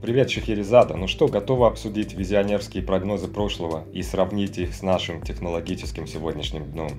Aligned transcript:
Привет, 0.00 0.30
Шахерезада. 0.30 0.94
Ну 0.94 1.08
что, 1.08 1.26
готовы 1.26 1.66
обсудить 1.66 2.14
визионерские 2.14 2.84
прогнозы 2.84 3.26
прошлого 3.26 3.84
и 3.92 4.02
сравнить 4.02 4.56
их 4.56 4.72
с 4.72 4.82
нашим 4.82 5.20
технологическим 5.22 6.06
сегодняшним 6.06 6.70
днем? 6.70 6.90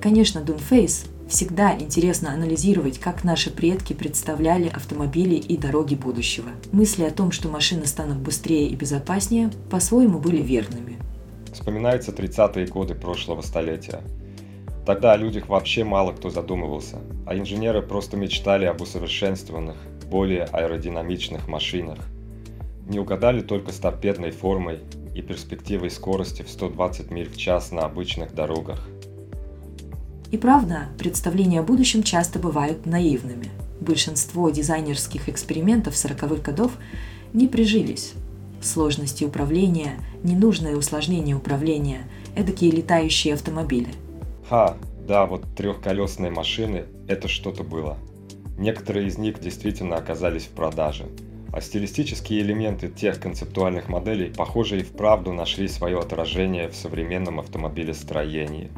Конечно, 0.00 0.38
Doomface. 0.38 1.08
Всегда 1.28 1.76
интересно 1.76 2.32
анализировать, 2.32 3.00
как 3.00 3.24
наши 3.24 3.50
предки 3.50 3.92
представляли 3.92 4.68
автомобили 4.68 5.34
и 5.34 5.56
дороги 5.56 5.96
будущего. 5.96 6.50
Мысли 6.70 7.02
о 7.02 7.10
том, 7.10 7.32
что 7.32 7.48
машины 7.48 7.86
станут 7.86 8.18
быстрее 8.18 8.68
и 8.68 8.76
безопаснее, 8.76 9.50
по-своему 9.68 10.20
были 10.20 10.40
верными. 10.40 10.96
Вспоминаются 11.52 12.12
30-е 12.12 12.68
годы 12.68 12.94
прошлого 12.94 13.42
столетия. 13.42 14.00
Тогда 14.86 15.14
о 15.14 15.16
людях 15.16 15.48
вообще 15.48 15.82
мало 15.82 16.12
кто 16.12 16.30
задумывался, 16.30 16.98
а 17.26 17.36
инженеры 17.36 17.82
просто 17.82 18.16
мечтали 18.16 18.66
об 18.66 18.80
усовершенствованных, 18.80 19.76
более 20.10 20.44
аэродинамичных 20.44 21.48
машинах. 21.48 21.98
Не 22.86 22.98
угадали 22.98 23.40
только 23.40 23.72
с 23.72 23.78
торпедной 23.78 24.30
формой 24.30 24.80
и 25.14 25.22
перспективой 25.22 25.90
скорости 25.90 26.42
в 26.42 26.50
120 26.50 27.10
миль 27.10 27.28
в 27.28 27.36
час 27.36 27.72
на 27.72 27.82
обычных 27.82 28.34
дорогах. 28.34 28.88
И 30.30 30.38
правда, 30.38 30.88
представления 30.98 31.60
о 31.60 31.62
будущем 31.62 32.02
часто 32.02 32.38
бывают 32.38 32.86
наивными. 32.86 33.48
Большинство 33.80 34.50
дизайнерских 34.50 35.28
экспериментов 35.28 35.94
40-х 35.94 36.42
годов 36.42 36.72
не 37.32 37.48
прижились. 37.48 38.14
Сложности 38.62 39.24
управления, 39.24 40.00
ненужное 40.22 40.76
усложнение 40.76 41.36
управления, 41.36 42.08
эдакие 42.34 42.72
летающие 42.72 43.34
автомобили. 43.34 43.88
Ха, 44.48 44.76
да, 45.06 45.26
вот 45.26 45.44
трехколесные 45.56 46.30
машины– 46.30 46.84
это 47.08 47.28
что-то 47.28 47.62
было– 47.62 47.96
Некоторые 48.58 49.06
из 49.06 49.18
них 49.18 49.40
действительно 49.40 49.96
оказались 49.96 50.44
в 50.44 50.50
продаже. 50.50 51.06
А 51.52 51.60
стилистические 51.60 52.42
элементы 52.42 52.88
тех 52.88 53.20
концептуальных 53.20 53.88
моделей, 53.88 54.32
похоже, 54.36 54.80
и 54.80 54.82
вправду 54.82 55.32
нашли 55.32 55.68
свое 55.68 55.98
отражение 55.98 56.68
в 56.68 56.74
современном 56.74 57.40
автомобилестроении. 57.40 58.70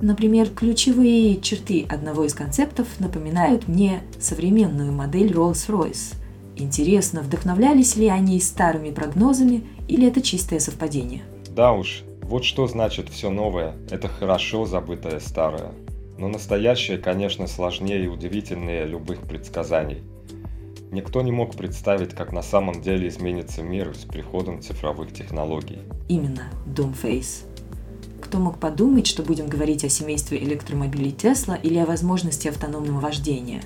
Например, 0.00 0.48
ключевые 0.48 1.40
черты 1.40 1.84
одного 1.88 2.24
из 2.24 2.34
концептов 2.34 2.86
напоминают 3.00 3.66
мне 3.66 4.02
современную 4.20 4.92
модель 4.92 5.32
Rolls-Royce. 5.32 6.14
Интересно, 6.54 7.22
вдохновлялись 7.22 7.96
ли 7.96 8.06
они 8.06 8.40
старыми 8.40 8.90
прогнозами 8.90 9.64
или 9.88 10.06
это 10.06 10.20
чистое 10.22 10.60
совпадение? 10.60 11.22
Да 11.50 11.72
уж, 11.72 12.04
вот 12.22 12.44
что 12.44 12.68
значит 12.68 13.08
все 13.08 13.30
новое, 13.30 13.74
это 13.90 14.06
хорошо 14.06 14.66
забытое 14.66 15.18
старое. 15.18 15.72
Но 16.18 16.26
настоящее, 16.26 16.98
конечно, 16.98 17.46
сложнее 17.46 18.04
и 18.04 18.08
удивительнее 18.08 18.84
любых 18.84 19.20
предсказаний. 19.22 20.02
Никто 20.90 21.22
не 21.22 21.30
мог 21.30 21.54
представить, 21.54 22.10
как 22.10 22.32
на 22.32 22.42
самом 22.42 22.82
деле 22.82 23.08
изменится 23.08 23.62
мир 23.62 23.94
с 23.94 24.04
приходом 24.04 24.60
цифровых 24.60 25.12
технологий. 25.12 25.78
Именно, 26.08 26.50
Doomface. 26.66 27.44
Кто 28.20 28.38
мог 28.38 28.58
подумать, 28.58 29.06
что 29.06 29.22
будем 29.22 29.46
говорить 29.46 29.84
о 29.84 29.88
семействе 29.88 30.42
электромобилей 30.42 31.12
Тесла 31.12 31.54
или 31.54 31.78
о 31.78 31.86
возможности 31.86 32.48
автономного 32.48 33.00
вождения? 33.00 33.62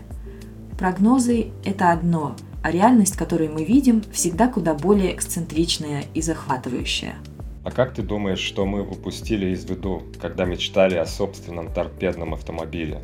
Прогнозы– 0.78 1.52
это 1.64 1.90
одно, 1.90 2.36
а 2.62 2.70
реальность, 2.70 3.16
которую 3.16 3.52
мы 3.52 3.64
видим, 3.64 4.02
всегда 4.12 4.48
куда 4.48 4.74
более 4.74 5.14
эксцентричная 5.14 6.04
и 6.12 6.20
захватывающая– 6.20 7.14
а 7.64 7.70
как 7.70 7.94
ты 7.94 8.02
думаешь, 8.02 8.40
что 8.40 8.66
мы 8.66 8.82
упустили 8.82 9.46
из 9.50 9.64
виду, 9.64 10.02
когда 10.20 10.44
мечтали 10.44 10.96
о 10.96 11.06
собственном 11.06 11.72
торпедном 11.72 12.34
автомобиле? 12.34 13.02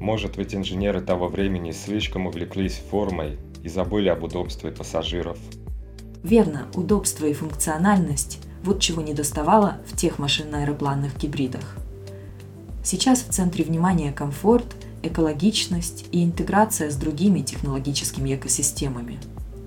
Может 0.00 0.36
ведь 0.36 0.54
инженеры 0.54 1.00
того 1.00 1.28
времени 1.28 1.72
слишком 1.72 2.26
увлеклись 2.26 2.80
формой 2.90 3.38
и 3.62 3.68
забыли 3.68 4.08
об 4.08 4.22
удобстве 4.22 4.70
пассажиров? 4.70 5.38
Верно, 6.22 6.66
удобство 6.74 7.26
и 7.26 7.34
функциональность– 7.34 8.40
вот 8.62 8.80
чего 8.80 9.02
не 9.02 9.14
доставало 9.14 9.78
в 9.86 9.96
тех 9.96 10.18
машинно-аэропланных 10.18 11.16
гибридах. 11.16 11.76
Сейчас 12.82 13.20
в 13.20 13.30
центре 13.30 13.64
внимания 13.64 14.12
комфорт, 14.12 14.66
экологичность 15.02 16.06
и 16.10 16.24
интеграция 16.24 16.90
с 16.90 16.96
другими 16.96 17.40
технологическими 17.40 18.34
экосистемами. 18.34 19.18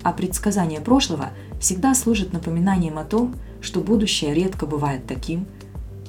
А 0.03 0.11
предсказание 0.11 0.81
прошлого 0.81 1.29
всегда 1.59 1.93
служит 1.93 2.33
напоминанием 2.33 2.97
о 2.97 3.05
том, 3.05 3.35
что 3.61 3.81
будущее 3.81 4.33
редко 4.33 4.65
бывает 4.65 5.07
таким, 5.07 5.45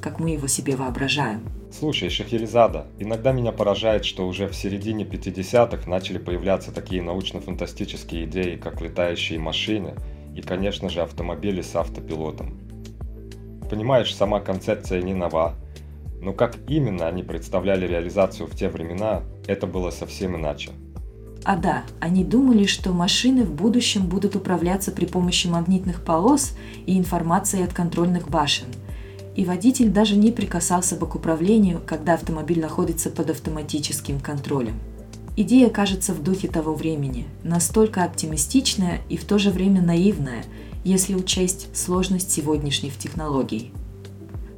как 0.00 0.18
мы 0.18 0.30
его 0.30 0.46
себе 0.46 0.76
воображаем. 0.76 1.42
Слушай, 1.70 2.10
Шахерезада, 2.10 2.86
иногда 2.98 3.32
меня 3.32 3.50
поражает, 3.50 4.04
что 4.04 4.26
уже 4.26 4.46
в 4.46 4.54
середине 4.54 5.04
50-х 5.04 5.88
начали 5.88 6.18
появляться 6.18 6.70
такие 6.70 7.02
научно-фантастические 7.02 8.26
идеи, 8.26 8.56
как 8.56 8.82
летающие 8.82 9.38
машины 9.38 9.94
и, 10.36 10.42
конечно 10.42 10.90
же, 10.90 11.00
автомобили 11.00 11.62
с 11.62 11.74
автопилотом. 11.74 12.58
Понимаешь, 13.70 14.14
сама 14.14 14.40
концепция 14.40 15.00
не 15.00 15.14
нова, 15.14 15.54
но 16.20 16.34
как 16.34 16.56
именно 16.68 17.06
они 17.08 17.22
представляли 17.22 17.86
реализацию 17.86 18.46
в 18.46 18.54
те 18.54 18.68
времена, 18.68 19.22
это 19.46 19.66
было 19.66 19.90
совсем 19.90 20.36
иначе. 20.36 20.70
А 21.44 21.56
да, 21.56 21.82
они 21.98 22.24
думали, 22.24 22.66
что 22.66 22.92
машины 22.92 23.44
в 23.44 23.52
будущем 23.52 24.06
будут 24.06 24.36
управляться 24.36 24.92
при 24.92 25.06
помощи 25.06 25.48
магнитных 25.48 26.04
полос 26.04 26.54
и 26.86 26.96
информации 26.96 27.64
от 27.64 27.72
контрольных 27.72 28.28
башен. 28.28 28.68
И 29.34 29.44
водитель 29.44 29.88
даже 29.88 30.14
не 30.14 30.30
прикасался 30.30 30.94
бы 30.94 31.08
к 31.08 31.16
управлению, 31.16 31.80
когда 31.84 32.14
автомобиль 32.14 32.60
находится 32.60 33.10
под 33.10 33.30
автоматическим 33.30 34.20
контролем. 34.20 34.78
Идея 35.36 35.70
кажется 35.70 36.12
в 36.12 36.22
духе 36.22 36.46
того 36.46 36.74
времени, 36.74 37.26
настолько 37.42 38.04
оптимистичная 38.04 39.00
и 39.08 39.16
в 39.16 39.24
то 39.24 39.38
же 39.38 39.50
время 39.50 39.80
наивная, 39.80 40.44
если 40.84 41.14
учесть 41.14 41.74
сложность 41.74 42.30
сегодняшних 42.30 42.98
технологий. 42.98 43.72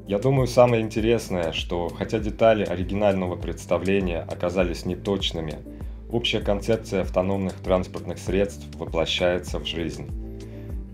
Я 0.07 0.19
думаю, 0.19 0.49
самое 0.49 0.83
интересное, 0.83 1.53
что 1.53 1.89
хотя 1.89 2.19
детали 2.19 2.65
оригинального 2.65 3.37
представления 3.37 4.21
оказались 4.21 4.85
неточными– 4.85 5.61
Общая 6.11 6.41
концепция 6.41 7.03
автономных 7.03 7.55
транспортных 7.55 8.19
средств 8.19 8.67
воплощается 8.77 9.59
в 9.59 9.67
жизнь. 9.67 10.09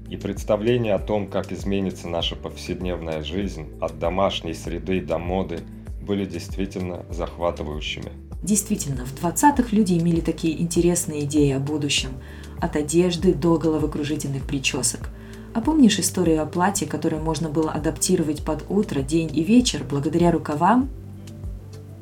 И 0.09 0.17
представление 0.17 0.95
о 0.95 0.99
том, 0.99 1.29
как 1.29 1.53
изменится 1.53 2.09
наша 2.09 2.37
повседневная 2.37 3.23
жизнь 3.23 3.69
от 3.81 3.99
домашней 3.99 4.55
среды 4.55 5.01
до 5.01 5.19
моды, 5.19 5.61
были 6.03 6.25
действительно 6.25 7.05
захватывающими. 7.11 8.11
Действительно, 8.43 9.05
в 9.05 9.15
20-х 9.15 9.69
люди 9.71 9.99
имели 9.99 10.21
такие 10.21 10.61
интересные 10.61 11.25
идеи 11.25 11.53
о 11.53 11.61
будущем, 11.61 12.11
от 12.61 12.75
одежды 12.75 13.35
до 13.35 13.59
головокружительных 13.59 14.45
причесок. 14.45 15.11
А 15.53 15.61
помнишь 15.61 15.99
историю 15.99 16.43
о 16.43 16.47
платье, 16.47 16.89
которое 16.89 17.21
можно 17.21 17.49
было 17.49 17.71
адаптировать 17.71 18.45
под 18.45 18.65
утро, 18.69 19.03
день 19.03 19.31
и 19.37 19.43
вечер 19.43 19.85
благодаря 19.89 20.31
рукавам? 20.31 20.89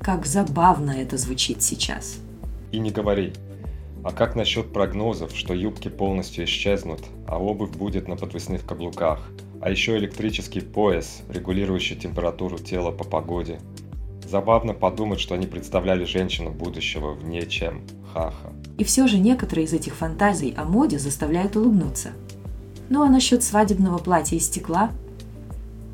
Как 0.01 0.27
забавно 0.27 0.93
это 0.93 1.17
звучит 1.17 1.63
сейчас. 1.63 2.21
И 2.73 2.79
не 2.79 2.91
говори. 2.91 3.33
А 4.05 4.13
как 4.13 4.37
насчет 4.37 4.73
прогнозов, 4.73 5.35
что 5.35 5.55
юбки 5.55 5.89
полностью 5.89 6.45
исчезнут, 6.45 7.01
а 7.27 7.39
обувь 7.39 7.71
будет 7.71 8.09
на 8.09 8.17
подвесных 8.17 8.65
каблуках? 8.65 9.29
А 9.61 9.71
еще 9.71 9.97
электрический 9.97 10.61
пояс, 10.61 11.23
регулирующий 11.29 11.97
температуру 11.97 12.59
тела 12.59 12.93
по 12.93 13.05
погоде. 13.05 13.59
Забавно 14.25 14.73
подумать, 14.73 15.21
что 15.21 15.35
они 15.35 15.47
представляли 15.47 16.05
женщину 16.05 16.51
будущего 16.51 17.15
вне 17.15 17.47
чем. 17.47 17.83
Ха-ха. 18.13 18.53
И 18.77 18.85
все 18.85 19.09
же 19.09 19.19
некоторые 19.19 19.65
из 19.65 19.73
этих 19.73 19.95
фантазий 19.95 20.55
о 20.57 20.65
моде 20.65 20.99
заставляют 20.99 21.57
улыбнуться. 21.57 22.13
Ну 22.89 23.03
а 23.03 23.09
насчет 23.09 23.43
свадебного 23.43 23.99
платья 23.99 24.37
из 24.37 24.47
стекла? 24.47 24.93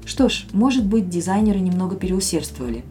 Что 0.04 0.28
ж, 0.28 0.46
может 0.52 0.84
быть, 0.84 1.08
дизайнеры 1.08 1.60
немного 1.60 1.96
переусердствовали. 1.96 2.84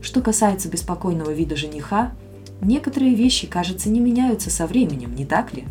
Что 0.00 0.20
касается 0.20 0.68
беспокойного 0.68 1.32
вида 1.32 1.56
жениха– 1.56 2.12
Некоторые 2.60 3.14
вещи, 3.14 3.46
кажется, 3.46 3.88
не 3.88 4.00
меняются 4.00 4.50
со 4.50 4.66
временем, 4.66 5.14
не 5.14 5.24
так 5.24 5.54
ли? 5.54 5.64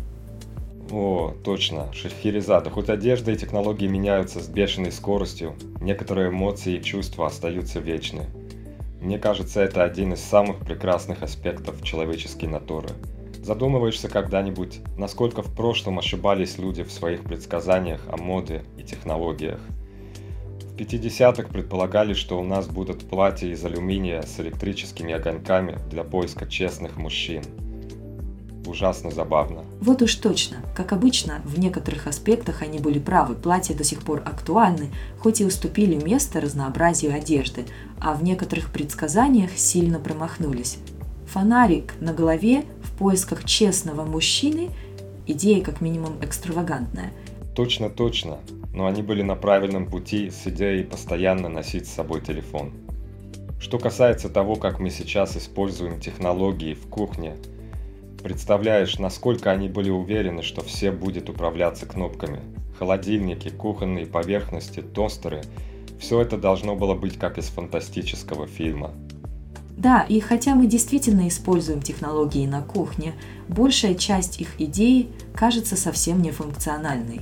О, 0.90 1.34
точно, 1.44 1.92
Шахерезада. 1.92 2.70
Хоть 2.70 2.88
одежда 2.88 3.32
и 3.32 3.36
технологии 3.36 3.86
меняются 3.86 4.40
с 4.40 4.48
бешеной 4.48 4.90
скоростью, 4.90 5.54
некоторые 5.80 6.30
эмоции 6.30 6.76
и 6.76 6.82
чувства 6.82 7.26
остаются 7.26 7.78
вечны. 7.78 8.26
Мне 9.02 9.18
кажется, 9.18 9.60
это 9.60 9.84
один 9.84 10.14
из 10.14 10.20
самых 10.20 10.58
прекрасных 10.60 11.22
аспектов 11.22 11.82
человеческой 11.82 12.46
натуры. 12.46 12.88
Задумываешься 13.42 14.08
когда-нибудь, 14.08 14.80
насколько 14.96 15.42
в 15.42 15.54
прошлом 15.54 15.98
ошибались 15.98 16.58
люди 16.58 16.82
в 16.82 16.90
своих 16.90 17.22
предсказаниях 17.22 18.00
о 18.10 18.16
моде 18.16 18.64
и 18.78 18.82
технологиях. 18.82 19.60
В 20.78 20.80
50-х 20.80 21.48
предполагали, 21.48 22.14
что 22.14 22.38
у 22.38 22.44
нас 22.44 22.68
будут 22.68 23.08
платья 23.08 23.48
из 23.48 23.64
алюминия 23.64 24.22
с 24.22 24.38
электрическими 24.38 25.12
огоньками 25.12 25.76
для 25.90 26.04
поиска 26.04 26.46
честных 26.46 26.96
мужчин. 26.96 27.42
Ужасно 28.64 29.10
забавно. 29.10 29.64
Вот 29.80 30.02
уж 30.02 30.14
точно. 30.14 30.58
Как 30.76 30.92
обычно, 30.92 31.42
в 31.44 31.58
некоторых 31.58 32.06
аспектах 32.06 32.62
они 32.62 32.78
были 32.78 33.00
правы. 33.00 33.34
Платья 33.34 33.74
до 33.74 33.82
сих 33.82 34.02
пор 34.04 34.22
актуальны, 34.24 34.92
хоть 35.18 35.40
и 35.40 35.44
уступили 35.44 35.96
место 35.96 36.40
разнообразию 36.40 37.12
одежды, 37.12 37.64
а 37.98 38.14
в 38.14 38.22
некоторых 38.22 38.70
предсказаниях 38.70 39.50
сильно 39.56 39.98
промахнулись. 39.98 40.78
Фонарик 41.26 41.94
на 41.98 42.12
голове 42.12 42.62
в 42.84 42.96
поисках 42.96 43.42
честного 43.44 44.04
мужчины– 44.04 44.70
идея 45.26 45.62
как 45.62 45.80
минимум 45.80 46.18
экстравагантная. 46.22 47.12
Точно, 47.56 47.90
точно. 47.90 48.38
Но 48.78 48.86
они 48.86 49.02
были 49.02 49.22
на 49.22 49.34
правильном 49.34 49.86
пути 49.86 50.30
с 50.30 50.46
идеей 50.46 50.84
постоянно 50.84 51.48
носить 51.48 51.88
с 51.88 51.94
собой 51.94 52.20
телефон. 52.20 52.70
Что 53.58 53.76
касается 53.76 54.28
того, 54.28 54.54
как 54.54 54.78
мы 54.78 54.90
сейчас 54.90 55.36
используем 55.36 55.98
технологии 55.98 56.74
в 56.74 56.86
кухне, 56.86 57.34
представляешь, 58.22 59.00
насколько 59.00 59.50
они 59.50 59.68
были 59.68 59.90
уверены, 59.90 60.44
что 60.44 60.62
все 60.62 60.92
будет 60.92 61.28
управляться 61.28 61.86
кнопками. 61.86 62.38
Холодильники, 62.78 63.48
кухонные 63.48 64.06
поверхности, 64.06 64.80
тостеры– 64.80 65.42
все 65.98 66.20
это 66.20 66.38
должно 66.38 66.76
было 66.76 66.94
быть 66.94 67.18
как 67.18 67.36
из 67.36 67.46
фантастического 67.46 68.46
фильма– 68.46 68.92
да, 69.76 70.02
и 70.08 70.18
хотя 70.18 70.56
мы 70.56 70.66
действительно 70.66 71.28
используем 71.28 71.80
технологии 71.80 72.48
на 72.48 72.62
кухне, 72.62 73.14
большая 73.46 73.94
часть 73.94 74.40
их 74.40 74.60
идей 74.60 75.08
кажется 75.36 75.76
совсем 75.76 76.20
нефункциональной. 76.20 77.20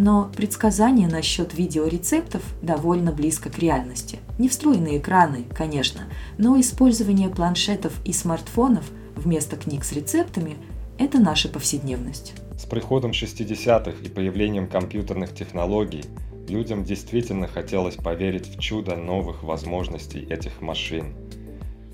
Но 0.00 0.30
предсказание 0.34 1.06
насчет 1.06 1.52
видеорецептов 1.52 2.42
довольно 2.62 3.12
близко 3.12 3.50
к 3.50 3.58
реальности. 3.58 4.18
Не 4.38 4.48
встроенные 4.48 4.96
экраны, 4.98 5.44
конечно, 5.54 6.04
но 6.38 6.58
использование 6.58 7.28
планшетов 7.28 7.92
и 8.06 8.14
смартфонов 8.14 8.90
вместо 9.14 9.56
книг 9.56 9.84
с 9.84 9.92
рецептами– 9.92 10.56
это 10.98 11.20
наша 11.20 11.50
повседневность. 11.50 12.32
С 12.58 12.64
приходом 12.64 13.10
60-х 13.10 14.02
и 14.02 14.08
появлением 14.08 14.66
компьютерных 14.68 15.34
технологий 15.34 16.04
людям 16.48 16.82
действительно 16.82 17.46
хотелось 17.46 17.96
поверить 17.96 18.48
в 18.48 18.58
чудо 18.58 18.96
новых 18.96 19.42
возможностей 19.42 20.20
этих 20.20 20.62
машин– 20.62 21.14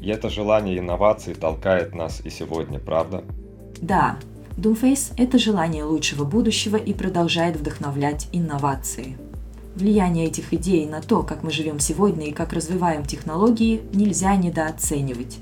и 0.00 0.08
это 0.08 0.28
желание 0.28 0.78
инноваций 0.78 1.34
толкает 1.34 1.94
нас 1.94 2.20
и 2.24 2.30
сегодня, 2.30 2.78
правда? 2.78 3.24
Да, 3.80 4.18
Doomface– 4.56 5.12
это 5.18 5.38
желание 5.38 5.84
лучшего 5.84 6.24
будущего 6.24 6.76
и 6.76 6.94
продолжает 6.94 7.56
вдохновлять 7.56 8.28
инновации. 8.32 9.18
Влияние 9.74 10.26
этих 10.26 10.54
идей 10.54 10.86
на 10.86 11.02
то, 11.02 11.22
как 11.22 11.42
мы 11.42 11.50
живем 11.50 11.78
сегодня 11.78 12.28
и 12.28 12.32
как 12.32 12.54
развиваем 12.54 13.04
технологии, 13.04 13.82
нельзя 13.92 14.34
недооценивать. 14.36 15.38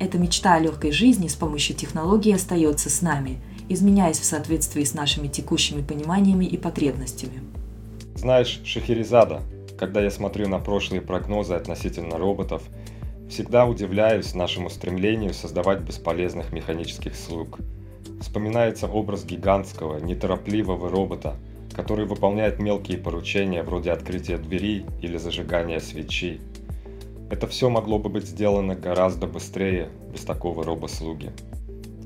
Эта 0.00 0.18
мечта 0.18 0.54
о 0.54 0.58
легкой 0.58 0.90
жизни 0.90 1.28
с 1.28 1.34
помощью 1.34 1.76
технологий 1.76 2.32
остается 2.32 2.90
с 2.90 3.00
нами, 3.00 3.40
изменяясь 3.68 4.18
в 4.18 4.24
соответствии 4.24 4.82
с 4.82 4.94
нашими 4.94 5.28
текущими 5.28 5.82
пониманиями 5.82 6.46
и 6.46 6.56
потребностями. 6.56 7.42
Знаешь, 8.16 8.60
Шахерезада, 8.64 9.42
когда 9.78 10.02
я 10.02 10.10
смотрю 10.10 10.48
на 10.48 10.58
прошлые 10.58 11.00
прогнозы 11.00 11.54
относительно 11.54 12.18
роботов– 12.18 12.62
Всегда 13.30 13.64
удивляюсь 13.64 14.34
нашему 14.34 14.70
стремлению 14.70 15.34
создавать 15.34 15.82
бесполезных 15.82 16.52
механических 16.52 17.14
слуг. 17.14 17.60
Вспоминается 18.20 18.86
образ 18.86 19.24
гигантского, 19.24 19.98
неторопливого 19.98 20.90
робота, 20.90 21.36
который 21.74 22.04
выполняет 22.04 22.58
мелкие 22.58 22.98
поручения 22.98 23.62
вроде 23.62 23.92
открытия 23.92 24.36
двери 24.36 24.84
или 25.00 25.16
зажигания 25.16 25.80
свечи. 25.80 26.40
Это 27.30 27.46
все 27.46 27.70
могло 27.70 27.98
бы 27.98 28.10
быть 28.10 28.26
сделано 28.26 28.74
гораздо 28.74 29.26
быстрее 29.26 29.88
без 30.12 30.20
такого 30.22 30.64
робослуги. 30.64 31.32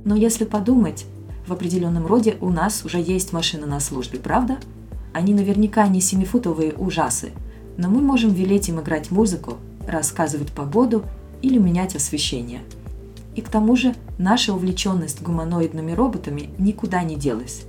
Но 0.05 0.14
если 0.14 0.44
подумать, 0.44 1.05
в 1.46 1.52
определенном 1.52 2.06
роде 2.06 2.37
у 2.40 2.50
нас 2.50 2.84
уже 2.84 3.00
есть 3.00 3.32
машины 3.32 3.66
на 3.66 3.81
службе, 3.81 4.19
правда? 4.19 4.58
Они 5.12 5.34
наверняка 5.34 5.88
не 5.88 6.00
семифутовые 6.00 6.75
ужасы, 6.75 7.32
но 7.76 7.88
мы 7.88 8.00
можем 8.00 8.32
велеть 8.32 8.69
им 8.69 8.81
играть 8.81 9.11
музыку, 9.11 9.56
рассказывать 9.87 10.52
погоду 10.52 11.05
или 11.43 11.58
менять 11.58 11.96
освещение. 11.96 12.61
И 13.34 13.40
к 13.40 13.48
тому 13.48 13.76
же 13.76 13.94
наша 14.19 14.52
увлеченность 14.52 15.22
гуманоидными 15.22 15.92
роботами 15.92 16.50
никуда 16.58 17.02
не 17.02 17.16
делась. 17.16 17.64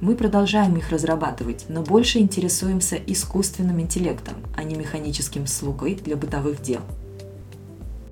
Мы 0.00 0.14
продолжаем 0.14 0.76
их 0.76 0.90
разрабатывать, 0.90 1.66
но 1.68 1.82
больше 1.82 2.18
интересуемся 2.18 2.96
искусственным 2.96 3.80
интеллектом, 3.80 4.34
а 4.54 4.62
не 4.62 4.74
механическим 4.74 5.46
слугой 5.46 5.94
для 5.94 6.16
бытовых 6.16 6.60
дел. 6.60 6.80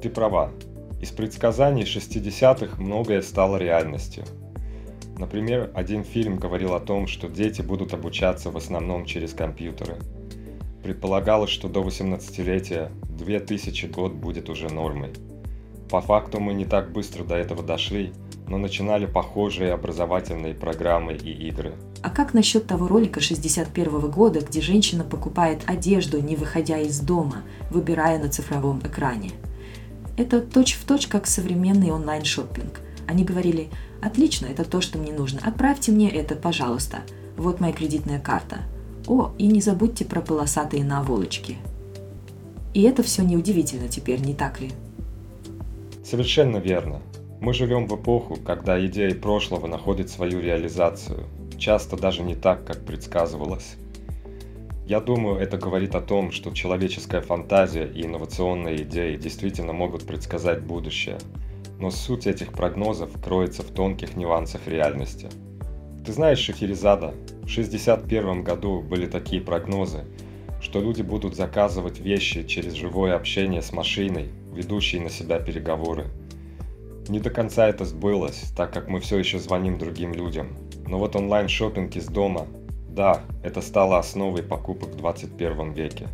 Ты 0.00 0.08
права. 0.08 0.50
Из 1.02 1.10
предсказаний 1.10 1.82
60-х 1.82 2.80
многое 2.80 3.20
стало 3.20 3.58
реальностью. 3.58 4.24
Например, 5.18 5.70
один 5.74 6.04
фильм 6.04 6.38
говорил 6.38 6.74
о 6.74 6.80
том, 6.80 7.06
что 7.06 7.28
дети 7.28 7.60
будут 7.60 7.92
обучаться 7.92 8.50
в 8.50 8.56
основном 8.56 9.04
через 9.04 9.34
компьютеры– 9.34 9.96
Предполагалось, 10.84 11.48
что 11.48 11.70
до 11.70 11.82
18-летия 11.82 12.90
2000 13.08 13.86
год 13.86 14.12
будет 14.12 14.50
уже 14.50 14.68
нормой. 14.68 15.14
По 15.94 16.00
факту 16.00 16.40
мы 16.40 16.54
не 16.54 16.64
так 16.64 16.90
быстро 16.90 17.22
до 17.22 17.36
этого 17.36 17.62
дошли, 17.62 18.12
но 18.48 18.58
начинали 18.58 19.06
похожие 19.06 19.72
образовательные 19.72 20.52
программы 20.52 21.12
и 21.12 21.30
игры. 21.46 21.74
А 22.02 22.10
как 22.10 22.34
насчет 22.34 22.66
того 22.66 22.88
ролика 22.88 23.20
61 23.20 24.10
года, 24.10 24.40
где 24.40 24.60
женщина 24.60 25.04
покупает 25.04 25.62
одежду, 25.66 26.20
не 26.20 26.34
выходя 26.34 26.80
из 26.80 26.98
дома, 26.98 27.44
выбирая 27.70 28.18
на 28.18 28.28
цифровом 28.28 28.80
экране? 28.80 29.30
Это 30.16 30.40
точь-в-точь, 30.40 31.02
точь, 31.02 31.06
как 31.06 31.28
современный 31.28 31.92
онлайн-шоппинг. 31.92 32.80
Они 33.06 33.22
говорили, 33.22 33.68
отлично, 34.02 34.46
это 34.46 34.64
то, 34.64 34.80
что 34.80 34.98
мне 34.98 35.12
нужно, 35.12 35.42
отправьте 35.44 35.92
мне 35.92 36.10
это, 36.10 36.34
пожалуйста. 36.34 37.02
Вот 37.36 37.60
моя 37.60 37.72
кредитная 37.72 38.18
карта. 38.18 38.62
О, 39.06 39.30
и 39.38 39.46
не 39.46 39.60
забудьте 39.60 40.04
про 40.04 40.22
полосатые 40.22 40.82
наволочки. 40.82 41.56
И 42.72 42.82
это 42.82 43.04
все 43.04 43.22
неудивительно 43.22 43.86
теперь, 43.86 44.18
не 44.18 44.34
так 44.34 44.60
ли? 44.60 44.72
Совершенно 46.04 46.58
верно. 46.58 47.00
Мы 47.40 47.54
живем 47.54 47.86
в 47.86 47.96
эпоху, 47.96 48.36
когда 48.36 48.84
идеи 48.84 49.14
прошлого 49.14 49.66
находят 49.66 50.10
свою 50.10 50.38
реализацию, 50.38 51.24
часто 51.56 51.96
даже 51.96 52.22
не 52.22 52.34
так, 52.34 52.66
как 52.66 52.84
предсказывалось. 52.84 53.76
Я 54.86 55.00
думаю, 55.00 55.38
это 55.38 55.56
говорит 55.56 55.94
о 55.94 56.02
том, 56.02 56.30
что 56.30 56.50
человеческая 56.50 57.22
фантазия 57.22 57.86
и 57.86 58.04
инновационные 58.04 58.82
идеи 58.82 59.16
действительно 59.16 59.72
могут 59.72 60.06
предсказать 60.06 60.60
будущее, 60.60 61.16
но 61.80 61.90
суть 61.90 62.26
этих 62.26 62.52
прогнозов 62.52 63.10
кроется 63.22 63.62
в 63.62 63.70
тонких 63.70 64.14
нюансах 64.14 64.68
реальности. 64.68 65.30
Ты 66.04 66.12
знаешь, 66.12 66.38
Шахерезада, 66.38 67.14
в 67.44 67.50
1961 67.50 68.44
году 68.44 68.82
были 68.82 69.06
такие 69.06 69.40
прогнозы, 69.40 70.04
что 70.60 70.80
люди 70.80 71.00
будут 71.00 71.34
заказывать 71.34 71.98
вещи 71.98 72.44
через 72.46 72.74
живое 72.74 73.14
общение 73.14 73.62
с 73.62 73.72
машиной, 73.72 74.28
ведущей 74.54 75.00
на 75.00 75.10
себя 75.10 75.38
переговоры. 75.38 76.06
Не 77.08 77.20
до 77.20 77.30
конца 77.30 77.68
это 77.68 77.84
сбылось, 77.84 78.52
так 78.56 78.72
как 78.72 78.88
мы 78.88 79.00
все 79.00 79.18
еще 79.18 79.38
звоним 79.38 79.78
другим 79.78 80.14
людям. 80.14 80.56
Но 80.86 80.98
вот 80.98 81.16
онлайн 81.16 81.48
шопинг 81.48 81.96
из 81.96 82.06
дома, 82.06 82.46
да, 82.88 83.22
это 83.42 83.60
стало 83.60 83.98
основой 83.98 84.42
покупок 84.42 84.90
в 84.90 84.96
21 84.96 85.72
веке. 85.72 86.08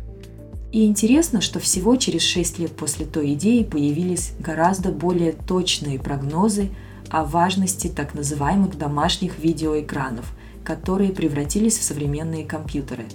И 0.71 0.85
интересно, 0.85 1.41
что 1.41 1.59
всего 1.59 1.95
через 1.95 2.21
6 2.21 2.59
лет 2.59 2.71
после 2.71 3.05
той 3.05 3.33
идеи 3.33 3.63
появились 3.63 4.33
гораздо 4.39 4.91
более 4.91 5.33
точные 5.33 5.99
прогнозы 5.99 6.69
о 7.09 7.25
важности 7.25 7.87
так 7.87 8.13
называемых 8.13 8.77
домашних 8.77 9.39
видеоэкранов– 9.39 10.33
которые 10.63 11.11
превратились 11.11 11.77
в 11.77 11.83
современные 11.83 12.45
компьютеры. 12.45 13.05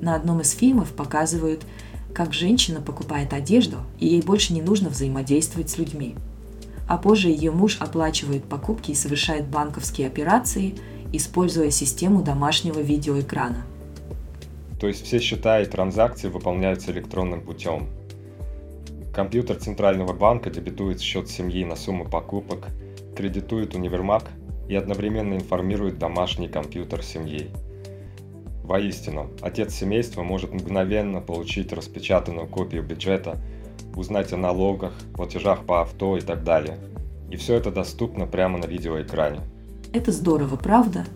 На 0.00 0.14
одном 0.14 0.40
из 0.40 0.52
фильмов 0.52 0.92
показывают, 0.92 1.62
как 2.14 2.32
женщина 2.32 2.80
покупает 2.80 3.32
одежду, 3.32 3.78
и 3.98 4.06
ей 4.06 4.22
больше 4.22 4.52
не 4.52 4.62
нужно 4.62 4.88
взаимодействовать 4.88 5.70
с 5.70 5.78
людьми. 5.78 6.16
А 6.88 6.96
позже 6.96 7.28
ее 7.28 7.50
муж 7.50 7.76
оплачивает 7.80 8.44
покупки 8.44 8.92
и 8.92 8.94
совершает 8.94 9.46
банковские 9.46 10.06
операции, 10.06 10.74
используя 11.12 11.70
систему 11.70 12.22
домашнего 12.22 12.80
видеоэкрана. 12.80 13.64
То 14.80 14.86
есть 14.86 15.04
все 15.04 15.18
счета 15.18 15.60
и 15.60 15.66
транзакции 15.66 16.28
выполняются 16.28 16.92
электронным 16.92 17.40
путем. 17.40 17.88
Компьютер 19.12 19.56
Центрального 19.56 20.12
банка 20.12 20.50
дебетует 20.50 21.00
счет 21.00 21.28
семьи 21.28 21.64
на 21.64 21.74
сумму 21.74 22.04
покупок, 22.04 22.68
кредитует 23.16 23.74
универмаг 23.74 24.24
и 24.68 24.76
одновременно 24.76 25.34
информирует 25.34 25.98
домашний 25.98 26.48
компьютер 26.48 27.02
семьи. 27.02 27.50
Воистину, 28.68 29.30
отец 29.40 29.74
семейства 29.74 30.22
может 30.22 30.52
мгновенно 30.52 31.22
получить 31.22 31.72
распечатанную 31.72 32.46
копию 32.46 32.82
бюджета, 32.82 33.38
узнать 33.96 34.34
о 34.34 34.36
налогах, 34.36 34.92
платежах 35.16 35.64
по 35.64 35.80
авто 35.80 36.18
и 36.18 36.20
так 36.20 36.44
далее. 36.44 36.76
И 37.30 37.36
все 37.36 37.54
это 37.54 37.70
доступно 37.70 38.26
прямо 38.26 38.58
на 38.58 38.66
видеоэкране. 38.66 39.40
Это 39.94 40.12
здорово, 40.12 40.56
правда? 40.56 41.06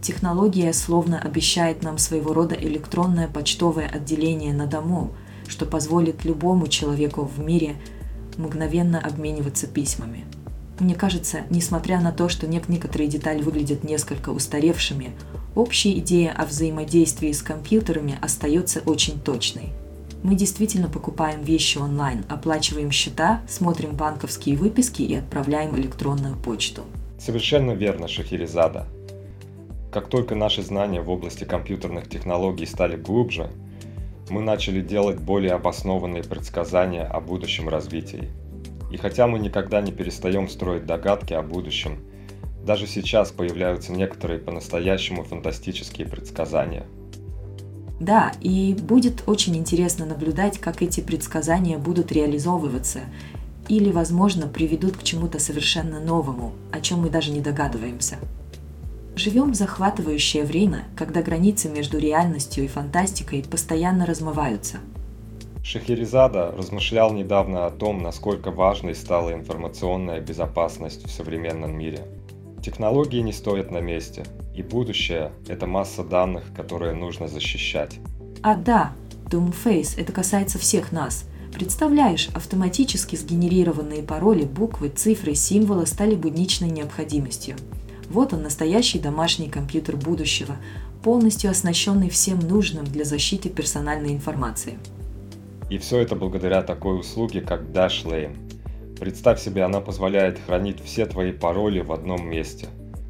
Технология 0.00 0.72
словно 0.72 1.20
обещает 1.20 1.82
нам 1.82 1.98
своего 1.98 2.32
рода 2.32 2.54
электронное 2.54 3.28
почтовое 3.28 3.86
отделение 3.86 4.54
на 4.54 4.66
дому, 4.66 5.10
что 5.46 5.66
позволит 5.66 6.24
любому 6.24 6.68
человеку 6.68 7.24
в 7.24 7.38
мире 7.38 7.76
мгновенно 8.38 8.98
обмениваться 8.98 9.66
письмами. 9.66 10.24
Мне 10.80 10.94
кажется, 10.94 11.42
несмотря 11.50 12.00
на 12.00 12.10
то, 12.10 12.28
что 12.28 12.46
некоторые 12.48 13.08
детали 13.08 13.42
выглядят 13.42 13.84
несколько 13.84 14.30
устаревшими, 14.30 15.12
общая 15.54 15.92
идея 15.98 16.32
о 16.32 16.46
взаимодействии 16.46 17.30
с 17.30 17.42
компьютерами 17.42 18.18
остается 18.20 18.80
очень 18.80 19.20
точной. 19.20 19.70
Мы 20.24 20.34
действительно 20.34 20.88
покупаем 20.88 21.42
вещи 21.42 21.78
онлайн, 21.78 22.24
оплачиваем 22.28 22.90
счета, 22.90 23.42
смотрим 23.46 23.94
банковские 23.94 24.56
выписки 24.56 25.02
и 25.02 25.14
отправляем 25.14 25.76
электронную 25.76 26.36
почту. 26.36 26.82
Совершенно 27.18 27.72
верно, 27.72 28.08
Шахерезада. 28.08 28.86
Как 29.92 30.08
только 30.08 30.34
наши 30.34 30.62
знания 30.62 31.02
в 31.02 31.10
области 31.10 31.44
компьютерных 31.44 32.08
технологий 32.08 32.66
стали 32.66 32.96
глубже, 32.96 33.50
мы 34.28 34.40
начали 34.40 34.80
делать 34.80 35.20
более 35.20 35.52
обоснованные 35.52 36.24
предсказания 36.24 37.04
о 37.04 37.20
будущем 37.20 37.68
развитии. 37.68 38.30
И 38.94 38.96
хотя 38.96 39.26
мы 39.26 39.40
никогда 39.40 39.80
не 39.80 39.90
перестаем 39.90 40.48
строить 40.48 40.86
догадки 40.86 41.32
о 41.32 41.42
будущем, 41.42 41.98
даже 42.64 42.86
сейчас 42.86 43.32
появляются 43.32 43.90
некоторые 43.90 44.38
по-настоящему 44.38 45.24
фантастические 45.24 46.06
предсказания. 46.06 46.86
Да, 47.98 48.32
и 48.40 48.72
будет 48.72 49.24
очень 49.26 49.56
интересно 49.56 50.06
наблюдать, 50.06 50.58
как 50.58 50.80
эти 50.80 51.00
предсказания 51.00 51.76
будут 51.76 52.12
реализовываться 52.12 53.00
или, 53.66 53.90
возможно, 53.90 54.46
приведут 54.46 54.96
к 54.96 55.02
чему-то 55.02 55.40
совершенно 55.40 55.98
новому, 55.98 56.52
о 56.70 56.80
чем 56.80 57.00
мы 57.00 57.10
даже 57.10 57.32
не 57.32 57.40
догадываемся. 57.40 58.18
Живем 59.16 59.50
в 59.50 59.56
захватывающее 59.56 60.44
время, 60.44 60.84
когда 60.94 61.20
границы 61.20 61.68
между 61.68 61.98
реальностью 61.98 62.62
и 62.62 62.68
фантастикой 62.68 63.42
постоянно 63.42 64.06
размываются– 64.06 64.76
Шахерезада 65.64 66.52
размышлял 66.54 67.14
недавно 67.14 67.64
о 67.64 67.70
том, 67.70 68.02
насколько 68.02 68.50
важной 68.50 68.94
стала 68.94 69.32
информационная 69.32 70.20
безопасность 70.20 71.06
в 71.06 71.10
современном 71.10 71.76
мире. 71.76 72.00
Технологии 72.62 73.20
не 73.20 73.32
стоят 73.32 73.70
на 73.70 73.80
месте, 73.80 74.24
и 74.54 74.62
будущее– 74.62 75.32
это 75.48 75.66
масса 75.66 76.04
данных, 76.04 76.44
которые 76.54 76.92
нужно 76.92 77.28
защищать. 77.28 77.98
А 78.42 78.56
да, 78.56 78.92
Doomface– 79.30 79.94
это 79.96 80.12
касается 80.12 80.58
всех 80.58 80.92
нас. 80.92 81.24
Представляешь, 81.54 82.28
автоматически 82.34 83.16
сгенерированные 83.16 84.02
пароли, 84.02 84.44
буквы, 84.44 84.90
цифры, 84.90 85.34
символы 85.34 85.86
стали 85.86 86.14
будничной 86.14 86.68
необходимостью. 86.68 87.56
Вот 88.10 88.34
он, 88.34 88.42
настоящий 88.42 88.98
домашний 88.98 89.48
компьютер 89.48 89.96
будущего, 89.96 90.56
полностью 91.02 91.50
оснащенный 91.50 92.10
всем 92.10 92.38
нужным 92.40 92.84
для 92.84 93.06
защиты 93.06 93.48
персональной 93.48 94.12
информации– 94.12 94.78
и 95.70 95.78
все 95.78 96.00
это 96.00 96.16
благодаря 96.16 96.62
такой 96.62 96.98
услуге, 96.98 97.40
как 97.40 97.62
Dashlane. 97.62 98.36
Представь 98.98 99.40
себе, 99.40 99.64
она 99.64 99.80
позволяет 99.80 100.38
хранить 100.38 100.82
все 100.82 101.06
твои 101.06 101.32
пароли 101.32 101.80
в 101.80 101.92
одном 101.92 102.28
месте. 102.28 102.68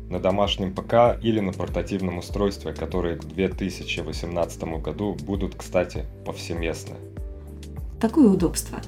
На 0.08 0.20
домашнем 0.20 0.74
ПК 0.74 1.18
или 1.22 1.40
на 1.40 1.52
портативном 1.52 2.18
устройстве, 2.18 2.72
которые 2.72 3.16
к 3.16 3.24
2018 3.24 4.62
году 4.82 5.16
будут, 5.22 5.54
кстати, 5.56 6.04
повсеместны. 6.24 6.96
Такое 8.00 8.28
удобство. 8.28 8.80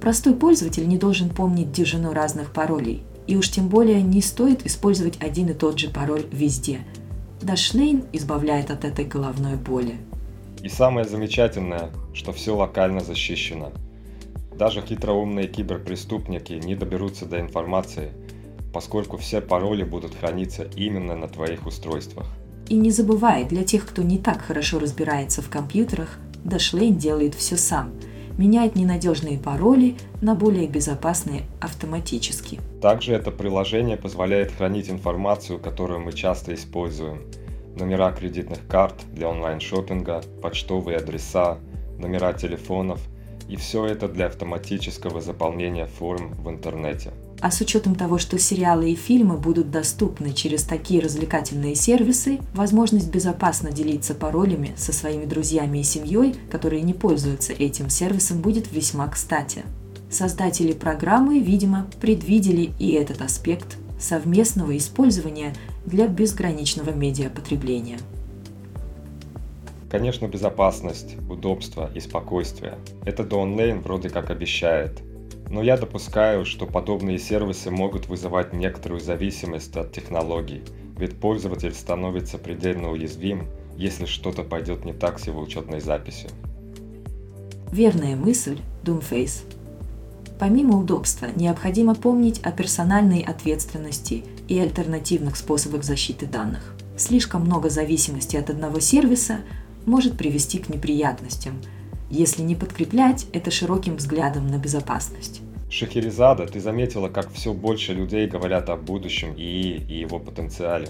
Простой 0.00 0.34
пользователь 0.34 0.88
не 0.88 0.98
должен 0.98 1.30
помнить 1.30 1.72
дюжину 1.72 2.12
разных 2.12 2.52
паролей. 2.52 3.02
И 3.26 3.36
уж 3.36 3.50
тем 3.50 3.68
более 3.68 4.02
не 4.02 4.20
стоит 4.20 4.66
использовать 4.66 5.22
один 5.22 5.48
и 5.48 5.54
тот 5.54 5.78
же 5.78 5.88
пароль 5.88 6.26
везде. 6.32 6.80
Dashlane 7.40 8.06
избавляет 8.12 8.70
от 8.70 8.84
этой 8.84 9.04
головной 9.04 9.56
боли. 9.56 9.96
И 10.62 10.68
самое 10.68 11.04
замечательное, 11.04 11.90
что 12.14 12.32
все 12.32 12.54
локально 12.54 13.00
защищено. 13.00 13.72
Даже 14.56 14.80
хитроумные 14.80 15.48
киберпреступники 15.48 16.52
не 16.52 16.76
доберутся 16.76 17.26
до 17.26 17.40
информации, 17.40 18.12
поскольку 18.72 19.16
все 19.16 19.40
пароли 19.40 19.82
будут 19.82 20.14
храниться 20.14 20.68
именно 20.76 21.16
на 21.16 21.26
твоих 21.26 21.66
устройствах. 21.66 22.26
И 22.68 22.76
не 22.76 22.92
забывай, 22.92 23.44
для 23.44 23.64
тех, 23.64 23.84
кто 23.84 24.02
не 24.02 24.18
так 24.18 24.40
хорошо 24.40 24.78
разбирается 24.78 25.42
в 25.42 25.50
компьютерах, 25.50 26.18
Dashlane 26.44 26.94
делает 26.94 27.34
все 27.34 27.56
сам. 27.56 27.92
Меняет 28.38 28.76
ненадежные 28.76 29.38
пароли 29.38 29.96
на 30.20 30.36
более 30.36 30.68
безопасные 30.68 31.42
автоматически. 31.60 32.60
Также 32.80 33.14
это 33.14 33.32
приложение 33.32 33.96
позволяет 33.96 34.52
хранить 34.52 34.88
информацию, 34.88 35.58
которую 35.58 36.00
мы 36.00 36.12
часто 36.12 36.54
используем– 36.54 37.22
номера 37.76 38.12
кредитных 38.12 38.66
карт 38.68 38.96
для 39.12 39.28
онлайн-шоппинга, 39.28 40.22
почтовые 40.42 40.98
адреса, 40.98 41.58
номера 41.98 42.32
телефонов 42.32 43.00
и 43.48 43.56
все 43.56 43.86
это 43.86 44.08
для 44.08 44.26
автоматического 44.26 45.20
заполнения 45.20 45.86
форм 45.86 46.34
в 46.34 46.48
интернете. 46.48 47.12
А 47.40 47.50
с 47.50 47.60
учетом 47.60 47.96
того, 47.96 48.18
что 48.18 48.38
сериалы 48.38 48.92
и 48.92 48.94
фильмы 48.94 49.36
будут 49.36 49.70
доступны 49.70 50.32
через 50.32 50.62
такие 50.62 51.02
развлекательные 51.02 51.74
сервисы, 51.74 52.38
возможность 52.54 53.10
безопасно 53.10 53.72
делиться 53.72 54.14
паролями 54.14 54.72
со 54.76 54.92
своими 54.92 55.24
друзьями 55.24 55.78
и 55.78 55.82
семьей, 55.82 56.36
которые 56.50 56.82
не 56.82 56.94
пользуются 56.94 57.52
этим 57.52 57.90
сервисом, 57.90 58.40
будет 58.40 58.70
весьма 58.70 59.08
кстати. 59.08 59.64
Создатели 60.08 60.72
программы, 60.72 61.40
видимо, 61.40 61.88
предвидели 62.00 62.70
и 62.78 62.92
этот 62.92 63.22
аспект 63.22 63.76
совместного 63.98 64.76
использования 64.76 65.54
для 65.86 66.06
безграничного 66.06 66.90
медиапотребления. 66.90 67.98
Конечно, 69.90 70.26
безопасность, 70.26 71.16
удобство 71.28 71.90
и 71.94 72.00
спокойствие. 72.00 72.78
Это 73.04 73.24
DawnLane 73.24 73.82
вроде 73.82 74.08
как 74.08 74.30
обещает. 74.30 75.02
Но 75.50 75.62
я 75.62 75.76
допускаю, 75.76 76.46
что 76.46 76.66
подобные 76.66 77.18
сервисы 77.18 77.70
могут 77.70 78.06
вызывать 78.06 78.54
некоторую 78.54 79.00
зависимость 79.00 79.76
от 79.76 79.92
технологий, 79.92 80.62
ведь 80.96 81.20
пользователь 81.20 81.74
становится 81.74 82.38
предельно 82.38 82.90
уязвим, 82.90 83.48
если 83.76 84.06
что-то 84.06 84.44
пойдет 84.44 84.86
не 84.86 84.94
так 84.94 85.18
с 85.18 85.26
его 85.26 85.42
учетной 85.42 85.80
записью. 85.80 86.30
Верная 87.70 88.16
мысль, 88.16 88.58
Doomface. 88.82 89.44
Помимо 90.38 90.78
удобства, 90.78 91.28
необходимо 91.36 91.94
помнить 91.94 92.40
о 92.42 92.50
персональной 92.50 93.20
ответственности 93.20 94.24
и 94.52 94.58
альтернативных 94.58 95.36
способах 95.36 95.82
защиты 95.82 96.26
данных. 96.26 96.74
Слишком 96.98 97.40
много 97.42 97.70
зависимости 97.70 98.36
от 98.36 98.50
одного 98.50 98.80
сервиса 98.80 99.38
может 99.86 100.18
привести 100.18 100.58
к 100.58 100.68
неприятностям, 100.68 101.54
если 102.10 102.42
не 102.42 102.54
подкреплять 102.54 103.26
это 103.32 103.50
широким 103.50 103.96
взглядом 103.96 104.46
на 104.46 104.58
безопасность. 104.58 105.40
Шахерезада, 105.70 106.46
ты 106.46 106.60
заметила, 106.60 107.08
как 107.08 107.32
все 107.32 107.54
больше 107.54 107.94
людей 107.94 108.26
говорят 108.28 108.68
о 108.68 108.76
будущем 108.76 109.34
ИИ 109.34 109.86
и 109.88 110.00
его 110.00 110.18
потенциале. 110.18 110.88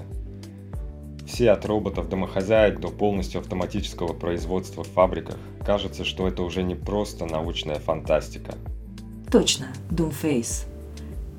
Все 1.25 1.53
от 1.53 1.65
роботов-домохозяек 1.65 2.81
до 2.81 2.89
полностью 2.89 3.41
автоматического 3.41 4.13
производства 4.13 4.83
в 4.83 4.89
фабриках. 4.89 5.39
Кажется, 5.65 6.05
что 6.05 6.27
это 6.27 6.43
уже 6.43 6.65
не 6.65 6.75
просто 6.75 7.27
научная 7.27 7.79
фантастика– 7.79 8.57
Точно, 9.33 9.69
Doomface. 9.91 10.67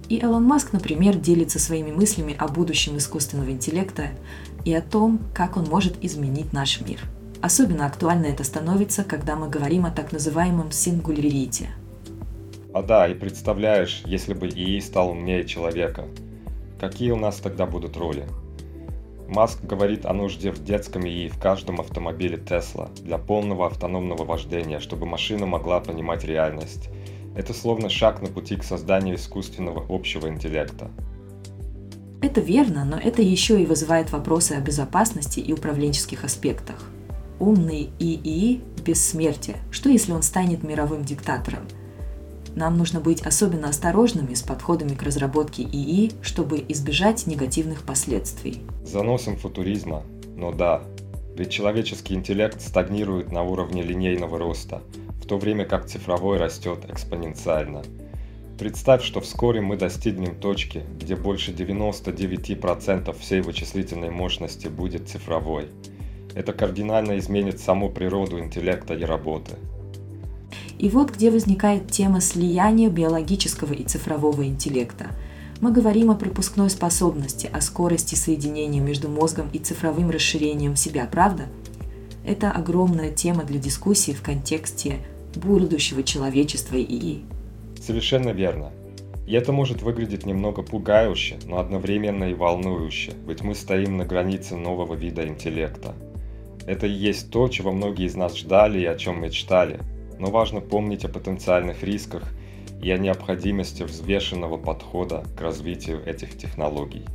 И 0.10 0.22
Элон 0.22 0.44
Маск, 0.44 0.74
например, 0.74 1.16
делится 1.16 1.60
своими 1.60 1.92
мыслями 1.92 2.36
о 2.38 2.48
будущем 2.48 2.98
искусственного 2.98 3.52
интеллекта 3.52 4.10
и 4.66 4.74
о 4.74 4.82
том, 4.82 5.20
как 5.34 5.58
он 5.58 5.66
может 5.66 6.04
изменить 6.04 6.54
наш 6.54 6.82
мир. 6.82 7.00
Особенно 7.42 7.86
актуально 7.86 8.28
это 8.28 8.44
становится, 8.44 9.04
когда 9.04 9.36
мы 9.36 9.50
говорим 9.50 9.86
о 9.86 9.92
так 9.92 10.12
называемом 10.12 10.72
сингулярите. 10.72 11.70
А 12.74 12.82
да, 12.82 13.08
и 13.08 13.14
представляешь, 13.14 14.02
если 14.06 14.34
бы 14.34 14.48
ИИ 14.48 14.80
стал 14.80 15.12
умнее 15.12 15.46
человека, 15.46 16.06
какие 16.80 17.12
у 17.12 17.18
нас 17.18 17.38
тогда 17.38 17.66
будут 17.66 17.98
роли? 17.98 18.26
Маск 19.28 19.64
говорит 19.64 20.06
о 20.06 20.14
нужде 20.14 20.52
в 20.52 20.64
детском 20.64 21.06
ИИ 21.06 21.30
в 21.30 21.40
каждом 21.40 21.80
автомобиле 21.80 22.38
Tesla 22.38 22.90
для 23.02 23.18
полного 23.18 23.68
автономного 23.68 24.26
вождения, 24.26 24.80
чтобы 24.80 25.06
машина 25.06 25.46
могла 25.46 25.80
понимать 25.80 26.24
реальность 26.24 26.90
это 27.36 27.54
словно 27.54 27.90
шаг 27.90 28.22
на 28.22 28.28
пути 28.28 28.56
к 28.56 28.64
созданию 28.64 29.16
искусственного 29.16 29.86
общего 29.90 30.28
интеллекта. 30.28 30.92
Это 32.22 32.40
верно, 32.42 32.86
но 32.86 32.98
это 32.98 33.22
еще 33.22 33.62
и 33.62 33.66
вызывает 33.66 34.12
вопросы 34.12 34.54
о 34.54 34.62
безопасности 34.62 35.40
и 35.40 35.52
управленческих 35.52 36.24
аспектах. 36.24 36.90
Умный 37.40 37.90
ИИ 38.00 38.62
бессмертие. 38.86 39.58
Что 39.72 39.90
если 39.90 40.12
он 40.12 40.22
станет 40.22 40.64
мировым 40.64 41.04
диктатором? 41.04 41.68
Нам 42.56 42.78
нужно 42.78 43.00
быть 43.00 43.22
особенно 43.24 43.70
осторожными 43.70 44.36
с 44.36 44.44
подходами 44.44 44.94
к 44.94 45.04
разработке 45.04 45.64
ИИ, 45.64 46.12
чтобы 46.22 46.64
избежать 46.70 47.26
негативных 47.26 47.82
последствий. 47.82 48.62
Заносом 48.86 49.38
футуризма, 49.38 50.04
но 50.36 50.52
да, 50.52 50.84
ведь 51.36 51.50
человеческий 51.50 52.14
интеллект 52.14 52.62
стагнирует 52.62 53.32
на 53.32 53.42
уровне 53.42 53.82
линейного 53.82 54.38
роста– 54.38 54.82
в 55.24 55.26
то 55.26 55.38
время 55.38 55.64
как 55.64 55.86
цифровой 55.86 56.38
растет 56.38 56.80
экспоненциально. 56.90 57.82
Представь, 58.60 59.02
что 59.04 59.22
вскоре 59.22 59.62
мы 59.62 59.78
достигнем 59.78 60.36
точки, 60.36 60.84
где 61.00 61.16
больше 61.16 61.54
99% 61.54 63.18
всей 63.18 63.40
вычислительной 63.40 64.10
мощности 64.10 64.68
будет 64.68 65.08
цифровой. 65.08 65.68
Это 66.36 66.52
кардинально 66.52 67.18
изменит 67.20 67.62
саму 67.62 67.90
природу 67.90 68.38
интеллекта 68.38 68.94
и 68.96 69.06
работы. 69.06 69.54
И 70.78 70.90
вот 70.90 71.12
где 71.12 71.32
возникает 71.32 71.90
тема 71.90 72.20
слияния 72.20 72.90
биологического 72.90 73.72
и 73.72 73.86
цифрового 73.86 74.46
интеллекта. 74.46 75.08
Мы 75.62 75.72
говорим 75.72 76.12
о 76.12 76.16
пропускной 76.16 76.70
способности, 76.70 77.50
о 77.52 77.62
скорости 77.62 78.16
соединения 78.16 78.82
между 78.82 79.08
мозгом 79.08 79.48
и 79.54 79.60
цифровым 79.60 80.10
расширением 80.10 80.76
себя, 80.76 81.08
правда? 81.10 81.44
Это 82.26 82.52
огромная 82.52 83.12
тема 83.12 83.44
для 83.44 83.60
дискуссии 83.60 84.12
в 84.12 84.22
контексте 84.22 85.00
будущего 85.38 86.04
человечества 86.04 86.76
и. 86.78 87.22
Совершенно 87.80 88.30
верно. 88.30 88.72
И 89.26 89.34
это 89.34 89.52
может 89.52 89.82
выглядеть 89.82 90.26
немного 90.26 90.64
пугающе, 90.64 91.38
но 91.46 91.60
одновременно 91.60 92.26
и 92.26 92.34
волнующе, 92.34 93.14
ведь 93.26 93.42
мы 93.42 93.56
стоим 93.56 93.98
на 93.98 94.06
границе 94.06 94.56
нового 94.56 94.96
вида 94.96 95.26
интеллекта. 95.26 95.96
Это 96.68 96.88
и 96.88 96.92
есть 96.92 97.32
то, 97.32 97.48
чего 97.48 97.72
многие 97.72 98.06
из 98.06 98.16
нас 98.16 98.38
ждали 98.38 98.80
и 98.80 98.86
о 98.86 98.96
чем 98.96 99.22
мечтали, 99.22 99.80
но 100.20 100.28
важно 100.28 100.62
помнить 100.62 101.06
о 101.06 101.10
потенциальных 101.10 101.84
рисках 101.84 102.24
и 102.82 102.92
о 102.92 102.98
необходимости 102.98 103.84
взвешенного 103.84 104.58
подхода 104.58 105.24
к 105.38 105.42
развитию 105.42 106.02
этих 106.06 106.38
технологий. 106.38 107.06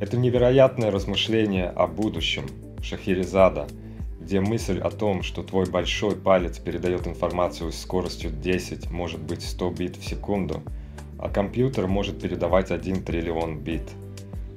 Это 0.00 0.16
невероятное 0.16 0.90
размышление 0.90 1.68
о 1.68 1.86
будущем 1.86 2.44
Шахерезада– 2.82 3.66
где 4.22 4.40
мысль 4.40 4.78
о 4.78 4.90
том, 4.90 5.22
что 5.22 5.42
твой 5.42 5.66
большой 5.66 6.16
палец 6.16 6.58
передает 6.58 7.06
информацию 7.06 7.72
с 7.72 7.80
скоростью 7.80 8.30
10, 8.30 8.90
может 8.90 9.20
быть 9.20 9.42
100 9.42 9.70
бит 9.70 9.96
в 9.96 10.08
секунду, 10.08 10.62
а 11.18 11.28
компьютер 11.28 11.88
может 11.88 12.20
передавать 12.20 12.70
1 12.70 13.04
триллион 13.04 13.58
бит. 13.58 13.82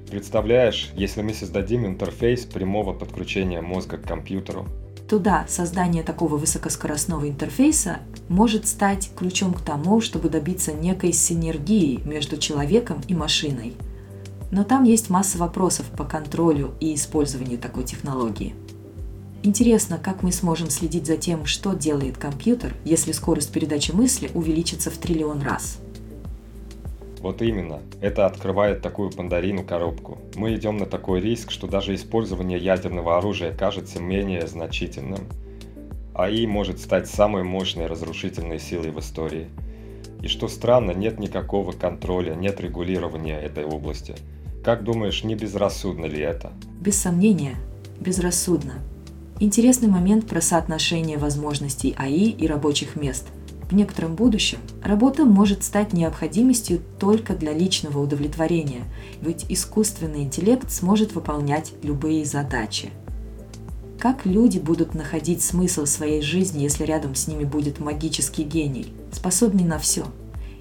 Представляешь, 0.10 0.92
если 0.96 1.24
мы 1.24 1.34
создадим 1.34 1.86
интерфейс 1.86 2.46
прямого 2.46 2.94
подключения 2.94 3.62
мозга 3.62 3.98
к 3.98 4.08
компьютеру, 4.08 4.66
то 5.10 5.20
да, 5.20 5.46
создание 5.48 6.02
такого 6.02 6.38
высокоскоростного 6.38 7.30
интерфейса 7.30 8.00
может 8.28 8.68
стать 8.68 9.12
ключом 9.16 9.54
к 9.54 9.62
тому, 9.62 10.02
чтобы 10.02 10.30
добиться 10.30 10.74
некой 10.74 11.12
синергии 11.12 12.00
между 12.06 12.38
человеком 12.38 13.02
и 13.08 13.14
машиной. 13.14 13.76
Но 14.50 14.64
там 14.64 14.84
есть 14.84 15.12
масса 15.12 15.38
вопросов 15.38 15.86
по 15.96 16.06
контролю 16.06 16.74
и 16.80 16.96
использованию 16.96 17.60
такой 17.60 17.84
технологии– 17.84 18.56
Интересно, 19.46 20.00
как 20.00 20.24
мы 20.24 20.32
сможем 20.32 20.72
следить 20.72 21.06
за 21.06 21.18
тем, 21.18 21.46
что 21.46 21.76
делает 21.76 22.18
компьютер, 22.18 22.74
если 22.84 23.12
скорость 23.12 23.54
передачи 23.54 23.92
мысли 23.92 24.32
увеличится 24.34 24.90
в 24.90 24.98
триллион 24.98 25.44
раз. 25.44 25.78
Вот 27.20 27.44
именно. 27.44 27.80
Это 28.02 28.26
открывает 28.26 28.82
такую 28.82 29.12
пандарину 29.12 29.64
коробку. 29.64 30.18
Мы 30.34 30.56
идем 30.56 30.78
на 30.78 30.88
такой 30.88 31.22
риск, 31.22 31.52
что 31.52 31.68
даже 31.68 31.94
использование 31.94 32.58
ядерного 32.58 33.20
оружия 33.20 33.56
кажется 33.56 34.02
менее 34.02 34.48
значительным. 34.48 35.28
АИ 36.16 36.48
может 36.48 36.80
стать 36.80 37.08
самой 37.08 37.44
мощной 37.44 37.86
разрушительной 37.86 38.58
силой 38.58 38.90
в 38.90 39.00
истории. 39.00 39.50
И 40.24 40.28
что 40.28 40.48
странно, 40.48 40.90
нет 40.90 41.20
никакого 41.20 41.72
контроля, 41.72 42.34
нет 42.34 42.60
регулирования 42.62 43.40
этой 43.40 43.64
области. 43.64 44.16
Как 44.64 44.84
думаешь, 44.84 45.24
не 45.24 45.36
безрассудно 45.36 46.06
ли 46.06 46.20
это? 46.20 46.52
Без 46.82 46.98
сомнения, 46.98 47.58
безрассудно. 48.00 48.82
Интересный 49.42 49.90
момент 49.90 50.28
про 50.28 50.40
соотношение 50.40 51.18
возможностей 51.18 51.94
АИ 51.98 52.30
и 52.30 52.48
рабочих 52.48 52.96
мест. 52.96 53.28
В 53.70 53.76
некотором 53.76 54.16
будущем 54.16 54.60
работа 54.82 55.26
может 55.26 55.66
стать 55.66 55.92
необходимостью 55.92 56.80
только 57.00 57.34
для 57.36 57.52
личного 57.52 58.00
удовлетворения, 58.00 58.84
ведь 59.20 59.46
искусственный 59.50 60.24
интеллект 60.24 60.72
сможет 60.72 61.16
выполнять 61.16 61.74
любые 61.84 62.24
задачи. 62.24 62.92
Как 64.00 64.26
люди 64.26 64.58
будут 64.58 64.94
находить 64.96 65.42
смысл 65.42 65.86
своей 65.86 66.22
жизни, 66.22 66.64
если 66.64 66.86
рядом 66.86 67.14
с 67.14 67.28
ними 67.28 67.44
будет 67.44 67.80
магический 67.80 68.44
гений, 68.44 68.94
способный 69.12 69.66
на 69.66 69.80
все? 69.80 70.06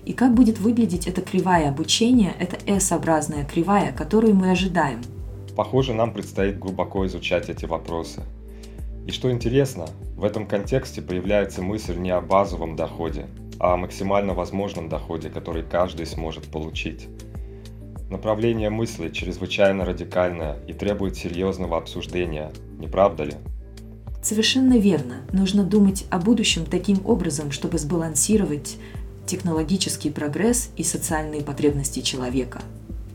И 0.05 0.13
как 0.13 0.35
будет 0.35 0.59
выглядеть 0.59 1.07
эта 1.07 1.21
кривая 1.21 1.69
обучения, 1.69 2.35
эта 2.41 2.57
S-образная 2.67 3.45
кривая, 3.45 3.93
которую 3.93 4.35
мы 4.35 4.51
ожидаем? 4.51 5.01
Похоже, 5.55 5.95
нам 5.95 6.13
предстоит 6.13 6.59
глубоко 6.59 7.07
изучать 7.07 7.49
эти 7.49 7.67
вопросы– 7.67 8.23
и 9.07 9.11
что 9.11 9.31
интересно, 9.31 9.87
в 10.17 10.25
этом 10.25 10.47
контексте 10.47 11.03
появляется 11.03 11.61
мысль 11.61 11.97
не 11.97 12.11
о 12.11 12.23
базовом 12.23 12.75
доходе, 12.75 13.27
а 13.59 13.75
о 13.75 13.77
максимально 13.77 14.33
возможном 14.33 14.89
доходе, 14.89 15.29
который 15.29 15.63
каждый 15.63 16.07
сможет 16.07 16.45
получить. 16.45 17.09
Направление 18.09 18.71
мысли 18.71 19.11
чрезвычайно 19.11 19.85
радикальное 19.85 20.57
и 20.67 20.73
требует 20.73 21.17
серьезного 21.17 21.77
обсуждения, 21.77 22.51
не 22.79 22.87
правда 22.87 23.25
ли? 23.25 23.35
Совершенно 24.23 24.79
верно. 24.79 25.17
Нужно 25.33 25.65
думать 25.65 26.07
о 26.09 26.19
будущем 26.19 26.65
таким 26.65 27.05
образом, 27.05 27.51
чтобы 27.51 27.79
сбалансировать 27.79 28.79
технологический 29.27 30.11
прогресс 30.11 30.71
и 30.77 30.83
социальные 30.83 31.43
потребности 31.43 32.01
человека. 32.01 32.63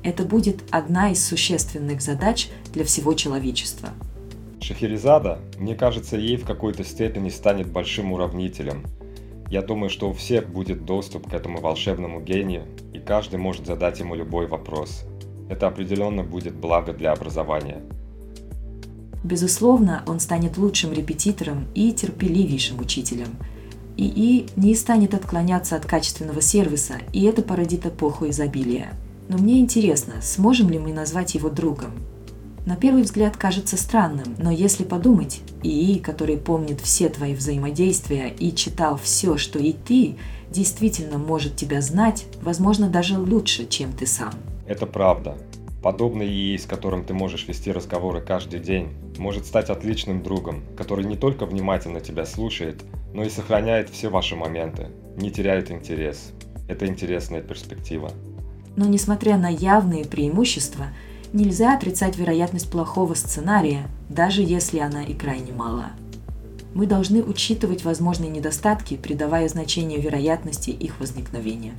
Это 0.03 0.23
будет 0.23 0.59
одна 0.69 1.11
из 1.11 1.25
существенных 1.25 2.01
задач 2.01 2.49
для 2.73 2.83
всего 2.83 3.13
человечества– 3.13 3.89
Шахерезада, 4.61 5.39
мне 5.57 5.75
кажется, 5.75 6.17
ей 6.17 6.37
в 6.37 6.45
какой-то 6.45 6.83
степени 6.83 7.29
станет 7.29 7.71
большим 7.71 8.11
уравнителем. 8.11 8.83
Я 9.49 9.61
думаю, 9.61 9.89
что 9.89 10.09
у 10.09 10.13
всех 10.13 10.49
будет 10.49 10.85
доступ 10.85 11.29
к 11.29 11.33
этому 11.33 11.59
волшебному 11.59 12.21
гению, 12.21 12.65
и 12.93 12.99
каждый 12.99 13.39
может 13.39 13.65
задать 13.65 13.99
ему 13.99 14.15
любой 14.15 14.47
вопрос. 14.47 15.05
Это 15.49 15.67
определенно 15.67 16.23
будет 16.23 16.53
благо 16.53 16.93
для 16.93 17.11
образования. 17.11 17.81
Безусловно, 19.23 20.03
он 20.07 20.19
станет 20.19 20.57
лучшим 20.57 20.93
репетитором 20.93 21.67
и 21.73 21.91
терпеливейшим 21.91 22.79
учителем. 22.79 23.29
ИИ 23.97 24.47
не 24.55 24.75
станет 24.75 25.13
отклоняться 25.13 25.75
от 25.75 25.85
качественного 25.85 26.41
сервиса, 26.41 26.95
и 27.11 27.23
это 27.25 27.41
породит 27.41 27.85
эпоху 27.85 28.29
изобилия. 28.29 28.93
Но 29.27 29.37
мне 29.37 29.59
интересно, 29.59 30.21
сможем 30.21 30.69
ли 30.69 30.79
мы 30.79 30.93
назвать 30.93 31.35
его 31.35 31.49
другом? 31.49 31.91
На 32.69 32.75
первый 32.75 33.01
взгляд 33.01 33.35
кажется 33.35 33.77
странным, 33.77 34.35
но 34.37 34.51
если 34.51 34.83
подумать, 34.83 35.41
ИИ, 35.63 35.97
который 35.97 36.37
помнит 36.37 36.79
все 36.81 37.09
твои 37.09 37.33
взаимодействия 37.33 38.27
и 38.29 38.53
читал 38.53 38.95
все, 38.95 39.37
что 39.37 39.57
и 39.57 39.73
ты, 39.73 40.17
действительно 40.51 41.17
может 41.17 41.55
тебя 41.55 41.81
знать, 41.81 42.27
возможно, 42.43 42.87
даже 42.87 43.17
лучше, 43.17 43.67
чем 43.67 43.91
ты 43.91 44.05
сам. 44.05 44.33
Это 44.67 44.85
правда. 44.85 45.35
Подобный 45.81 46.27
ИИ, 46.27 46.57
с 46.57 46.67
которым 46.67 47.03
ты 47.03 47.15
можешь 47.15 47.47
вести 47.47 47.71
разговоры 47.71 48.21
каждый 48.21 48.59
день, 48.59 48.89
может 49.17 49.47
стать 49.47 49.71
отличным 49.71 50.21
другом, 50.21 50.61
который 50.77 51.05
не 51.05 51.15
только 51.15 51.47
внимательно 51.47 52.01
тебя 52.01 52.27
слушает, 52.27 52.83
но 53.15 53.23
и 53.23 53.31
сохраняет 53.31 53.89
все 53.89 54.09
ваши 54.09 54.35
моменты, 54.35 54.89
не 55.17 55.31
теряет 55.31 55.71
интерес. 55.71 56.33
Это 56.67 56.85
интересная 56.85 57.41
перспектива. 57.41 58.11
Но 58.75 58.85
несмотря 58.85 59.39
на 59.39 59.49
явные 59.49 60.05
преимущества, 60.05 60.85
Нельзя 61.31 61.75
отрицать 61.75 62.17
вероятность 62.17 62.71
плохого 62.71 63.13
сценария, 63.13 63.87
даже 64.09 64.41
если 64.41 64.79
она 64.79 65.03
и 65.03 65.13
крайне 65.13 65.53
мала. 65.53 65.91
Мы 66.73 66.87
должны 66.87 67.21
учитывать 67.21 67.83
возможные 67.83 68.31
недостатки, 68.31 68.97
придавая 68.97 69.47
значение 69.47 69.99
вероятности 69.99 70.71
их 70.71 70.99
возникновения. 70.99 71.73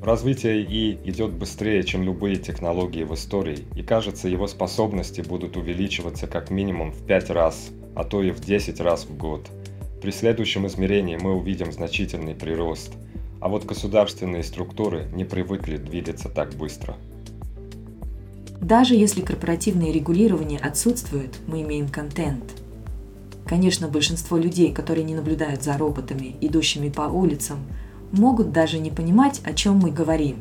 Развитие 0.00 0.62
ИИ 0.62 0.98
идет 1.06 1.32
быстрее, 1.32 1.82
чем 1.82 2.04
любые 2.04 2.36
технологии 2.36 3.02
в 3.02 3.14
истории, 3.14 3.66
и 3.74 3.82
кажется, 3.82 4.28
его 4.28 4.46
способности 4.46 5.22
будут 5.22 5.56
увеличиваться 5.56 6.28
как 6.28 6.50
минимум 6.50 6.92
в 6.92 7.04
5 7.04 7.30
раз, 7.30 7.70
а 7.96 8.04
то 8.04 8.22
и 8.22 8.30
в 8.30 8.40
10 8.40 8.78
раз 8.80 9.06
в 9.06 9.16
год. 9.16 9.48
При 10.02 10.12
следующем 10.12 10.68
измерении 10.68 11.16
мы 11.16 11.34
увидим 11.34 11.72
значительный 11.72 12.34
прирост, 12.34 12.92
а 13.40 13.48
вот 13.48 13.64
государственные 13.64 14.44
структуры 14.44 15.08
не 15.14 15.24
привыкли 15.24 15.78
двигаться 15.78 16.28
так 16.28 16.54
быстро. 16.54 16.96
Даже 18.64 18.94
если 18.94 19.20
корпоративное 19.20 19.92
регулирование 19.92 20.58
отсутствует, 20.58 21.34
мы 21.46 21.60
имеем 21.60 21.86
контент. 21.86 22.44
Конечно, 23.44 23.88
большинство 23.88 24.38
людей, 24.38 24.72
которые 24.72 25.04
не 25.04 25.14
наблюдают 25.14 25.62
за 25.62 25.76
роботами, 25.76 26.36
идущими 26.40 26.88
по 26.88 27.02
улицам, 27.02 27.58
могут 28.10 28.52
даже 28.52 28.78
не 28.78 28.90
понимать, 28.90 29.42
о 29.44 29.52
чем 29.52 29.76
мы 29.76 29.90
говорим. 29.90 30.36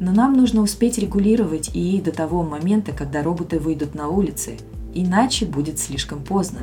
Но 0.00 0.10
нам 0.10 0.36
нужно 0.36 0.62
успеть 0.62 0.98
регулировать 0.98 1.70
ИИ 1.72 2.00
до 2.00 2.10
того 2.10 2.42
момента, 2.42 2.90
когда 2.90 3.22
роботы 3.22 3.60
выйдут 3.60 3.94
на 3.94 4.08
улицы, 4.08 4.56
иначе 4.92 5.46
будет 5.46 5.78
слишком 5.78 6.24
поздно. 6.24 6.62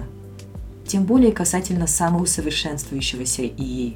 Тем 0.85 1.05
более 1.05 1.31
касательно 1.31 1.87
самоусовершенствующегося 1.87 3.43
ИИ. 3.43 3.95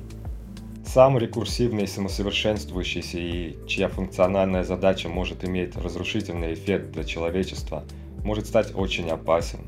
Сам 0.92 1.20
рекурсивный 1.20 1.88
самосовершенствующийся 1.88 3.20
и 3.20 3.58
чья 3.68 3.90
функциональная 3.90 4.64
задача 4.64 5.08
может 5.08 5.46
иметь 5.46 5.76
разрушительный 5.76 6.56
эффект 6.56 6.94
для 6.94 7.04
человечества, 7.04 7.84
может 8.24 8.48
стать 8.48 8.74
очень 8.74 9.08
опасен. 9.12 9.60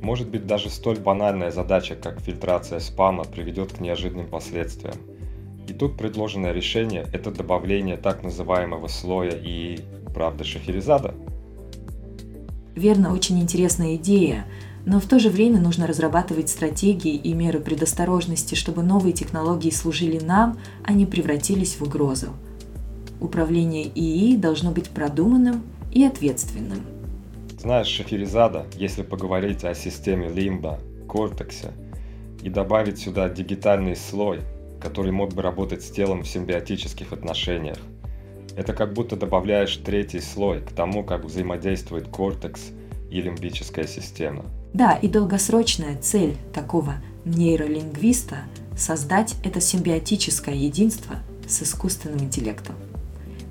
Может 0.00 0.28
быть 0.28 0.46
даже 0.46 0.70
столь 0.70 1.00
банальная 1.00 1.50
задача, 1.50 1.96
как 1.96 2.20
фильтрация 2.20 2.78
спама, 2.78 3.24
приведет 3.24 3.72
к 3.72 3.80
неожиданным 3.80 4.28
последствиям. 4.28 4.94
И 5.66 5.72
тут 5.72 5.98
предложенное 5.98 6.52
решение– 6.52 7.08
это 7.12 7.32
добавление 7.32 7.96
так 7.96 8.22
называемого 8.22 8.86
слоя 8.86 9.32
и, 9.32 9.80
правда, 10.14 10.44
Шахерезада. 10.44 11.12
Верно, 12.76 13.12
очень 13.12 13.40
интересная 13.40 13.96
идея, 13.96 14.46
но 14.86 15.00
в 15.00 15.06
то 15.06 15.18
же 15.18 15.28
время 15.28 15.60
нужно 15.60 15.86
разрабатывать 15.86 16.48
стратегии 16.48 17.14
и 17.14 17.32
меры 17.34 17.60
предосторожности, 17.60 18.54
чтобы 18.54 18.82
новые 18.82 19.12
технологии 19.12 19.70
служили 19.70 20.18
нам, 20.18 20.58
а 20.84 20.92
не 20.92 21.06
превратились 21.06 21.76
в 21.76 21.82
угрозу. 21.82 22.28
Управление 23.20 23.86
ИИ 23.94 24.36
должно 24.36 24.70
быть 24.70 24.88
продуманным 24.88 25.62
и 25.92 26.04
ответственным. 26.04 26.80
Знаешь, 27.58 27.88
Шахерезада, 27.88 28.64
если 28.74 29.02
поговорить 29.02 29.64
о 29.64 29.74
системе 29.74 30.28
Лимба, 30.28 30.78
Кортексе 31.06 31.72
и 32.42 32.48
добавить 32.48 32.98
сюда 32.98 33.28
дигитальный 33.28 33.96
слой, 33.96 34.40
который 34.80 35.12
мог 35.12 35.34
бы 35.34 35.42
работать 35.42 35.82
с 35.82 35.90
телом 35.90 36.22
в 36.22 36.28
симбиотических 36.28 37.12
отношениях, 37.12 37.76
это 38.56 38.72
как 38.72 38.94
будто 38.94 39.16
добавляешь 39.16 39.76
третий 39.76 40.20
слой 40.20 40.60
к 40.62 40.72
тому, 40.72 41.04
как 41.04 41.24
взаимодействует 41.24 42.08
кортекс 42.08 42.70
и 43.10 43.20
лимбическая 43.20 43.86
система. 43.86 44.44
Да, 44.72 44.94
и 44.94 45.08
долгосрочная 45.08 46.00
цель 46.00 46.36
такого 46.52 46.94
нейролингвиста– 47.24 48.38
создать 48.76 49.36
это 49.44 49.60
симбиотическое 49.60 50.54
единство 50.54 51.16
с 51.46 51.62
искусственным 51.62 52.20
интеллектом. 52.20 52.76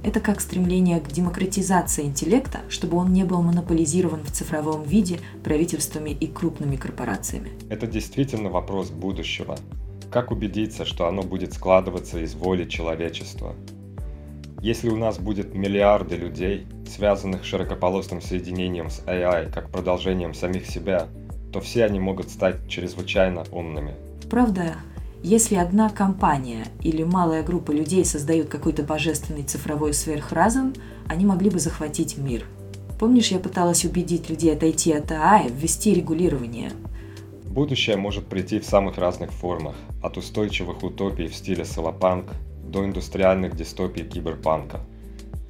Это 0.01 0.21
как 0.21 0.39
стремление 0.39 1.01
к 1.01 1.11
демократизации 1.11 2.05
интеллекта, 2.05 2.61
чтобы 2.69 2.97
он 2.97 3.11
не 3.11 3.25
был 3.25 3.41
монополизирован 3.41 4.23
в 4.23 4.31
цифровом 4.31 4.83
виде 4.83 5.19
правительствами 5.43 6.11
и 6.11 6.25
крупными 6.25 6.77
корпорациями. 6.77 7.51
Это 7.69 7.85
действительно 7.85 8.49
вопрос 8.49 8.89
будущего. 8.89 9.57
Как 10.09 10.31
убедиться, 10.31 10.85
что 10.85 11.07
оно 11.07 11.21
будет 11.21 11.53
складываться 11.53 12.19
из 12.19 12.33
воли 12.33 12.65
человечества? 12.65 13.55
Если 14.61 14.89
у 14.89 14.97
нас 14.97 15.17
будет 15.17 15.55
миллиарды 15.55 16.17
людей, 16.17 16.67
связанных 16.85 17.45
широкополосным 17.45 18.21
соединением 18.21 18.89
с 18.89 18.99
AI 19.05 19.49
как 19.51 19.69
продолжением 19.69 20.33
самих 20.33 20.65
себя, 20.65 21.07
то 21.53 21.61
все 21.61 21.85
они 21.85 21.99
могут 21.99 22.29
стать 22.29 22.67
чрезвычайно 22.67 23.45
умными. 23.51 23.95
Правда, 24.29 24.75
если 25.23 25.55
одна 25.55 25.89
компания 25.89 26.65
или 26.81 27.03
малая 27.03 27.41
группа 27.41 27.71
людей 27.71 28.03
создают 28.03 28.49
какой-то 28.49 28.83
божественный 28.83 29.43
цифровой 29.43 29.93
сверхразум, 29.93 30.73
они 31.07 31.25
могли 31.25 31.49
бы 31.49 31.59
захватить 31.59 32.17
мир. 32.17 32.45
Помнишь, 32.99 33.31
я 33.31 33.39
пыталась 33.39 33.85
убедить 33.85 34.29
людей 34.29 34.53
отойти 34.53 34.91
от 34.91 35.09
АА 35.09 35.47
ввести 35.47 35.93
регулирование? 35.93 36.71
Будущее 37.45 37.95
может 37.95 38.27
прийти 38.27 38.59
в 38.59 38.65
самых 38.65 38.97
разных 38.97 39.31
формах, 39.31 39.75
от 40.03 40.17
устойчивых 40.17 40.83
утопий 40.83 41.27
в 41.27 41.35
стиле 41.35 41.63
салапанк 41.63 42.25
до 42.69 42.85
индустриальных 42.85 43.55
дистопий 43.55 44.03
киберпанка. 44.03 44.81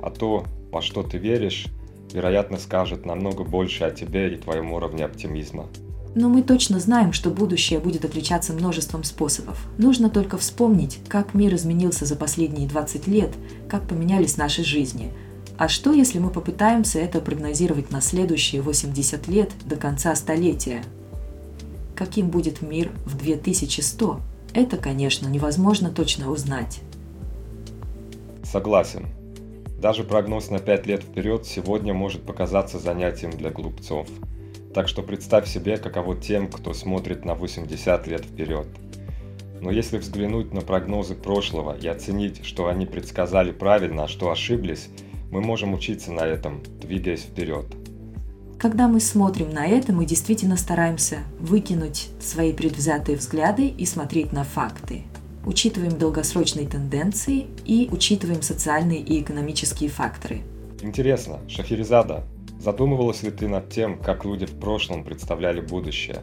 А 0.01 0.09
то, 0.09 0.45
во 0.71 0.81
что 0.81 1.03
ты 1.03 1.17
веришь, 1.17 1.67
вероятно 2.13 2.57
скажет 2.57 3.05
намного 3.05 3.43
больше 3.43 3.83
о 3.83 3.91
тебе 3.91 4.33
и 4.33 4.37
твоем 4.37 4.71
уровне 4.73 5.05
оптимизма. 5.05 5.67
Но 6.15 6.27
мы 6.27 6.41
точно 6.41 6.79
знаем, 6.79 7.13
что 7.13 7.29
будущее 7.29 7.79
будет 7.79 8.03
отличаться 8.03 8.53
множеством 8.53 9.03
способов. 9.03 9.67
Нужно 9.77 10.09
только 10.09 10.37
вспомнить, 10.37 10.99
как 11.07 11.33
мир 11.33 11.53
изменился 11.53 12.05
за 12.05 12.15
последние 12.15 12.67
20 12.67 13.07
лет, 13.07 13.31
как 13.67 13.87
поменялись 13.87 14.37
наши 14.37 14.63
жизни. 14.63 15.11
А 15.57 15.67
что, 15.67 15.91
если 15.91 16.19
мы 16.19 16.31
попытаемся 16.31 16.99
это 16.99 17.19
прогнозировать 17.19 17.91
на 17.91 18.01
следующие 18.01 18.61
80 18.61 19.27
лет 19.27 19.51
до 19.65 19.75
конца 19.75 20.15
столетия? 20.15 20.83
Каким 21.95 22.29
будет 22.29 22.61
мир 22.61 22.91
в 23.05 23.17
2100? 23.17 24.19
Это, 24.53 24.77
конечно, 24.77 25.27
невозможно 25.27 25.89
точно 25.89 26.31
узнать. 26.31 26.79
Согласен. 28.51 29.05
Даже 29.79 30.03
прогноз 30.03 30.49
на 30.49 30.59
5 30.59 30.85
лет 30.87 31.03
вперед 31.03 31.45
сегодня 31.45 31.93
может 31.93 32.23
показаться 32.23 32.79
занятием 32.79 33.31
для 33.31 33.49
глупцов– 33.49 34.07
так 34.73 34.87
что 34.87 35.01
представь 35.01 35.47
себе, 35.47 35.77
каково 35.77 36.15
тем, 36.15 36.47
кто 36.47 36.73
смотрит 36.73 37.25
на 37.25 37.33
80 37.33 38.07
лет 38.07 38.25
вперед. 38.25 38.67
Но 39.61 39.71
если 39.71 39.97
взглянуть 39.97 40.53
на 40.53 40.61
прогнозы 40.61 41.15
прошлого 41.15 41.75
и 41.75 41.87
оценить, 41.87 42.45
что 42.45 42.67
они 42.67 42.85
предсказали 42.85 43.51
правильно, 43.51 44.03
а 44.03 44.07
что 44.07 44.31
ошиблись, 44.31 44.89
мы 45.31 45.41
можем 45.41 45.73
учиться 45.73 46.11
на 46.11 46.21
этом, 46.21 46.63
двигаясь 46.81 47.21
вперед. 47.21 47.65
Когда 48.57 48.87
мы 48.87 48.99
смотрим 48.99 49.51
на 49.51 49.65
это, 49.67 49.91
мы 49.91 50.05
действительно 50.05 50.57
стараемся 50.57 51.19
выкинуть 51.39 52.09
свои 52.19 52.53
предвзятые 52.53 53.17
взгляды 53.17 53.67
и 53.67 53.85
смотреть 53.85 54.33
на 54.33 54.43
факты. 54.43 55.03
Учитываем 55.49 55.97
долгосрочные 55.97 56.67
тенденции 56.67 57.47
и 57.65 57.89
учитываем 57.91 58.43
социальные 58.43 58.99
и 58.99 59.19
экономические 59.19 59.89
факторы. 59.89 60.43
Интересно, 60.83 61.39
Шахерезада, 61.49 62.23
Задумывалась 62.59 63.23
ли 63.23 63.31
ты 63.31 63.47
над 63.47 63.69
тем, 63.69 63.97
как 63.97 64.25
люди 64.25 64.45
в 64.45 64.59
прошлом 64.59 65.05
представляли 65.05 65.61
будущее? 65.61 66.19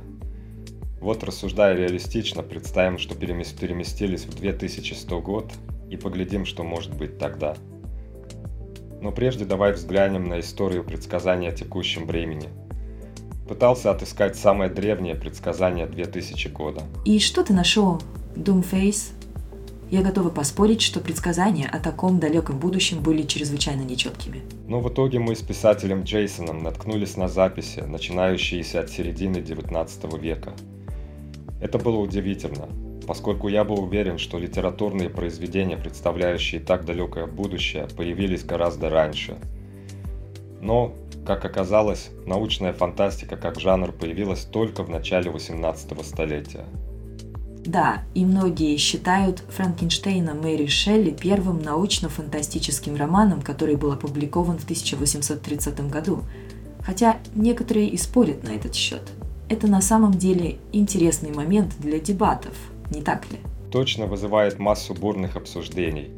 Вот 1.00 1.24
рассуждая 1.24 1.74
реалистично, 1.74 2.42
представим, 2.42 2.98
что 2.98 3.14
переместились 3.14 4.26
в 4.26 4.36
2100 4.36 5.20
год 5.22 5.50
и 5.90 5.96
поглядим, 5.96 6.44
что 6.44 6.62
может 6.62 6.94
быть 6.94 7.18
тогда. 7.18 7.56
Но 9.00 9.12
прежде 9.12 9.46
давай 9.46 9.72
взглянем 9.72 10.24
на 10.24 10.40
историю 10.40 10.84
предсказания 10.84 11.48
о 11.48 11.52
текущем 11.52 12.06
времени. 12.06 12.50
Пытался 13.48 13.90
отыскать 13.90 14.36
самое 14.36 14.70
древнее 14.70 15.14
предсказание 15.14 15.86
2000 15.86 16.48
года. 16.48 16.82
И 17.06 17.18
что 17.18 17.42
ты 17.42 17.54
нашел? 17.54 18.02
Doomface? 18.34 19.15
Я 19.88 20.02
готова 20.02 20.30
поспорить, 20.30 20.82
что 20.82 20.98
предсказания 20.98 21.68
о 21.68 21.78
таком 21.78 22.18
далеком 22.18 22.58
будущем 22.58 23.00
были 23.00 23.22
чрезвычайно 23.22 23.82
нечеткими. 23.82 24.42
Но 24.66 24.80
в 24.80 24.92
итоге 24.92 25.20
мы 25.20 25.36
с 25.36 25.42
писателем 25.42 26.02
Джейсоном 26.02 26.60
наткнулись 26.60 27.16
на 27.16 27.28
записи, 27.28 27.80
начинающиеся 27.86 28.80
от 28.80 28.90
середины 28.90 29.40
19 29.40 30.20
века. 30.20 30.54
Это 31.60 31.78
было 31.78 31.98
удивительно, 31.98 32.68
поскольку 33.06 33.46
я 33.46 33.62
был 33.62 33.80
уверен, 33.84 34.18
что 34.18 34.38
литературные 34.38 35.08
произведения, 35.08 35.76
представляющие 35.76 36.60
так 36.60 36.84
далекое 36.84 37.26
будущее, 37.26 37.86
появились 37.96 38.42
гораздо 38.42 38.90
раньше. 38.90 39.36
Но, 40.60 40.94
как 41.24 41.44
оказалось, 41.44 42.10
научная 42.26 42.72
фантастика 42.72 43.36
как 43.36 43.60
жанр 43.60 43.92
появилась 43.92 44.46
только 44.46 44.82
в 44.82 44.90
начале 44.90 45.30
18 45.30 46.04
столетия– 46.04 46.64
да, 47.66 48.02
и 48.14 48.24
многие 48.24 48.76
считают 48.76 49.42
Франкенштейна 49.48 50.34
Мэри 50.34 50.66
Шелли 50.66 51.10
первым 51.10 51.62
научно-фантастическим 51.62 52.96
романом, 52.96 53.42
который 53.42 53.76
был 53.76 53.92
опубликован 53.92 54.58
в 54.58 54.64
1830 54.64 55.88
году, 55.88 56.22
хотя 56.82 57.18
некоторые 57.34 57.88
и 57.88 57.96
спорят 57.96 58.44
на 58.44 58.50
этот 58.50 58.74
счет. 58.74 59.02
Это 59.48 59.66
на 59.66 59.80
самом 59.80 60.12
деле 60.12 60.58
интересный 60.72 61.32
момент 61.32 61.74
для 61.78 62.00
дебатов, 62.00 62.54
не 62.90 63.02
так 63.02 63.30
ли? 63.30 63.38
Точно 63.70 64.06
вызывает 64.06 64.58
массу 64.58 64.94
бурных 64.94 65.36
обсуждений. 65.36 66.10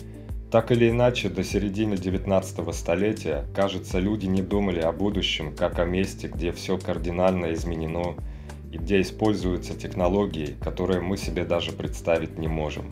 Так 0.50 0.72
или 0.72 0.88
иначе, 0.88 1.28
до 1.28 1.44
середины 1.44 1.98
19 1.98 2.74
столетия, 2.74 3.44
кажется, 3.54 3.98
люди 3.98 4.26
не 4.26 4.40
думали 4.40 4.80
о 4.80 4.92
будущем 4.92 5.54
как 5.54 5.78
о 5.78 5.84
месте, 5.84 6.28
где 6.28 6.52
все 6.52 6.78
кардинально 6.78 7.52
изменено 7.52 8.14
и 8.72 8.78
где 8.78 9.00
используются 9.00 9.74
технологии, 9.74 10.56
которые 10.60 11.00
мы 11.00 11.16
себе 11.16 11.44
даже 11.44 11.72
представить 11.72 12.38
не 12.38 12.48
можем. 12.48 12.90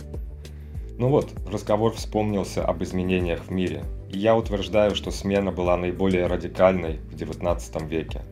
Ну 0.98 1.08
вот, 1.08 1.30
разговор 1.50 1.92
вспомнился 1.92 2.64
об 2.64 2.82
изменениях 2.82 3.44
в 3.44 3.50
мире, 3.50 3.84
и 4.10 4.18
я 4.18 4.34
утверждаю, 4.36 4.94
что 4.94 5.10
смена 5.10 5.52
была 5.52 5.76
наиболее 5.76 6.26
радикальной 6.26 6.98
в 7.10 7.14
XIX 7.14 7.86
веке. 7.86 8.22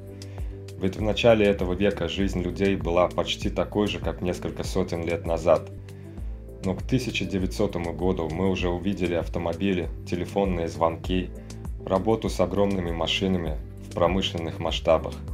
Ведь 0.80 0.96
в 0.96 1.02
начале 1.02 1.44
этого 1.46 1.74
века 1.74 2.08
жизнь 2.08 2.40
людей 2.40 2.76
была 2.76 3.08
почти 3.08 3.50
такой 3.50 3.86
же, 3.86 3.98
как 3.98 4.22
несколько 4.22 4.64
сотен 4.64 5.04
лет 5.04 5.26
назад. 5.26 5.70
Но 6.64 6.74
к 6.74 6.82
1900 6.82 7.76
году 7.94 8.30
мы 8.30 8.48
уже 8.48 8.70
увидели 8.70 9.14
автомобили, 9.14 9.88
телефонные 10.08 10.68
звонки, 10.68 11.28
работу 11.84 12.30
с 12.30 12.40
огромными 12.40 12.90
машинами 12.90 13.58
в 13.86 13.94
промышленных 13.94 14.58
масштабах– 14.58 15.14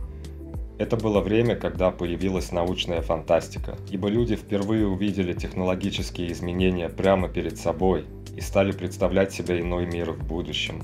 это 0.81 0.97
было 0.97 1.21
время, 1.21 1.57
когда 1.57 1.91
появилась 1.91 2.53
научная 2.53 3.03
фантастика, 3.03 3.77
ибо 3.91 4.09
люди 4.09 4.35
впервые 4.35 4.87
увидели 4.87 5.35
технологические 5.35 6.33
изменения 6.33 6.89
прямо 6.89 7.29
перед 7.29 7.59
собой 7.59 8.07
и 8.35 8.41
стали 8.41 8.73
представлять 8.73 9.31
себе 9.31 9.61
иной 9.61 9.85
мир 9.85 10.13
в 10.13 10.27
будущем. 10.27 10.83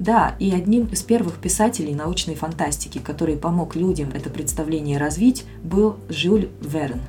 Да, 0.00 0.34
и 0.40 0.50
одним 0.50 0.86
из 0.86 1.04
первых 1.04 1.36
писателей 1.36 1.94
научной 1.94 2.34
фантастики, 2.34 2.98
который 2.98 3.36
помог 3.36 3.76
людям 3.76 4.10
это 4.12 4.30
представление 4.30 4.98
развить, 4.98 5.44
был 5.62 5.98
Жюль 6.08 6.48
Верн. 6.60 7.00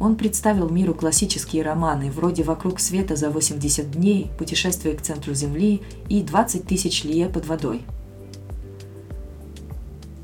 Он 0.00 0.16
представил 0.16 0.68
миру 0.68 0.92
классические 0.92 1.62
романы 1.62 2.10
вроде 2.10 2.42
«Вокруг 2.42 2.80
света 2.80 3.14
за 3.14 3.30
80 3.30 3.92
дней», 3.92 4.28
«Путешествие 4.38 4.96
к 4.96 5.02
центру 5.02 5.34
Земли» 5.34 5.82
и 6.08 6.20
«20 6.20 6.66
тысяч 6.66 7.04
лье 7.04 7.28
под 7.28 7.46
водой», 7.46 7.82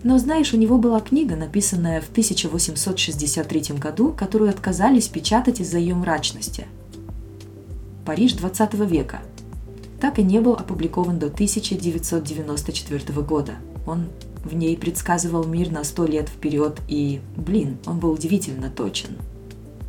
но 0.04 0.18
знаешь, 0.18 0.52
у 0.52 0.58
него 0.58 0.78
была 0.78 1.00
книга, 1.00 1.34
написанная 1.34 2.00
в 2.00 2.10
1863 2.10 3.76
году, 3.78 4.12
которую 4.12 4.50
отказались 4.50 5.08
печатать 5.08 5.60
из-за 5.60 5.78
ее 5.78 5.94
мрачности. 5.94 6.66
«Париж 8.04 8.34
20 8.34 8.74
века», 8.74 9.22
так 10.00 10.18
и 10.18 10.22
не 10.22 10.40
был 10.40 10.52
опубликован 10.52 11.18
до 11.18 11.26
1994 11.28 13.22
года. 13.22 13.54
Он 13.86 14.08
в 14.44 14.54
ней 14.54 14.76
предсказывал 14.76 15.44
мир 15.44 15.72
на 15.72 15.84
сто 15.84 16.04
лет 16.04 16.28
вперед, 16.28 16.78
и, 16.86 17.22
блин, 17.34 17.78
он 17.86 17.98
был 17.98 18.12
удивительно 18.12 18.68
точен. 18.68 19.16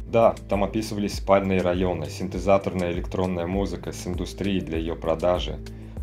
Да, 0.10 0.34
там 0.48 0.64
описывались 0.64 1.16
спальные 1.16 1.62
районы, 1.62 2.10
синтезаторная 2.10 2.94
электронная 2.94 3.48
музыка 3.48 3.92
с 3.92 4.08
индустрией 4.08 4.62
для 4.62 4.78
ее 4.78 4.96
продажи, 4.96 5.60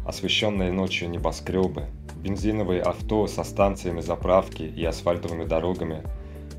освещенные 0.07 0.70
ночью 0.70 1.09
небоскребы, 1.09 1.87
бензиновые 2.22 2.82
авто 2.82 3.26
со 3.26 3.44
станциями 3.44 4.00
заправки 4.00 4.62
и 4.62 4.85
асфальтовыми 4.85 5.44
дорогами, 5.44 6.02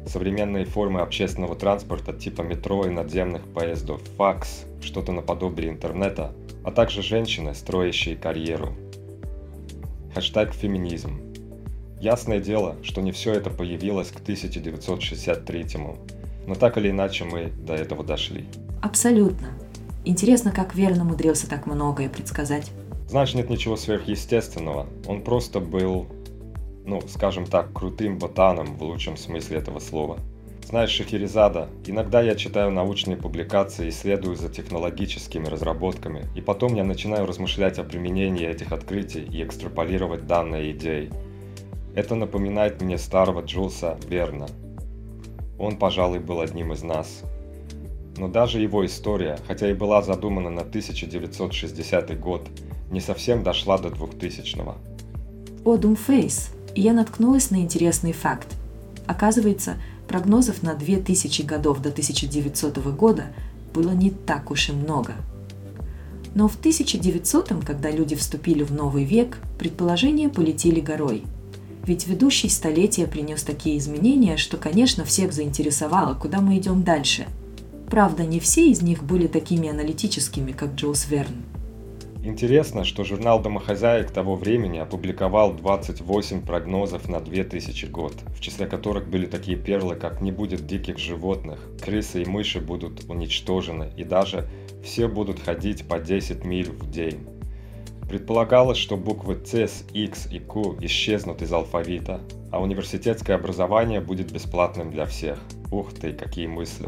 современные 0.05 0.65
формы 0.65 1.01
общественного 1.01 1.55
транспорта 1.55 2.13
типа 2.13 2.41
метро 2.41 2.85
и 2.85 2.89
надземных 2.89 3.43
поездов, 3.53 4.01
факс, 4.17 4.65
что-то 4.81 5.11
наподобие 5.11 5.69
интернета, 5.69 6.33
а 6.63 6.71
также 6.71 7.01
женщины, 7.01 7.55
строящие 7.55 8.15
карьеру. 8.15 8.73
Хэштег 10.13 10.53
феминизм. 10.53 11.21
Ясное 11.99 12.39
дело, 12.39 12.75
что 12.83 13.01
не 13.01 13.11
все 13.11 13.33
это 13.33 13.49
появилось 13.49 14.09
к 14.09 14.19
1963 14.19 15.65
но 16.45 16.55
так 16.55 16.77
или 16.77 16.91
иначе 16.91 17.23
мы 17.23 17.45
до 17.45 17.73
этого 17.73 18.03
дошли. 18.03 18.45
Абсолютно. 18.81 19.47
Интересно, 20.05 20.51
как 20.51 20.75
Верн 20.75 20.99
умудрился 21.01 21.49
так 21.49 21.65
многое 21.65 22.09
предсказать. 22.09 22.69
Знаешь, 23.13 23.35
нет 23.35 23.47
ничего 23.51 23.75
сверхъестественного. 23.75 24.87
Он 25.07 25.21
просто 25.21 25.59
был, 25.59 26.07
ну, 26.83 26.99
скажем 27.07 27.45
так, 27.45 27.71
крутым 27.71 28.17
ботаном 28.17 28.75
в 28.75 28.81
лучшем 28.81 29.17
смысле 29.17 29.59
этого 29.59 29.77
слова. 29.77 30.17
Знаешь, 30.67 30.89
Шахерезада, 30.89 31.69
иногда 31.85 32.23
я 32.23 32.33
читаю 32.33 32.71
научные 32.71 33.15
публикации 33.15 33.89
и 33.89 33.91
следую 33.91 34.35
за 34.35 34.49
технологическими 34.49 35.45
разработками, 35.45 36.25
и 36.35 36.41
потом 36.41 36.73
я 36.73 36.83
начинаю 36.83 37.27
размышлять 37.27 37.77
о 37.77 37.83
применении 37.83 38.47
этих 38.47 38.71
открытий 38.71 39.21
и 39.21 39.43
экстраполировать 39.43 40.25
данные 40.25 40.71
идеи. 40.71 41.11
Это 41.93 42.15
напоминает 42.15 42.81
мне 42.81 42.97
старого 42.97 43.41
Джулса 43.41 43.95
Верна. 44.09 44.47
Он, 45.59 45.77
пожалуй, 45.77 46.17
был 46.17 46.41
одним 46.41 46.73
из 46.73 46.81
нас. 46.81 47.21
Но 48.17 48.27
даже 48.27 48.59
его 48.59 48.83
история, 48.83 49.37
хотя 49.47 49.69
и 49.69 49.75
была 49.75 50.01
задумана 50.01 50.49
на 50.49 50.61
1960 50.61 52.19
год, 52.19 52.49
не 52.93 53.01
совсем 53.01 53.43
дошла 53.43 53.77
до 53.77 53.89
2000-го. 53.89 54.77
О 55.65 55.77
Думфейс, 55.77 56.51
я 56.75 56.93
наткнулась 56.93 57.49
на 57.49 57.57
интересный 57.57 58.13
факт. 58.13 58.47
Оказывается, 59.07 59.77
прогнозов 60.07 60.63
на 60.63 60.75
2000 60.75 61.41
годов 61.41 61.81
до 61.81 61.89
1900 61.89 62.77
года 62.95 63.25
было 63.73 63.91
не 63.91 64.11
так 64.11 64.51
уж 64.51 64.69
и 64.69 64.71
много. 64.71 65.13
Но 66.35 66.47
в 66.47 66.59
1900-м, 66.59 67.61
когда 67.61 67.91
люди 67.91 68.15
вступили 68.15 68.63
в 68.63 68.71
новый 68.71 69.03
век, 69.03 69.39
предположения 69.57 70.29
полетели 70.29 70.79
горой. 70.79 71.23
Ведь 71.85 72.07
ведущий 72.07 72.49
столетия 72.49 73.07
принес 73.07 73.43
такие 73.43 73.77
изменения, 73.77 74.37
что, 74.37 74.57
конечно, 74.57 75.03
всех 75.03 75.33
заинтересовало, 75.33 76.13
куда 76.13 76.39
мы 76.41 76.57
идем 76.57 76.83
дальше. 76.83 77.27
Правда, 77.89 78.23
не 78.23 78.39
все 78.39 78.69
из 78.69 78.81
них 78.81 79.03
были 79.03 79.27
такими 79.27 79.69
аналитическими, 79.69 80.51
как 80.51 80.75
Джоус 80.75 81.07
Верн– 81.09 81.35
Интересно, 82.25 82.85
что 82.85 83.03
журнал 83.03 83.41
«Домохозяек» 83.41 84.09
того 84.09 84.37
времени 84.37 84.77
опубликовал 84.77 85.53
28 85.53 86.45
прогнозов 86.45 87.09
на 87.09 87.19
2000 87.19 87.87
год, 87.87 88.13
в 88.33 88.39
числе 88.39 88.65
которых 88.65 89.09
были 89.09 89.25
такие 89.25 89.57
перлы, 89.57 89.95
как 89.95 90.21
«Не 90.21 90.31
будет 90.31 90.65
диких 90.65 90.99
животных», 90.99 91.59
«Крысы 91.83 92.23
и 92.23 92.25
мыши 92.25 92.61
будут 92.61 93.03
уничтожены» 93.09 93.91
и 93.97 94.05
даже 94.05 94.47
«Все 94.85 95.09
будут 95.09 95.41
ходить 95.41 95.85
по 95.85 95.99
10 95.99 96.45
миль 96.45 96.69
в 96.69 96.89
день». 96.89 97.27
Предполагалось, 98.07 98.77
что 98.77 98.95
буквы 98.95 99.41
C, 99.45 99.67
X 99.93 100.29
и 100.31 100.39
Q 100.39 100.77
исчезнут 100.79 101.41
из 101.41 101.51
алфавита, 101.51 102.21
а 102.53 102.61
университетское 102.61 103.35
образование 103.35 103.99
будет 103.99 104.31
бесплатным 104.31 104.91
для 104.91 105.05
всех. 105.05 105.39
Ух 105.73 105.91
ты, 105.93 106.13
какие 106.13 106.47
мысли! 106.47 106.87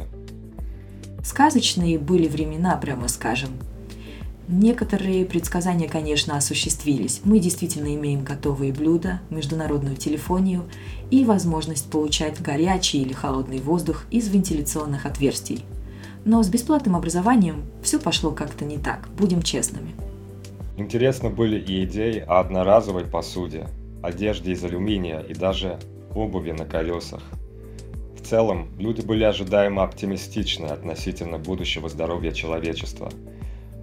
Сказочные 1.26 2.00
были 2.00 2.30
времена, 2.30 2.78
прямо 2.78 3.10
скажем. 3.10 3.50
Некоторые 4.48 5.26
предсказания, 5.26 5.88
конечно, 5.90 6.38
осуществились. 6.38 7.22
Мы 7.24 7.40
действительно 7.40 7.96
имеем 7.96 8.24
готовые 8.24 8.72
блюда, 8.72 9.22
международную 9.32 9.96
телефонию 9.96 10.66
и 11.10 11.26
возможность 11.26 11.90
получать 11.90 12.40
горячий 12.42 13.02
или 13.02 13.12
холодный 13.12 13.60
воздух 13.60 14.06
из 14.12 14.28
вентиляционных 14.30 15.08
отверстий. 15.08 15.66
Но 16.26 16.44
с 16.44 16.50
бесплатным 16.50 16.96
образованием 16.96 17.64
все 17.82 18.00
пошло 18.00 18.30
как-то 18.32 18.66
не 18.66 18.78
так, 18.78 19.10
будем 19.18 19.42
честными. 19.42 19.96
Интересно 20.78 21.32
были 21.32 21.60
и 21.60 21.84
идеи 21.86 22.20
о 22.20 22.40
одноразовой 22.40 23.06
посуде, 23.06 23.68
одежде 24.04 24.52
из 24.52 24.64
алюминия 24.64 25.22
и 25.22 25.34
даже 25.34 25.80
обуви 26.14 26.52
на 26.52 26.66
колесах. 26.66 27.24
В 28.16 28.28
целом, 28.28 28.68
люди 28.78 29.02
были 29.02 29.24
ожидаемо 29.24 29.84
оптимистичны 29.84 30.68
относительно 30.68 31.40
будущего 31.40 31.90
здоровья 31.90 32.32
человечества– 32.32 33.12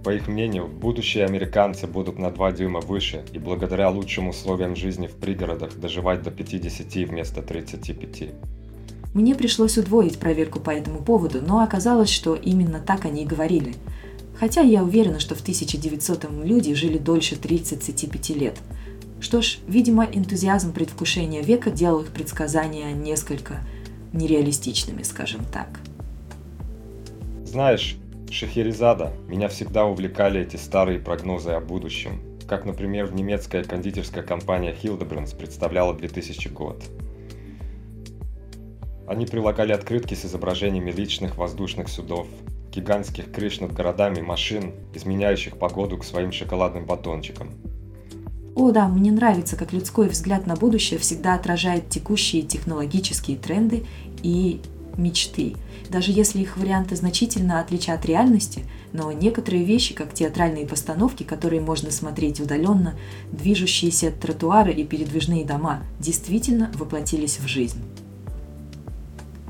по 0.03 0.13
их 0.13 0.27
мнению, 0.27 0.67
будущие 0.67 1.25
американцы 1.25 1.87
будут 1.87 2.19
на 2.19 2.29
2 2.29 2.51
дюйма 2.51 2.81
выше 2.81 3.23
и 3.31 3.39
благодаря 3.39 3.89
лучшим 3.89 4.27
условиям 4.27 4.75
жизни 4.75 5.07
в 5.07 5.15
пригородах 5.15 5.79
доживать 5.79 6.21
до 6.23 6.31
50 6.31 7.09
вместо 7.09 7.41
35. 7.41 8.29
Мне 9.13 9.35
пришлось 9.35 9.77
удвоить 9.77 10.17
проверку 10.17 10.59
по 10.59 10.71
этому 10.71 11.01
поводу, 11.01 11.41
но 11.41 11.61
оказалось, 11.61 12.09
что 12.09 12.35
именно 12.35 12.79
так 12.79 13.05
они 13.05 13.23
и 13.23 13.27
говорили. 13.27 13.75
Хотя 14.35 14.61
я 14.61 14.83
уверена, 14.83 15.19
что 15.19 15.35
в 15.35 15.43
1900-м 15.43 16.43
люди 16.43 16.73
жили 16.73 16.97
дольше 16.97 17.35
35 17.35 18.29
лет. 18.31 18.57
Что 19.21 19.41
ж, 19.41 19.59
видимо, 19.67 20.05
энтузиазм 20.05 20.73
предвкушения 20.73 21.43
века 21.43 21.71
делал 21.71 22.01
их 22.01 22.07
предсказания 22.07 22.91
несколько 22.91 23.61
нереалистичными, 24.11 25.03
скажем 25.03 25.45
так. 25.45 25.79
Знаешь, 27.45 27.97
Шахерезада. 28.33 29.13
Меня 29.27 29.47
всегда 29.47 29.85
увлекали 29.85 30.41
эти 30.41 30.55
старые 30.55 30.99
прогнозы 30.99 31.51
о 31.51 31.59
будущем. 31.59 32.19
Как, 32.47 32.65
например, 32.65 33.13
немецкая 33.13 33.63
кондитерская 33.63 34.23
компания 34.23 34.73
Hildebrands 34.73 35.37
представляла 35.37 35.93
2000 35.93 36.47
год. 36.49 36.83
Они 39.07 39.25
прилагали 39.25 39.71
открытки 39.71 40.15
с 40.15 40.25
изображениями 40.25 40.91
личных 40.91 41.37
воздушных 41.37 41.87
судов, 41.87 42.27
гигантских 42.71 43.31
крыш 43.31 43.59
над 43.59 43.73
городами 43.73 44.21
машин, 44.21 44.73
изменяющих 44.93 45.57
погоду 45.57 45.97
к 45.97 46.03
своим 46.03 46.31
шоколадным 46.31 46.85
батончикам. 46.85 47.49
О 48.55 48.71
да, 48.71 48.87
мне 48.87 49.11
нравится, 49.11 49.55
как 49.55 49.73
людской 49.73 50.07
взгляд 50.07 50.47
на 50.47 50.55
будущее 50.55 50.99
всегда 50.99 51.35
отражает 51.35 51.89
текущие 51.89 52.43
технологические 52.43 53.37
тренды 53.37 53.83
и 54.21 54.61
мечты, 54.97 55.55
даже 55.89 56.11
если 56.11 56.39
их 56.39 56.57
варианты 56.57 56.95
значительно 56.95 57.59
отличат 57.59 58.05
реальности, 58.05 58.63
но 58.91 59.11
некоторые 59.11 59.63
вещи, 59.63 59.93
как 59.93 60.13
театральные 60.13 60.67
постановки, 60.67 61.23
которые 61.23 61.61
можно 61.61 61.91
смотреть 61.91 62.39
удаленно, 62.39 62.95
движущиеся 63.31 64.11
тротуары 64.11 64.71
и 64.71 64.83
передвижные 64.83 65.45
дома, 65.45 65.83
действительно 65.99 66.71
воплотились 66.75 67.39
в 67.39 67.47
жизнь. 67.47 67.81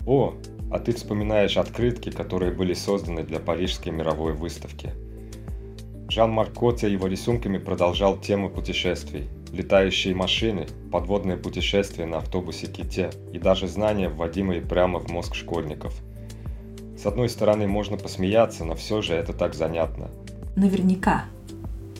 О, 0.05 0.33
а 0.71 0.79
ты 0.79 0.93
вспоминаешь 0.93 1.57
открытки, 1.57 2.09
которые 2.09 2.51
были 2.51 2.73
созданы 2.73 3.23
для 3.23 3.39
Парижской 3.39 3.91
мировой 3.91 4.33
выставки. 4.33 4.91
Жан-Марк 6.09 6.53
Котя 6.53 6.87
его 6.87 7.07
рисунками 7.07 7.57
продолжал 7.57 8.17
тему 8.17 8.49
путешествий– 8.49 9.27
летающие 9.53 10.15
машины, 10.15 10.65
подводные 10.91 11.37
путешествия 11.37 12.05
на 12.05 12.17
автобусе 12.17 12.67
Ките 12.67 13.11
и 13.31 13.37
даже 13.37 13.67
знания, 13.67 14.09
вводимые 14.09 14.61
прямо 14.61 14.99
в 14.99 15.09
мозг 15.09 15.35
школьников. 15.35 15.93
С 16.97 17.05
одной 17.05 17.29
стороны, 17.29 17.67
можно 17.67 17.95
посмеяться, 17.95 18.65
но 18.65 18.75
все 18.75 19.01
же 19.01 19.13
это 19.13 19.31
так 19.31 19.53
занятно. 19.53 20.09
Наверняка. 20.55 21.25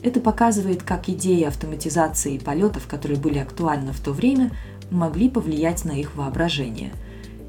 Это 0.02 0.20
показывает, 0.20 0.82
как 0.82 1.08
идеи 1.08 1.44
автоматизации 1.44 2.38
полетов, 2.38 2.86
которые 2.88 3.18
были 3.18 3.38
актуальны 3.38 3.92
в 3.92 4.00
то 4.00 4.12
время, 4.12 4.50
могли 4.90 5.30
повлиять 5.30 5.84
на 5.84 5.92
их 5.92 6.16
воображение. 6.16 6.90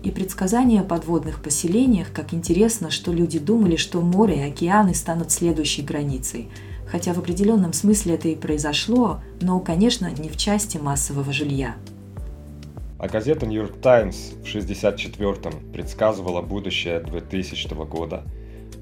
И 0.03 0.11
предсказания 0.11 0.81
о 0.81 0.85
подводных 0.85 1.41
поселениях, 1.41 2.13
как 2.13 2.33
интересно, 2.33 2.91
что 2.91 3.11
люди 3.11 3.39
думали, 3.39 3.75
что 3.75 4.01
море 4.01 4.37
и 4.37 4.51
океаны 4.51 4.93
станут 4.93 5.31
следующей 5.31 5.81
границей– 5.81 6.49
хотя 6.95 7.11
в 7.11 7.19
определенном 7.19 7.73
смысле 7.73 8.15
это 8.15 8.29
и 8.29 8.37
произошло, 8.37 9.19
но, 9.41 9.59
конечно, 9.59 10.09
не 10.17 10.29
в 10.29 10.37
части 10.37 10.77
массового 10.77 11.33
жилья. 11.33 11.75
А 12.99 13.09
газета 13.09 13.45
New 13.45 13.61
York 13.61 13.81
Times 13.81 14.31
в 14.41 14.45
64-м 14.45 15.73
предсказывала 15.73 16.41
будущее 16.41 17.01
2000 17.01 17.73
года, 17.85 18.23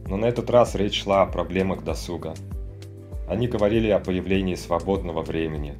но 0.05 0.17
на 0.17 0.25
этот 0.25 0.51
раз 0.51 0.75
речь 0.75 1.01
шла 1.01 1.23
о 1.23 1.25
проблемах 1.25 1.83
досуга. 1.83 2.35
Они 3.27 3.47
говорили 3.47 3.89
о 3.89 3.97
появлении 3.97 4.53
свободного 4.53 5.23
времени, 5.23 5.73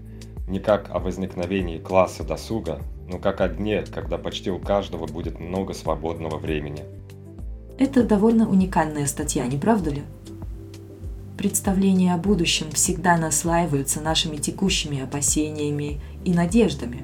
не 0.48 0.60
как 0.60 0.90
о 0.90 0.98
возникновении 0.98 1.78
класса 1.78 2.24
досуга, 2.24 2.82
но 3.08 3.20
как 3.20 3.42
о 3.42 3.48
дне, 3.48 3.84
когда 3.84 4.18
почти 4.18 4.50
у 4.50 4.58
каждого 4.58 5.06
будет 5.06 5.40
много 5.40 5.76
свободного 5.76 6.40
времени. 6.40 6.82
Это 7.78 8.02
довольно 8.02 8.50
уникальная 8.50 9.06
статья, 9.06 9.46
не 9.46 9.60
правда 9.60 9.92
ли? 9.92 10.02
Представления 11.38 12.14
о 12.14 12.18
будущем 12.18 12.70
всегда 12.72 13.18
наслаиваются 13.18 14.02
нашими 14.02 14.38
текущими 14.38 15.02
опасениями 15.02 16.00
и 16.24 16.32
надеждами. 16.32 17.04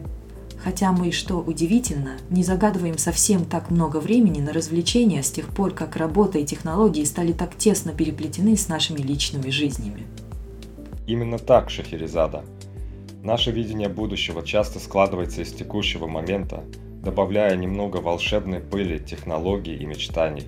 Хотя 0.63 0.91
мы, 0.91 1.11
что 1.11 1.37
удивительно, 1.37 2.17
не 2.29 2.43
загадываем 2.43 2.97
совсем 2.97 3.45
так 3.45 3.71
много 3.71 3.97
времени 3.97 4.39
на 4.39 4.53
развлечения 4.53 5.23
с 5.23 5.31
тех 5.31 5.47
пор, 5.47 5.71
как 5.71 5.95
работа 5.95 6.37
и 6.37 6.45
технологии 6.45 7.03
стали 7.05 7.31
так 7.31 7.55
тесно 7.55 7.91
переплетены 7.91 8.55
с 8.55 8.67
нашими 8.67 8.99
личными 8.99 9.49
жизнями. 9.49 10.05
Именно 11.07 11.39
так, 11.39 11.69
Шахерезада. 11.69 12.43
Наше 13.23 13.51
видение 13.51 13.89
будущего 13.89 14.45
часто 14.45 14.79
складывается 14.79 15.41
из 15.41 15.51
текущего 15.51 16.07
момента, 16.07 16.63
добавляя 17.01 17.55
немного 17.55 17.97
волшебной 17.97 18.59
пыли, 18.59 18.99
технологий 18.99 19.75
и 19.75 19.85
мечтаний. 19.85 20.45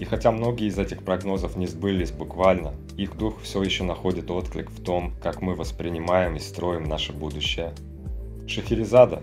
И 0.00 0.06
хотя 0.06 0.32
многие 0.32 0.68
из 0.68 0.78
этих 0.78 1.02
прогнозов 1.02 1.56
не 1.56 1.66
сбылись 1.66 2.10
буквально, 2.10 2.72
их 2.96 3.18
дух 3.18 3.42
все 3.42 3.62
еще 3.62 3.84
находит 3.84 4.30
отклик 4.30 4.70
в 4.70 4.82
том, 4.82 5.12
как 5.22 5.42
мы 5.42 5.54
воспринимаем 5.54 6.36
и 6.36 6.40
строим 6.40 6.84
наше 6.84 7.12
будущее. 7.12 7.74
Шахерезада, 8.46 9.22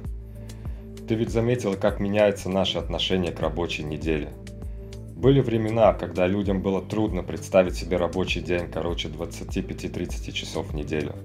ты 1.08 1.16
ведь 1.16 1.32
заметила, 1.32 1.74
как 1.74 2.00
меняется 2.00 2.50
наше 2.50 2.78
отношение 2.78 3.32
к 3.32 3.40
рабочей 3.40 3.86
неделе. 3.86 4.30
Были 5.16 5.42
времена, 5.42 5.94
когда 5.94 6.28
людям 6.28 6.62
было 6.62 6.80
трудно 6.80 7.24
представить 7.24 7.74
себе 7.74 7.98
рабочий 7.98 8.42
день 8.42 8.70
короче 8.72 9.08
25-30 9.08 10.32
часов 10.32 10.68
в 10.68 10.76
неделю. 10.76 11.16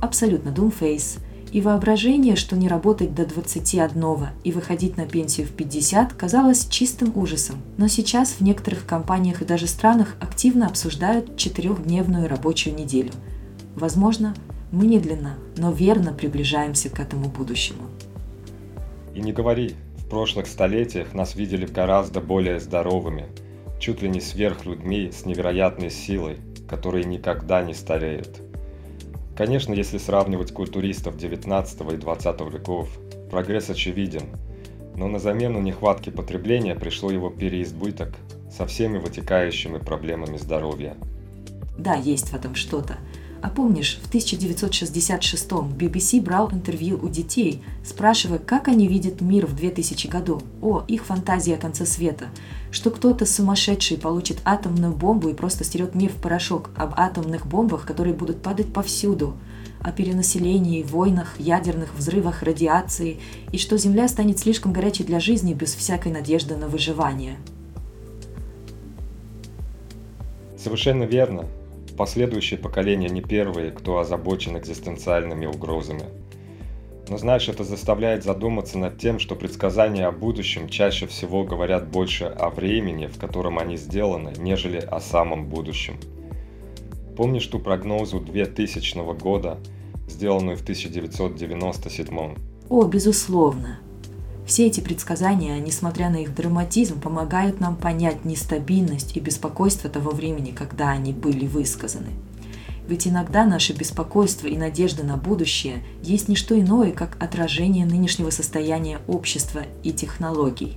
Абсолютно, 0.00 0.48
Doomface– 0.48 1.20
и 1.52 1.60
воображение, 1.60 2.34
что 2.34 2.56
не 2.56 2.66
работать 2.66 3.14
до 3.14 3.26
21 3.26 4.28
и 4.42 4.52
выходить 4.52 4.96
на 4.96 5.06
пенсию 5.06 5.46
в 5.46 5.50
50, 5.50 6.14
казалось 6.14 6.66
чистым 6.66 7.12
ужасом. 7.14 7.56
Но 7.76 7.88
сейчас 7.88 8.30
в 8.32 8.40
некоторых 8.40 8.86
компаниях 8.86 9.42
и 9.42 9.44
даже 9.44 9.66
странах 9.66 10.16
активно 10.18 10.66
обсуждают 10.66 11.36
четырехдневную 11.36 12.26
рабочую 12.26 12.74
неделю. 12.74 13.12
Возможно, 13.76 14.34
мы 14.70 14.86
медленно, 14.86 15.34
но 15.58 15.70
верно 15.70 16.14
приближаемся 16.14 16.88
к 16.88 16.98
этому 16.98 17.28
будущему. 17.28 17.82
И 19.14 19.20
не 19.20 19.32
говори, 19.34 19.74
в 19.98 20.08
прошлых 20.08 20.46
столетиях 20.46 21.12
нас 21.12 21.36
видели 21.36 21.66
гораздо 21.66 22.22
более 22.22 22.60
здоровыми, 22.60 23.26
чуть 23.78 24.00
ли 24.00 24.08
не 24.08 24.22
сверхлюдьми 24.22 25.10
с 25.12 25.26
невероятной 25.26 25.90
силой, 25.90 26.38
которые 26.66 27.04
никогда 27.04 27.62
не 27.62 27.74
стареют. 27.74 28.40
Конечно, 29.44 29.74
если 29.74 29.98
сравнивать 29.98 30.52
культуристов 30.52 31.16
19 31.16 31.80
и 31.94 31.96
20 31.96 32.40
веков, 32.42 32.88
прогресс 33.28 33.70
очевиден, 33.70 34.22
но 34.94 35.08
на 35.08 35.18
замену 35.18 35.60
нехватки 35.60 36.10
потребления 36.10 36.76
пришло 36.76 37.10
его 37.10 37.28
переизбыток 37.28 38.14
со 38.56 38.66
всеми 38.66 38.98
вытекающими 38.98 39.78
проблемами 39.78 40.36
здоровья. 40.36 40.96
Да, 41.76 41.96
есть 41.96 42.28
в 42.28 42.34
этом 42.34 42.54
что-то– 42.54 42.98
а 43.42 43.48
помнишь, 43.48 43.98
в 44.00 44.14
1966-м 44.14 45.72
BBC 45.72 46.22
брал 46.22 46.52
интервью 46.52 46.98
у 47.02 47.08
детей, 47.08 47.64
спрашивая, 47.84 48.38
как 48.38 48.68
они 48.68 48.86
видят 48.86 49.20
мир 49.20 49.46
в 49.46 49.56
2000 49.56 50.06
году. 50.06 50.40
О, 50.62 50.84
их 50.86 51.04
фантазия 51.04 51.56
о 51.56 51.58
конце 51.58 51.84
света. 51.84 52.26
Что 52.70 52.92
кто-то 52.92 53.26
сумасшедший 53.26 53.98
получит 53.98 54.40
атомную 54.44 54.94
бомбу 54.94 55.28
и 55.28 55.34
просто 55.34 55.64
стерет 55.64 55.96
мир 55.96 56.12
в 56.12 56.22
порошок. 56.22 56.70
Об 56.76 56.94
атомных 56.96 57.44
бомбах, 57.46 57.84
которые 57.84 58.14
будут 58.14 58.42
падать 58.42 58.72
повсюду. 58.72 59.34
О 59.80 59.90
перенаселении, 59.90 60.84
войнах, 60.84 61.34
ядерных 61.40 61.96
взрывах, 61.96 62.44
радиации. 62.44 63.18
И 63.50 63.58
что 63.58 63.76
Земля 63.76 64.06
станет 64.06 64.38
слишком 64.38 64.72
горячей 64.72 65.02
для 65.02 65.18
жизни 65.18 65.52
без 65.52 65.74
всякой 65.74 66.12
надежды 66.12 66.56
на 66.56 66.68
выживание. 66.68 67.38
Совершенно 70.56 71.02
верно. 71.02 71.48
Последующие 71.96 72.58
поколения 72.58 73.08
не 73.08 73.20
первые, 73.20 73.70
кто 73.70 73.98
озабочен 73.98 74.56
экзистенциальными 74.56 75.46
угрозами. 75.46 76.04
Но 77.08 77.18
знаешь, 77.18 77.48
это 77.48 77.64
заставляет 77.64 78.24
задуматься 78.24 78.78
над 78.78 78.98
тем, 78.98 79.18
что 79.18 79.34
предсказания 79.34 80.06
о 80.06 80.12
будущем 80.12 80.68
чаще 80.68 81.06
всего 81.06 81.44
говорят 81.44 81.88
больше 81.88 82.24
о 82.24 82.48
времени, 82.48 83.06
в 83.06 83.18
котором 83.18 83.58
они 83.58 83.76
сделаны, 83.76 84.32
нежели 84.38 84.78
о 84.78 85.00
самом 85.00 85.48
будущем. 85.48 85.96
Помнишь 87.16 87.46
ту 87.46 87.58
прогнозу 87.58 88.20
2000 88.20 89.18
года, 89.18 89.58
сделанную 90.08 90.56
в 90.56 90.62
1997? 90.62 92.36
О, 92.70 92.84
безусловно. 92.84 93.80
Все 94.46 94.66
эти 94.66 94.80
предсказания, 94.80 95.58
несмотря 95.60 96.10
на 96.10 96.16
их 96.16 96.34
драматизм, 96.34 97.00
помогают 97.00 97.60
нам 97.60 97.76
понять 97.76 98.24
нестабильность 98.24 99.16
и 99.16 99.20
беспокойство 99.20 99.88
того 99.88 100.10
времени, 100.10 100.50
когда 100.50 100.90
они 100.90 101.12
были 101.12 101.46
высказаны. 101.46 102.10
Ведь 102.88 103.06
иногда 103.06 103.44
наше 103.46 103.72
беспокойство 103.72 104.48
и 104.48 104.56
надежда 104.56 105.04
на 105.04 105.16
будущее 105.16 105.84
есть 106.02 106.28
не 106.28 106.34
что 106.34 106.58
иное, 106.58 106.90
как 106.90 107.16
отражение 107.22 107.86
нынешнего 107.86 108.30
состояния 108.30 108.98
общества 109.06 109.62
и 109.84 109.92
технологий. 109.92 110.76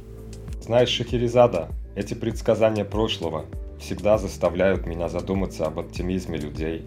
Знаешь, 0.62 0.90
Шахерезада, 0.90 1.70
эти 1.96 2.14
предсказания 2.14 2.86
прошлого 2.86 3.46
всегда 3.80 4.20
заставляют 4.20 4.86
меня 4.86 5.10
задуматься 5.10 5.66
об 5.66 5.80
оптимизме 5.80 6.38
людей 6.38 6.86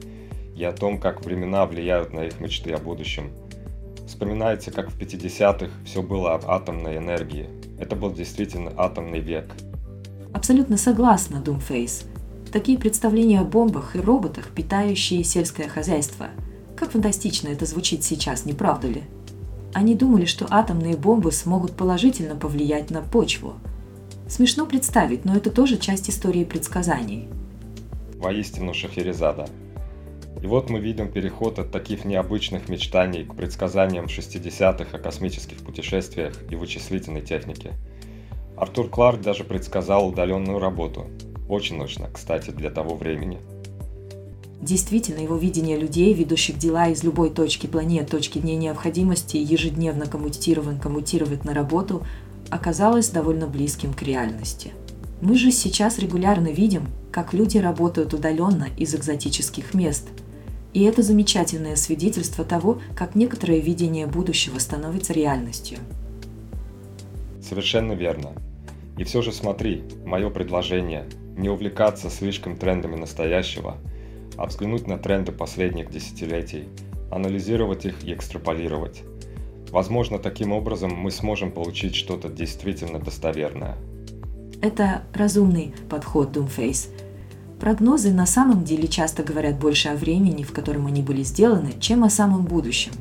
и 0.56 0.62
о 0.62 0.72
том, 0.72 1.00
как 1.00 1.24
времена 1.24 1.66
влияют 1.66 2.12
на 2.12 2.20
их 2.20 2.40
мечты 2.40 2.72
о 2.72 2.78
будущем– 2.78 3.32
Вспоминается, 4.08 4.70
как 4.70 4.90
в 4.90 4.98
50-х 4.98 5.70
все 5.84 6.02
было 6.02 6.32
об 6.32 6.46
атомной 6.46 6.96
энергии. 6.96 7.50
Это 7.78 7.94
был 7.94 8.10
действительно 8.10 8.72
атомный 8.74 9.20
век. 9.20 9.52
Абсолютно 10.32 10.78
согласна, 10.78 11.42
Doomface. 11.44 12.06
Такие 12.50 12.78
представления 12.78 13.40
о 13.40 13.44
бомбах 13.44 13.94
и 13.94 14.00
роботах, 14.00 14.48
питающие 14.48 15.22
сельское 15.22 15.68
хозяйство. 15.68 16.28
Как 16.74 16.92
фантастично 16.92 17.48
это 17.48 17.66
звучит 17.66 18.02
сейчас, 18.02 18.46
не 18.46 18.54
правда 18.54 18.88
ли? 18.88 19.02
Они 19.74 19.94
думали, 19.94 20.24
что 20.24 20.46
атомные 20.48 20.96
бомбы 20.96 21.30
смогут 21.30 21.72
положительно 21.72 22.34
повлиять 22.34 22.90
на 22.90 23.02
почву. 23.02 23.56
Смешно 24.26 24.64
представить, 24.64 25.26
но 25.26 25.36
это 25.36 25.50
тоже 25.50 25.76
часть 25.76 26.08
истории 26.08 26.44
предсказаний. 26.44 27.28
Воистину 28.16 28.72
Шахерезада. 28.72 29.50
И 30.42 30.46
вот 30.46 30.70
мы 30.70 30.78
видим 30.78 31.10
переход 31.10 31.58
от 31.58 31.72
таких 31.72 32.04
необычных 32.04 32.68
мечтаний 32.68 33.24
к 33.24 33.34
предсказаниям 33.34 34.06
60-х 34.06 34.96
о 34.96 35.00
космических 35.00 35.58
путешествиях 35.58 36.34
и 36.50 36.54
вычислительной 36.54 37.22
технике. 37.22 37.72
Артур 38.56 38.88
Кларк 38.88 39.20
даже 39.20 39.44
предсказал 39.44 40.08
удаленную 40.08 40.58
работу. 40.58 41.06
Очень 41.48 41.78
точно, 41.78 42.08
кстати, 42.12 42.50
для 42.50 42.70
того 42.70 42.94
времени. 42.94 43.38
Действительно, 44.60 45.20
его 45.20 45.36
видение 45.36 45.78
людей, 45.78 46.12
ведущих 46.12 46.58
дела 46.58 46.88
из 46.88 47.04
любой 47.04 47.30
точки 47.30 47.66
планет, 47.66 48.10
точки 48.10 48.38
дней 48.38 48.56
необходимости, 48.56 49.36
ежедневно 49.36 50.06
коммутирован 50.06 50.78
коммутировать 50.80 51.44
на 51.44 51.54
работу, 51.54 52.04
оказалось 52.50 53.10
довольно 53.10 53.46
близким 53.46 53.94
к 53.94 54.02
реальности. 54.02 54.72
Мы 55.20 55.36
же 55.36 55.50
сейчас 55.50 55.98
регулярно 55.98 56.48
видим, 56.48 56.88
как 57.10 57.34
люди 57.34 57.58
работают 57.58 58.14
удаленно 58.14 58.68
из 58.76 58.94
экзотических 58.94 59.74
мест– 59.74 60.08
и 60.74 60.84
это 60.84 61.02
замечательное 61.02 61.76
свидетельство 61.76 62.44
того, 62.44 62.80
как 62.94 63.14
некоторое 63.14 63.58
видение 63.58 64.06
будущего 64.06 64.58
становится 64.58 65.12
реальностью. 65.12 65.78
Совершенно 67.42 67.92
верно. 67.92 68.32
И 68.98 69.04
все 69.04 69.22
же 69.22 69.32
смотри, 69.32 69.82
мое 70.04 70.28
предложение– 70.30 71.06
не 71.36 71.48
увлекаться 71.48 72.10
слишком 72.10 72.56
трендами 72.56 72.96
настоящего, 72.96 73.76
а 74.36 74.46
взглянуть 74.46 74.88
на 74.88 74.98
тренды 74.98 75.30
последних 75.30 75.90
десятилетий, 75.90 76.64
анализировать 77.10 77.86
их 77.86 78.04
и 78.04 78.12
экстраполировать. 78.12 79.02
Возможно, 79.70 80.18
таким 80.18 80.52
образом 80.52 80.92
мы 80.94 81.10
сможем 81.12 81.52
получить 81.52 81.94
что-то 81.94 82.28
действительно 82.28 82.98
достоверное. 82.98 83.76
Это 84.60 85.02
разумный 85.14 85.74
подход, 85.88 86.36
Doomface– 86.36 86.88
Прогнозы 87.60 88.12
на 88.12 88.24
самом 88.24 88.62
деле 88.62 88.86
часто 88.86 89.24
говорят 89.24 89.58
больше 89.58 89.88
о 89.88 89.96
времени, 89.96 90.44
в 90.44 90.52
котором 90.52 90.86
они 90.86 91.02
были 91.02 91.22
сделаны, 91.22 91.72
чем 91.80 92.04
о 92.04 92.10
самом 92.10 92.44
будущем. 92.44 92.92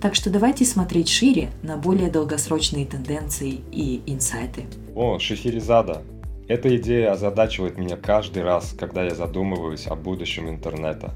Так 0.00 0.14
что 0.14 0.30
давайте 0.30 0.64
смотреть 0.64 1.08
шире 1.08 1.50
на 1.62 1.76
более 1.76 2.10
долгосрочные 2.10 2.86
тенденции 2.86 3.60
и 3.70 4.00
инсайты. 4.06 4.64
О, 4.94 5.18
Шахерезада! 5.18 6.02
Эта 6.48 6.74
идея 6.78 7.12
озадачивает 7.12 7.76
меня 7.76 7.96
каждый 7.96 8.42
раз, 8.42 8.74
когда 8.78 9.04
я 9.04 9.14
задумываюсь 9.14 9.86
о 9.86 9.94
будущем 9.94 10.48
интернета. 10.48 11.14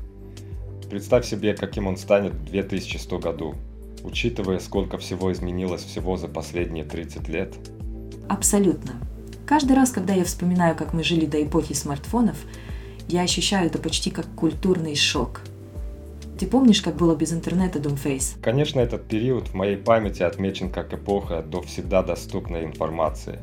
Представь 0.90 1.24
себе, 1.24 1.54
каким 1.54 1.86
он 1.86 1.96
станет 1.96 2.34
в 2.34 2.44
2100 2.44 3.18
году, 3.18 3.54
учитывая, 4.04 4.58
сколько 4.58 4.98
всего 4.98 5.32
изменилось 5.32 5.82
всего 5.82 6.18
за 6.18 6.28
последние 6.28 6.84
30 6.84 7.28
лет. 7.28 7.54
Абсолютно. 8.28 8.92
Каждый 9.47 9.76
раз, 9.76 9.90
когда 9.90 10.14
я 10.14 10.24
вспоминаю, 10.24 10.76
как 10.76 10.93
мы 10.93 11.03
жили 11.03 11.26
до 11.26 11.43
эпохи 11.43 11.72
смартфонов, 11.72 12.36
я 13.09 13.22
ощущаю 13.22 13.66
это 13.66 13.78
почти 13.78 14.11
как 14.11 14.26
культурный 14.34 14.95
шок. 14.95 15.43
Ты 16.38 16.47
помнишь, 16.47 16.80
как 16.80 16.97
было 16.97 17.14
без 17.14 17.32
интернета, 17.32 17.78
Doomface? 17.78 18.40
Конечно, 18.40 18.80
этот 18.80 19.07
период 19.07 19.49
в 19.49 19.55
моей 19.55 19.76
памяти 19.76 20.22
отмечен 20.22 20.70
как 20.70 20.93
эпоха 20.95 21.43
до 21.43 21.62
всегда 21.62 22.03
доступной 22.03 22.64
информации. 22.64 23.38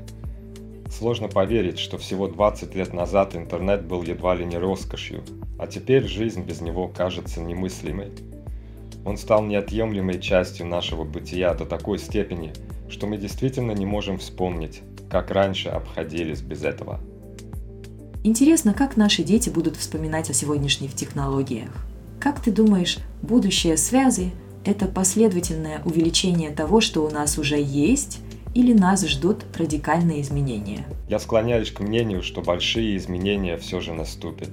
Сложно 0.89 1.27
поверить, 1.27 1.77
что 1.77 1.97
всего 1.97 2.27
20 2.27 2.75
лет 2.75 2.93
назад 2.93 3.35
интернет 3.35 3.85
был 3.85 4.01
едва 4.01 4.35
ли 4.35 4.43
не 4.43 4.57
роскошью, 4.57 5.23
а 5.59 5.67
теперь 5.67 6.05
жизнь 6.05 6.43
без 6.43 6.61
него 6.61 6.87
кажется 6.87 7.41
немыслимой. 7.41 8.11
Он 9.05 9.17
стал 9.17 9.43
неотъемлемой 9.43 10.19
частью 10.19 10.65
нашего 10.65 11.03
бытия 11.03 11.53
до 11.53 11.65
такой 11.65 11.99
степени, 11.99 12.53
что 12.89 13.05
мы 13.05 13.17
действительно 13.17 13.71
не 13.71 13.85
можем 13.85 14.17
вспомнить, 14.17 14.81
как 15.09 15.31
раньше 15.31 15.69
обходились 15.69 16.41
без 16.41 16.63
этого. 16.63 16.99
Интересно, 18.23 18.73
как 18.73 18.97
наши 18.97 19.23
дети 19.23 19.49
будут 19.49 19.77
вспоминать 19.77 20.29
о 20.29 20.33
сегодняшних 20.33 20.93
технологиях. 20.93 21.69
Как 22.19 22.41
ты 22.41 22.51
думаешь, 22.51 22.97
будущее 23.21 23.77
связи– 23.77 24.31
это 24.65 24.87
последовательное 24.87 25.81
увеличение 25.85 26.51
того, 26.51 26.81
что 26.81 27.05
у 27.05 27.09
нас 27.09 27.37
уже 27.37 27.59
есть, 27.59 28.19
или 28.53 28.73
нас 28.73 29.07
ждут 29.07 29.45
радикальные 29.55 30.21
изменения? 30.21 30.85
Я 31.07 31.19
склоняюсь 31.19 31.71
к 31.71 31.79
мнению, 31.79 32.21
что 32.21 32.41
большие 32.41 32.97
изменения 32.97 33.55
все 33.57 33.79
же 33.79 33.93
наступят. 33.93 34.49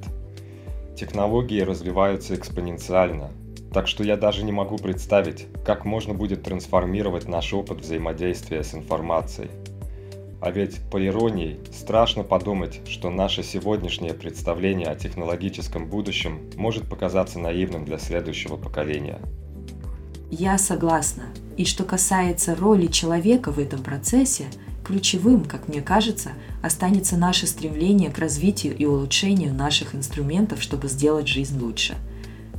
Технологии 0.97 1.61
развиваются 1.61 2.37
экспоненциально, 2.37 3.31
так 3.73 3.89
что 3.89 4.05
я 4.05 4.17
даже 4.17 4.45
не 4.45 4.53
могу 4.53 4.79
представить, 4.79 5.47
как 5.65 5.85
можно 5.85 6.15
будет 6.15 6.45
трансформировать 6.45 7.27
наш 7.27 7.53
опыт 7.53 7.81
взаимодействия 7.81 8.63
с 8.63 8.75
информацией– 8.75 9.51
а 10.41 10.51
ведь, 10.51 10.81
по 10.91 11.05
иронии, 11.05 11.59
страшно 11.73 12.23
подумать, 12.23 12.81
что 12.89 13.11
наше 13.11 13.43
сегодняшнее 13.43 14.15
представление 14.15 14.89
о 14.89 14.95
технологическом 14.95 15.89
будущем 15.89 16.51
может 16.57 16.89
показаться 16.89 17.39
наивным 17.39 17.85
для 17.85 17.99
следующего 17.99 18.57
поколения. 18.57 19.21
Я 20.31 20.59
согласна. 20.59 21.25
И 21.57 21.65
что 21.65 21.85
касается 21.85 22.55
роли 22.55 22.87
человека 22.89 23.51
в 23.51 23.59
этом 23.59 23.83
процессе, 23.83 24.47
ключевым, 24.85 25.45
как 25.45 25.69
мне 25.69 25.81
кажется, 25.81 26.33
останется 26.63 27.17
наше 27.17 27.47
стремление 27.47 28.11
к 28.11 28.19
развитию 28.19 28.77
и 28.77 28.85
улучшению 28.85 29.55
наших 29.55 29.95
инструментов, 29.95 30.63
чтобы 30.63 30.89
сделать 30.89 31.29
жизнь 31.29 31.59
лучше. 31.59 31.97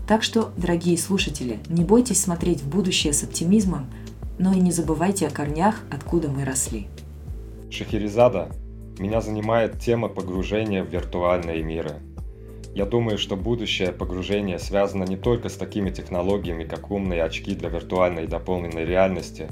Так 0.07 0.23
что, 0.23 0.51
дорогие 0.57 0.97
слушатели, 0.97 1.59
не 1.69 1.83
бойтесь 1.83 2.21
смотреть 2.21 2.61
в 2.61 2.69
будущее 2.69 3.13
с 3.13 3.23
оптимизмом, 3.23 3.87
но 4.39 4.53
и 4.53 4.59
не 4.59 4.71
забывайте 4.71 5.27
о 5.27 5.29
корнях, 5.29 5.81
откуда 5.91 6.29
мы 6.29 6.43
росли. 6.43 6.87
Шахерезада, 7.69 8.49
меня 8.97 9.21
занимает 9.21 9.79
тема 9.79 10.07
погружения 10.07 10.83
в 10.83 10.89
виртуальные 10.89 11.63
миры. 11.63 11.95
Я 12.73 12.85
думаю, 12.85 13.17
что 13.17 13.35
будущее 13.35 13.91
погружение 13.91 14.57
связано 14.57 15.03
не 15.03 15.17
только 15.17 15.49
с 15.49 15.55
такими 15.55 15.89
технологиями, 15.89 16.63
как 16.63 16.91
умные 16.91 17.23
очки 17.23 17.55
для 17.55 17.69
виртуальной 17.69 18.23
и 18.23 18.27
дополненной 18.27 18.85
реальности, 18.85 19.49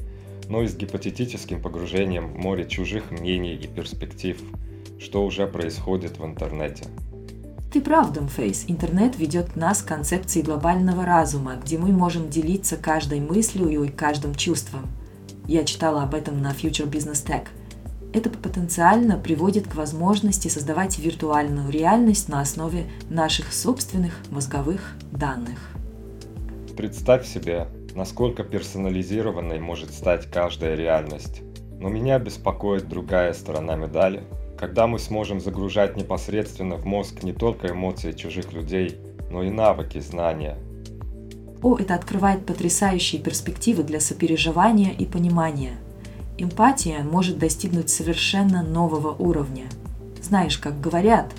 но 0.47 0.61
и 0.61 0.67
с 0.67 0.75
гипотетическим 0.75 1.61
погружением 1.61 2.33
в 2.33 2.37
море 2.37 2.65
чужих 2.65 3.11
мнений 3.11 3.55
и 3.55 3.67
перспектив, 3.67 4.41
что 4.99 5.25
уже 5.25 5.47
происходит 5.47 6.17
в 6.17 6.25
интернете. 6.25 6.85
Ты 7.73 7.81
прав, 7.81 8.13
Думфейс. 8.13 8.65
Интернет 8.67 9.17
ведет 9.17 9.55
нас 9.57 9.81
к 9.81 9.87
концепции 9.87 10.41
глобального 10.41 11.05
разума, 11.05 11.59
где 11.61 11.77
мы 11.77 11.91
можем 11.91 12.29
делиться 12.29 12.77
каждой 12.77 13.19
мыслью 13.19 13.83
и 13.83 13.89
каждым 13.89 14.33
чувством. 14.35 14.87
Я 15.47 15.65
читала 15.65 16.03
об 16.03 16.15
этом 16.15 16.41
на 16.41 16.51
Future 16.51 16.89
Business 16.89 17.25
Tech– 17.25 17.47
это 18.15 18.29
потенциально 18.29 19.17
приводит 19.17 19.67
к 19.67 19.75
возможности 19.75 20.47
создавать 20.47 20.97
виртуальную 20.97 21.69
реальность 21.69 22.29
на 22.29 22.39
основе 22.39 22.85
наших 23.09 23.53
собственных 23.53 24.13
мозговых 24.29 24.95
данных. 25.11 25.59
Представь 26.77 27.27
себе, 27.27 27.67
насколько 27.93 28.43
персонализированной 28.43 29.59
может 29.59 29.93
стать 29.93 30.31
каждая 30.31 30.75
реальность. 30.75 31.41
Но 31.81 31.89
меня 31.89 32.17
беспокоит 32.17 32.87
другая 32.87 33.33
сторона 33.33 33.75
медали, 33.75 34.23
когда 34.57 34.87
мы 34.87 34.97
сможем 34.97 35.41
загружать 35.41 35.97
непосредственно 35.97 36.77
в 36.77 36.85
мозг 36.85 37.21
не 37.23 37.33
только 37.33 37.67
эмоции 37.67 38.13
чужих 38.13 38.53
людей, 38.53 38.97
но 39.29 39.43
и 39.43 39.49
навыки, 39.49 39.99
знания. 39.99 40.57
О, 41.61 41.75
это 41.77 41.95
открывает 41.95 42.45
потрясающие 42.45 43.21
перспективы 43.21 43.83
для 43.83 43.99
сопереживания 43.99 44.93
и 44.93 45.05
понимания– 45.05 45.77
Эмпатия 46.37 47.01
может 47.01 47.39
достигнуть 47.39 47.89
совершенно 47.89 48.61
нового 48.61 49.15
уровня. 49.15 49.65
Знаешь, 50.21 50.57
как 50.57 50.81
говорят, 50.81 51.31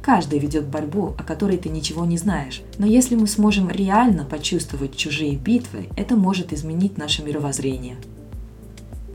каждый 0.00 0.38
ведет 0.38 0.66
борьбу, 0.66 1.14
о 1.18 1.24
которой 1.24 1.58
ты 1.58 1.70
ничего 1.70 2.04
не 2.04 2.18
знаешь. 2.18 2.62
Но 2.78 2.86
если 2.86 3.16
мы 3.16 3.26
сможем 3.26 3.68
реально 3.68 4.24
почувствовать 4.24 4.96
чужие 4.96 5.34
битвы, 5.34 5.88
это 5.96 6.14
может 6.14 6.52
изменить 6.52 6.98
наше 6.98 7.24
мировоззрение. 7.24 7.96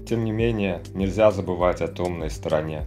Тем 0.07 0.25
не 0.25 0.31
менее, 0.31 0.81
нельзя 0.93 1.31
забывать 1.31 1.81
о 1.81 1.87
томной 1.87 2.31
стороне. 2.31 2.83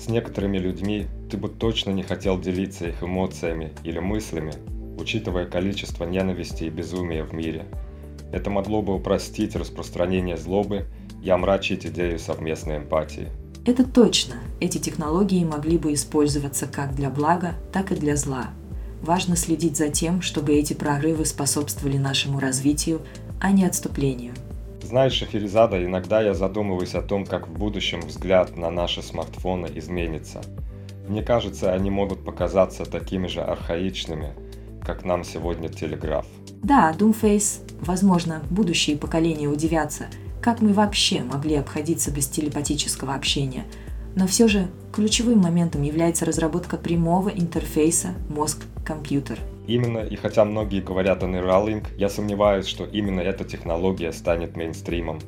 С 0.00 0.08
некоторыми 0.08 0.58
людьми 0.58 1.06
ты 1.30 1.36
бы 1.36 1.48
точно 1.48 1.90
не 1.90 2.02
хотел 2.02 2.40
делиться 2.40 2.88
их 2.88 3.04
эмоциями 3.04 3.72
или 3.84 4.00
мыслями, 4.00 4.54
учитывая 4.98 5.46
количество 5.46 6.04
ненависти 6.04 6.64
и 6.64 6.70
безумия 6.70 7.22
в 7.22 7.34
мире. 7.34 7.66
Это 8.32 8.50
могло 8.50 8.82
бы 8.82 8.94
упростить 8.94 9.54
распространение 9.54 10.36
злобы 10.36 10.86
я 11.22 11.36
мрачить 11.36 11.86
идею 11.86 12.18
совместной 12.18 12.78
эмпатии. 12.78 13.28
Это 13.64 13.84
точно. 13.84 14.36
Эти 14.60 14.78
технологии 14.78 15.44
могли 15.44 15.78
бы 15.78 15.92
использоваться 15.92 16.66
как 16.66 16.94
для 16.94 17.10
блага, 17.10 17.54
так 17.72 17.92
и 17.92 17.96
для 17.96 18.16
зла. 18.16 18.48
Важно 19.02 19.36
следить 19.36 19.76
за 19.76 19.90
тем, 19.90 20.22
чтобы 20.22 20.54
эти 20.54 20.72
прорывы 20.72 21.24
способствовали 21.24 21.98
нашему 21.98 22.40
развитию, 22.40 23.02
а 23.40 23.52
не 23.52 23.64
отступлению. 23.64 24.32
Знаешь, 24.82 25.12
Шахерезада, 25.12 25.84
иногда 25.84 26.22
я 26.22 26.34
задумываюсь 26.34 26.94
о 26.94 27.02
том, 27.02 27.26
как 27.26 27.46
в 27.46 27.52
будущем 27.52 28.00
взгляд 28.00 28.56
на 28.56 28.70
наши 28.70 29.02
смартфоны 29.02 29.68
изменится. 29.74 30.40
Мне 31.06 31.22
кажется, 31.22 31.72
они 31.72 31.90
могут 31.90 32.24
показаться 32.24 32.86
такими 32.86 33.26
же 33.26 33.42
архаичными, 33.42 34.32
как 34.82 35.04
нам 35.04 35.24
сегодня 35.24 35.68
телеграф. 35.68 36.26
Да, 36.62 36.94
Doomface, 36.98 37.70
возможно, 37.80 38.42
будущие 38.50 38.96
поколения 38.96 39.48
удивятся– 39.48 40.06
как 40.40 40.60
мы 40.60 40.72
вообще 40.72 41.22
могли 41.22 41.56
обходиться 41.56 42.10
без 42.10 42.26
телепатического 42.28 43.14
общения. 43.14 43.64
Но 44.14 44.26
все 44.26 44.48
же 44.48 44.68
ключевым 44.92 45.38
моментом 45.38 45.82
является 45.82 46.24
разработка 46.24 46.76
прямого 46.76 47.28
интерфейса 47.28 48.08
мозг-компьютер. 48.28 49.38
Именно, 49.66 49.98
и 49.98 50.16
хотя 50.16 50.44
многие 50.44 50.80
говорят 50.80 51.22
о 51.22 51.26
Neuralink, 51.26 51.86
я 51.96 52.08
сомневаюсь, 52.08 52.66
что 52.66 52.84
именно 52.84 53.20
эта 53.20 53.44
технология 53.44 54.12
станет 54.12 54.56
мейнстримом. 54.56 55.20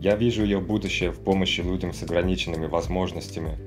Я 0.00 0.16
вижу 0.16 0.42
ее 0.42 0.60
будущее 0.60 1.10
в 1.10 1.18
помощи 1.18 1.60
людям 1.60 1.92
с 1.92 2.02
ограниченными 2.02 2.66
возможностями, 2.66 3.58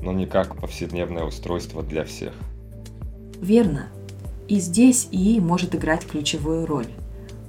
но 0.00 0.12
не 0.12 0.26
как 0.26 0.56
повседневное 0.56 1.24
устройство 1.24 1.82
для 1.82 2.04
всех. 2.04 2.32
Верно. 3.40 3.86
И 4.48 4.60
здесь 4.60 5.08
ИИ 5.12 5.40
может 5.40 5.74
играть 5.74 6.06
ключевую 6.06 6.66
роль. 6.66 6.86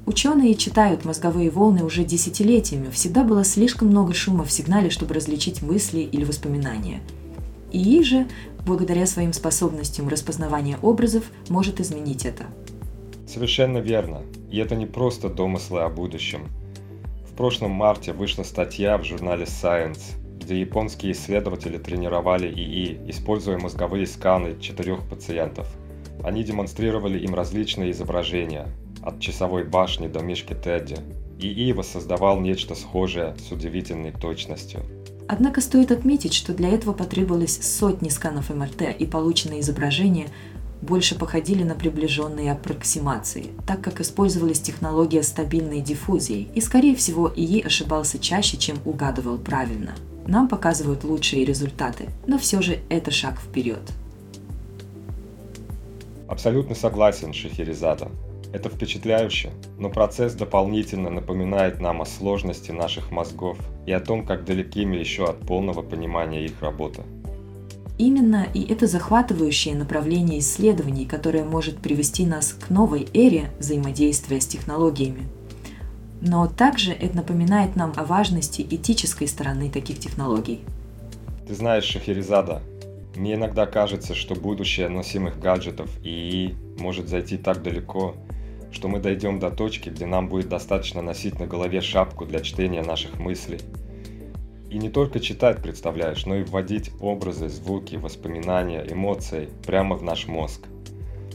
Ученые 0.10 0.56
читают 0.56 1.06
мозговые 1.06 1.52
волны 1.52 1.84
уже 1.84 2.04
десятилетиями, 2.04 2.90
всегда 2.90 3.24
было 3.24 3.44
слишком 3.44 3.90
много 3.90 4.16
шума 4.16 4.44
в 4.44 4.52
сигнале, 4.52 4.90
чтобы 4.90 5.14
различить 5.14 5.62
мысли 5.62 6.00
или 6.00 6.24
воспоминания. 6.24 7.02
ИИ 7.72 8.02
же, 8.02 8.28
благодаря 8.66 9.06
своим 9.06 9.34
способностям 9.34 10.08
распознавания 10.08 10.80
образов, 10.82 11.26
может 11.48 11.80
изменить 11.80 12.26
это. 12.26 12.46
Совершенно 13.28 13.78
верно. 13.78 14.24
И 14.50 14.58
это 14.58 14.76
не 14.76 14.88
просто 14.88 15.30
домыслы 15.30 15.82
о 15.82 15.90
будущем. 15.90 16.48
В 17.32 17.36
прошлом 17.36 17.70
марте 17.70 18.12
вышла 18.12 18.42
статья 18.42 18.98
в 18.98 19.04
журнале 19.04 19.44
Science, 19.44 20.16
где 20.40 20.60
японские 20.60 21.12
исследователи 21.12 21.78
тренировали 21.78 22.52
ИИ, 22.52 23.12
используя 23.12 23.60
мозговые 23.60 24.08
сканы 24.08 24.60
четырех 24.60 25.08
пациентов. 25.08 25.68
Они 26.24 26.44
демонстрировали 26.44 27.20
им 27.20 27.36
различные 27.36 27.92
изображения, 27.92 28.68
от 29.04 29.20
часовой 29.20 29.64
башни 29.64 30.08
до 30.08 30.20
мишки 30.20 30.54
Тедди, 30.54 30.98
и 31.40 31.48
Ива 31.48 31.82
создавал 31.82 32.40
нечто 32.40 32.76
схожее 32.76 33.36
с 33.48 33.52
удивительной 33.52 34.12
точностью. 34.12 34.82
Однако 35.28 35.62
стоит 35.62 35.92
отметить, 35.92 36.34
что 36.34 36.54
для 36.54 36.70
этого 36.70 36.94
потребовалось 36.94 37.60
сотни 37.62 38.10
сканов 38.10 38.50
МРТ, 38.50 38.96
и 38.98 39.06
полученные 39.06 39.62
изображения 39.62 40.28
больше 40.82 41.18
походили 41.18 41.64
на 41.64 41.76
приближенные 41.76 42.52
аппроксимации, 42.52 43.48
так 43.68 43.82
как 43.82 44.02
использовалась 44.02 44.60
технология 44.60 45.24
стабильной 45.24 45.82
диффузии, 45.82 46.48
и, 46.56 46.62
скорее 46.62 46.96
всего, 46.96 47.32
ИИ 47.34 47.62
ошибался 47.62 48.18
чаще, 48.18 48.58
чем 48.58 48.78
угадывал 48.86 49.38
правильно. 49.38 49.94
Нам 50.26 50.48
показывают 50.48 51.04
лучшие 51.04 51.46
результаты, 51.46 52.10
но 52.28 52.38
все 52.38 52.62
же 52.62 52.80
это 52.90 53.12
шаг 53.12 53.40
вперед. 53.40 53.82
Абсолютно 56.28 56.76
согласен, 56.76 57.34
Шахерезада. 57.34 58.10
Это 58.52 58.70
впечатляюще, 58.70 59.52
но 59.78 59.90
процесс 59.90 60.34
дополнительно 60.34 61.12
напоминает 61.12 61.80
нам 61.80 62.02
о 62.02 62.06
сложности 62.06 62.72
наших 62.72 63.12
мозгов 63.12 63.60
и 63.86 63.92
о 63.92 64.00
том, 64.00 64.26
как 64.26 64.44
далеки 64.44 64.86
мы 64.86 64.96
еще 64.96 65.26
от 65.26 65.40
полного 65.42 65.84
понимания 65.84 66.46
их 66.46 66.62
работы. 66.62 67.04
Именно 68.00 68.48
и 68.54 68.64
это 68.64 68.88
захватывающее 68.88 69.76
направление 69.76 70.40
исследований, 70.40 71.06
которое 71.06 71.44
может 71.44 71.78
привести 71.78 72.26
нас 72.26 72.54
к 72.54 72.70
новой 72.70 73.08
эре 73.14 73.52
взаимодействия 73.60 74.42
с 74.42 74.48
технологиями. 74.48 75.28
Но 76.22 76.48
также 76.48 76.92
это 76.92 77.18
напоминает 77.18 77.76
нам 77.76 77.94
о 77.98 78.06
важности 78.06 78.62
этической 78.62 79.28
стороны 79.28 79.70
таких 79.70 80.00
технологий. 80.00 80.62
Ты 81.48 81.54
знаешь, 81.54 81.84
Шахерезада, 81.84 82.62
мне 83.16 83.36
иногда 83.36 83.66
кажется, 83.66 84.16
что 84.16 84.34
будущее 84.34 84.88
носимых 84.88 85.40
гаджетов 85.40 85.90
и 86.04 86.56
может 86.78 87.10
зайти 87.10 87.38
так 87.38 87.62
далеко, 87.62 88.16
что 88.72 88.88
мы 88.88 89.00
дойдем 89.00 89.40
до 89.40 89.50
точки, 89.50 89.90
где 89.90 90.06
нам 90.06 90.28
будет 90.28 90.50
достаточно 90.50 91.02
носить 91.02 91.40
на 91.40 91.48
голове 91.48 91.82
шапку 91.82 92.26
для 92.26 92.40
чтения 92.42 92.82
наших 92.82 93.20
мыслей. 93.20 93.60
И 94.70 94.78
не 94.78 94.90
только 94.90 95.20
читать, 95.20 95.62
представляешь, 95.64 96.26
но 96.26 96.36
и 96.36 96.44
вводить 96.44 96.92
образы, 97.02 97.50
звуки, 97.50 97.96
воспоминания, 97.96 98.86
эмоции 98.88 99.50
прямо 99.66 99.96
в 99.96 100.04
наш 100.04 100.28
мозг. 100.28 100.62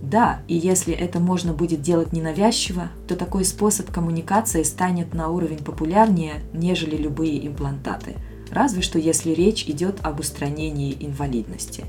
Да, 0.01 0.43
и 0.49 0.55
если 0.55 0.95
это 0.95 1.19
можно 1.19 1.53
будет 1.53 1.81
делать 1.81 2.13
ненавязчиво, 2.13 2.91
то 3.09 3.17
такой 3.17 3.45
способ 3.45 3.91
коммуникации 3.91 4.63
станет 4.63 5.15
на 5.15 5.31
уровень 5.31 5.65
популярнее, 5.65 6.43
нежели 6.53 6.97
любые 6.97 7.45
имплантаты. 7.47 8.15
Разве 8.51 8.83
что 8.83 8.99
если 8.99 9.31
речь 9.31 9.65
идет 9.65 9.97
об 10.03 10.21
устранении 10.21 10.97
инвалидности. 11.01 11.85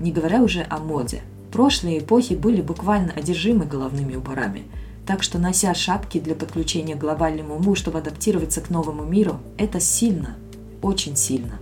Не 0.00 0.10
говоря 0.10 0.42
уже 0.42 0.66
о 0.68 0.78
моде– 0.78 1.20
Прошлые 1.54 2.00
эпохи 2.00 2.34
были 2.34 2.60
буквально 2.60 3.12
одержимы 3.12 3.64
головными 3.64 4.16
уборами, 4.16 4.64
так 5.06 5.22
что 5.22 5.38
нося 5.38 5.72
шапки 5.72 6.18
для 6.18 6.34
подключения 6.34 6.96
к 6.96 6.98
глобальному 6.98 7.54
уму, 7.54 7.76
чтобы 7.76 7.98
адаптироваться 7.98 8.60
к 8.60 8.70
новому 8.70 9.04
миру, 9.04 9.38
это 9.56 9.78
сильно, 9.78 10.36
очень 10.82 11.16
сильно. 11.16 11.60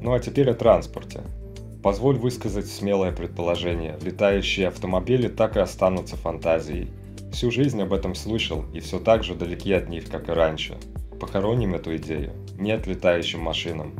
Ну 0.00 0.12
а 0.12 0.20
теперь 0.20 0.48
о 0.48 0.54
транспорте. 0.54 1.22
Позволь 1.82 2.18
высказать 2.18 2.68
смелое 2.68 3.10
предположение. 3.10 3.98
Летающие 4.00 4.68
автомобили 4.68 5.26
так 5.26 5.56
и 5.56 5.60
останутся 5.60 6.16
фантазией. 6.16 6.88
Всю 7.32 7.50
жизнь 7.50 7.82
об 7.82 7.92
этом 7.92 8.14
слышал 8.14 8.64
и 8.72 8.78
все 8.78 9.00
так 9.00 9.24
же 9.24 9.34
далеки 9.34 9.72
от 9.72 9.88
них, 9.88 10.08
как 10.08 10.28
и 10.28 10.32
раньше. 10.32 10.78
Похороним 11.18 11.74
эту 11.74 11.96
идею. 11.96 12.30
Нет 12.60 12.86
летающим 12.86 13.40
машинам. 13.40 13.92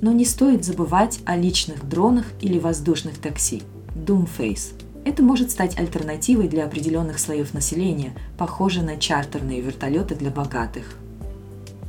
Но 0.00 0.12
не 0.12 0.24
стоит 0.24 0.64
забывать 0.64 1.20
о 1.26 1.36
личных 1.36 1.88
дронах 1.88 2.26
или 2.40 2.58
воздушных 2.58 3.18
такси– 3.18 3.62
Doomface. 3.94 4.74
Это 5.04 5.22
может 5.22 5.50
стать 5.50 5.78
альтернативой 5.78 6.48
для 6.48 6.64
определенных 6.64 7.18
слоев 7.18 7.54
населения, 7.54 8.12
похожей 8.38 8.82
на 8.82 8.96
чартерные 8.96 9.60
вертолеты 9.60 10.14
для 10.14 10.30
богатых. 10.30 10.96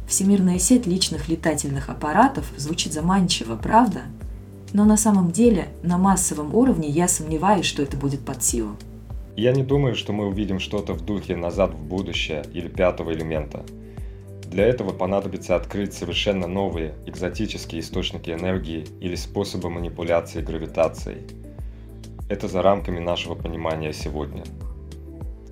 Всемирная 0.08 0.60
сеть 0.60 0.88
личных 0.88 1.30
летательных 1.30 1.90
аппаратов 1.90 2.52
звучит 2.58 2.94
заманчиво, 2.94 3.56
правда? 3.56 4.02
Но 4.74 4.86
на 4.86 4.98
самом 4.98 5.32
деле, 5.32 5.70
на 5.84 5.98
массовом 5.98 6.54
уровне 6.56 6.90
я 6.90 7.08
сомневаюсь, 7.08 7.66
что 7.66 7.82
это 7.82 7.98
будет 7.98 8.22
под 8.22 8.44
силу. 8.44 8.76
Я 9.38 9.54
не 9.54 9.64
думаю, 9.64 9.96
что 9.96 10.12
мы 10.12 10.28
увидим 10.28 10.60
что-то 10.60 10.94
в 10.94 11.06
духе 11.06 11.36
«Назад 11.36 11.74
в 11.74 11.82
будущее» 11.82 12.44
или 12.54 12.68
«Пятого 12.68 13.14
элемента». 13.14 13.66
Для 14.52 14.66
этого 14.66 14.92
понадобится 14.92 15.56
открыть 15.56 15.94
совершенно 15.94 16.46
новые 16.46 16.96
экзотические 17.06 17.80
источники 17.80 18.32
энергии 18.32 18.86
или 19.00 19.16
способы 19.16 19.70
манипуляции 19.70 20.42
гравитацией. 20.42 21.26
Это 22.28 22.50
за 22.50 22.62
рамками 22.62 23.00
нашего 23.00 23.36
понимания 23.36 23.94
сегодня. 23.94 24.44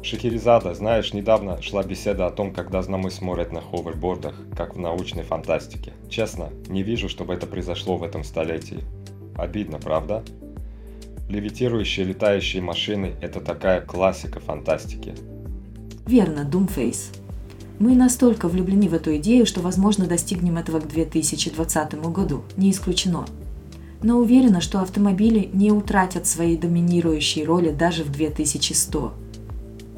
Шахерезада, 0.02 0.74
знаешь, 0.74 1.14
недавно 1.14 1.62
шла 1.62 1.82
беседа 1.82 2.26
о 2.26 2.30
том, 2.30 2.54
когда 2.54 2.82
знамы 2.82 3.10
смотрят 3.10 3.54
на 3.54 3.62
ховербордах, 3.62 4.36
как 4.54 4.76
в 4.76 4.80
научной 4.80 5.24
фантастике. 5.24 5.94
Честно, 6.10 6.50
не 6.68 6.84
вижу, 6.84 7.08
чтобы 7.08 7.34
это 7.34 7.48
произошло 7.48 7.96
в 7.96 8.04
этом 8.04 8.26
столетии. 8.26 8.84
Обидно, 9.38 9.80
правда? 9.80 10.26
Левитирующие 11.30 12.06
летающие 12.06 12.62
машины– 12.62 13.14
это 13.22 13.40
такая 13.40 13.80
классика 13.80 14.42
фантастики. 14.42 15.16
Верно, 16.06 16.42
Doomface. 16.42 17.29
Мы 17.80 17.96
настолько 17.96 18.50
влюблены 18.50 18.90
в 18.90 18.94
эту 18.94 19.16
идею, 19.16 19.46
что, 19.46 19.62
возможно, 19.62 20.06
достигнем 20.06 20.58
этого 20.58 20.82
к 20.82 20.88
2020 20.90 21.94
году, 22.12 22.44
не 22.58 22.72
исключено. 22.72 23.26
Но 24.04 24.18
уверена, 24.18 24.60
что 24.60 24.82
автомобили 24.82 25.50
не 25.54 25.72
утратят 25.72 26.28
своей 26.28 26.58
доминирующей 26.58 27.46
роли 27.46 27.72
даже 27.72 28.04
в 28.04 28.12
2100. 28.12 29.14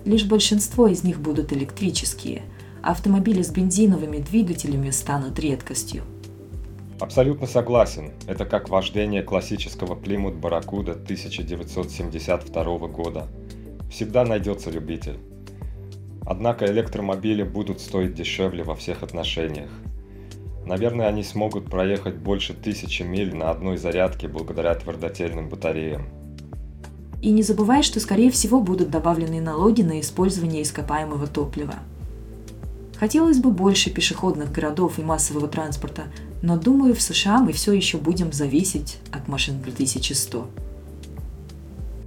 Лишь 0.05 0.25
большинство 0.25 0.87
из 0.87 1.03
них 1.03 1.19
будут 1.19 1.53
электрические, 1.53 2.43
а 2.83 2.91
автомобили 2.91 3.41
с 3.41 3.49
бензиновыми 3.49 4.19
двигателями 4.19 4.91
станут 4.91 5.39
редкостью. 5.39 6.03
Абсолютно 6.99 7.47
согласен. 7.47 8.11
Это 8.27 8.45
как 8.45 8.69
вождение 8.69 9.23
классического 9.23 9.95
Plymouth 9.95 10.39
Barracuda 10.39 10.91
1972 10.91 12.77
года. 12.89 13.27
Всегда 13.89 14.23
найдется 14.23 14.69
любитель. 14.69 15.17
Однако 16.25 16.65
электромобили 16.65 17.43
будут 17.43 17.81
стоить 17.81 18.13
дешевле 18.13 18.63
во 18.63 18.75
всех 18.75 19.03
отношениях. 19.03 19.69
Наверное, 20.65 21.07
они 21.07 21.23
смогут 21.23 21.65
проехать 21.65 22.15
больше 22.15 22.53
тысячи 22.53 23.03
миль 23.03 23.35
на 23.35 23.49
одной 23.49 23.77
зарядке 23.77 24.27
благодаря 24.27 24.75
твердотельным 24.75 25.49
батареям. 25.49 26.03
И 27.21 27.31
не 27.31 27.43
забывай, 27.43 27.83
что 27.83 27.99
скорее 27.99 28.31
всего 28.31 28.61
будут 28.61 28.89
добавлены 28.89 29.41
налоги 29.41 29.81
на 29.81 29.99
использование 29.99 30.63
ископаемого 30.63 31.27
топлива. 31.27 31.75
Хотелось 32.97 33.39
бы 33.39 33.49
больше 33.49 33.89
пешеходных 33.89 34.51
городов 34.51 34.99
и 34.99 35.03
массового 35.03 35.47
транспорта, 35.47 36.03
но 36.43 36.57
думаю, 36.57 36.93
в 36.95 37.01
США 37.01 37.39
мы 37.39 37.51
все 37.51 37.73
еще 37.73 37.97
будем 37.97 38.31
зависеть 38.31 38.99
от 39.11 39.27
машин 39.27 39.59
2100. 39.61 40.47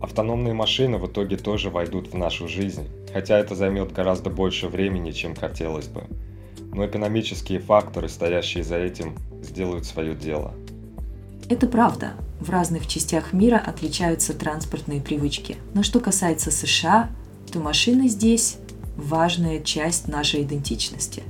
Автономные 0.00 0.54
машины 0.54 0.98
в 0.98 1.06
итоге 1.06 1.36
тоже 1.36 1.70
войдут 1.70 2.12
в 2.12 2.16
нашу 2.16 2.46
жизнь, 2.46 2.88
хотя 3.14 3.38
это 3.38 3.54
займет 3.54 3.92
гораздо 3.92 4.28
больше 4.28 4.66
времени, 4.66 5.12
чем 5.12 5.36
хотелось 5.36 5.86
бы. 5.86 6.02
Но 6.72 6.84
экономические 6.84 7.60
факторы, 7.60 8.08
стоящие 8.08 8.64
за 8.64 8.76
этим, 8.76 9.16
сделают 9.40 9.86
свое 9.86 10.16
дело. 10.16 10.52
Это 11.48 11.68
правда. 11.68 12.14
В 12.40 12.50
разных 12.50 12.88
частях 12.88 13.32
мира 13.32 13.62
отличаются 13.64 14.34
транспортные 14.34 15.00
привычки. 15.00 15.56
Но 15.74 15.84
что 15.84 16.00
касается 16.00 16.50
США, 16.50 17.08
то 17.52 17.60
машины 17.60 18.08
здесь– 18.08 18.56
важная 18.96 19.60
часть 19.60 20.08
нашей 20.08 20.42
идентичности. 20.42 21.22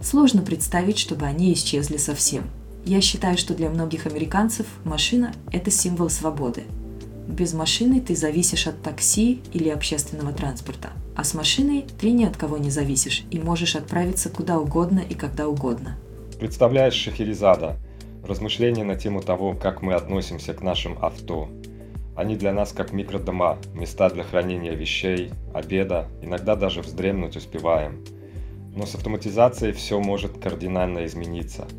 Сложно 0.00 0.40
представить, 0.40 0.98
чтобы 0.98 1.26
они 1.26 1.52
исчезли 1.52 1.98
совсем. 1.98 2.44
Я 2.86 3.02
считаю, 3.02 3.36
что 3.36 3.52
для 3.52 3.68
многих 3.68 4.06
американцев 4.06 4.66
машина– 4.84 5.34
это 5.52 5.70
символ 5.70 6.08
свободы– 6.08 6.64
без 7.28 7.52
машины 7.52 8.00
ты 8.00 8.16
зависишь 8.16 8.66
от 8.66 8.82
такси 8.82 9.42
или 9.52 9.68
общественного 9.68 10.32
транспорта, 10.32 10.90
а 11.14 11.24
с 11.24 11.34
машиной 11.34 11.84
ты 12.00 12.10
ни 12.10 12.24
от 12.24 12.36
кого 12.38 12.56
не 12.56 12.70
зависишь 12.70 13.24
и 13.30 13.38
можешь 13.38 13.76
отправиться 13.76 14.30
куда 14.30 14.58
угодно 14.58 15.00
и 15.00 15.14
когда 15.14 15.46
угодно. 15.46 15.98
Представляешь, 16.40 16.94
Шахерезада, 16.94 17.76
размышления 18.26 18.84
на 18.84 18.96
тему 18.96 19.20
того, 19.20 19.54
как 19.54 19.82
мы 19.82 19.92
относимся 19.92 20.54
к 20.54 20.62
нашим 20.62 20.96
авто. 21.02 21.50
Они 22.16 22.34
для 22.34 22.52
нас 22.52 22.72
как 22.72 22.92
микродома, 22.92 23.58
места 23.74 24.08
для 24.08 24.24
хранения 24.24 24.72
вещей, 24.72 25.30
обеда, 25.52 26.08
иногда 26.22 26.56
даже 26.56 26.80
вздремнуть 26.80 27.36
успеваем. 27.36 28.04
Но 28.74 28.86
с 28.86 28.94
автоматизацией 28.94 29.72
все 29.72 30.00
может 30.00 30.38
кардинально 30.38 31.04
измениться– 31.04 31.68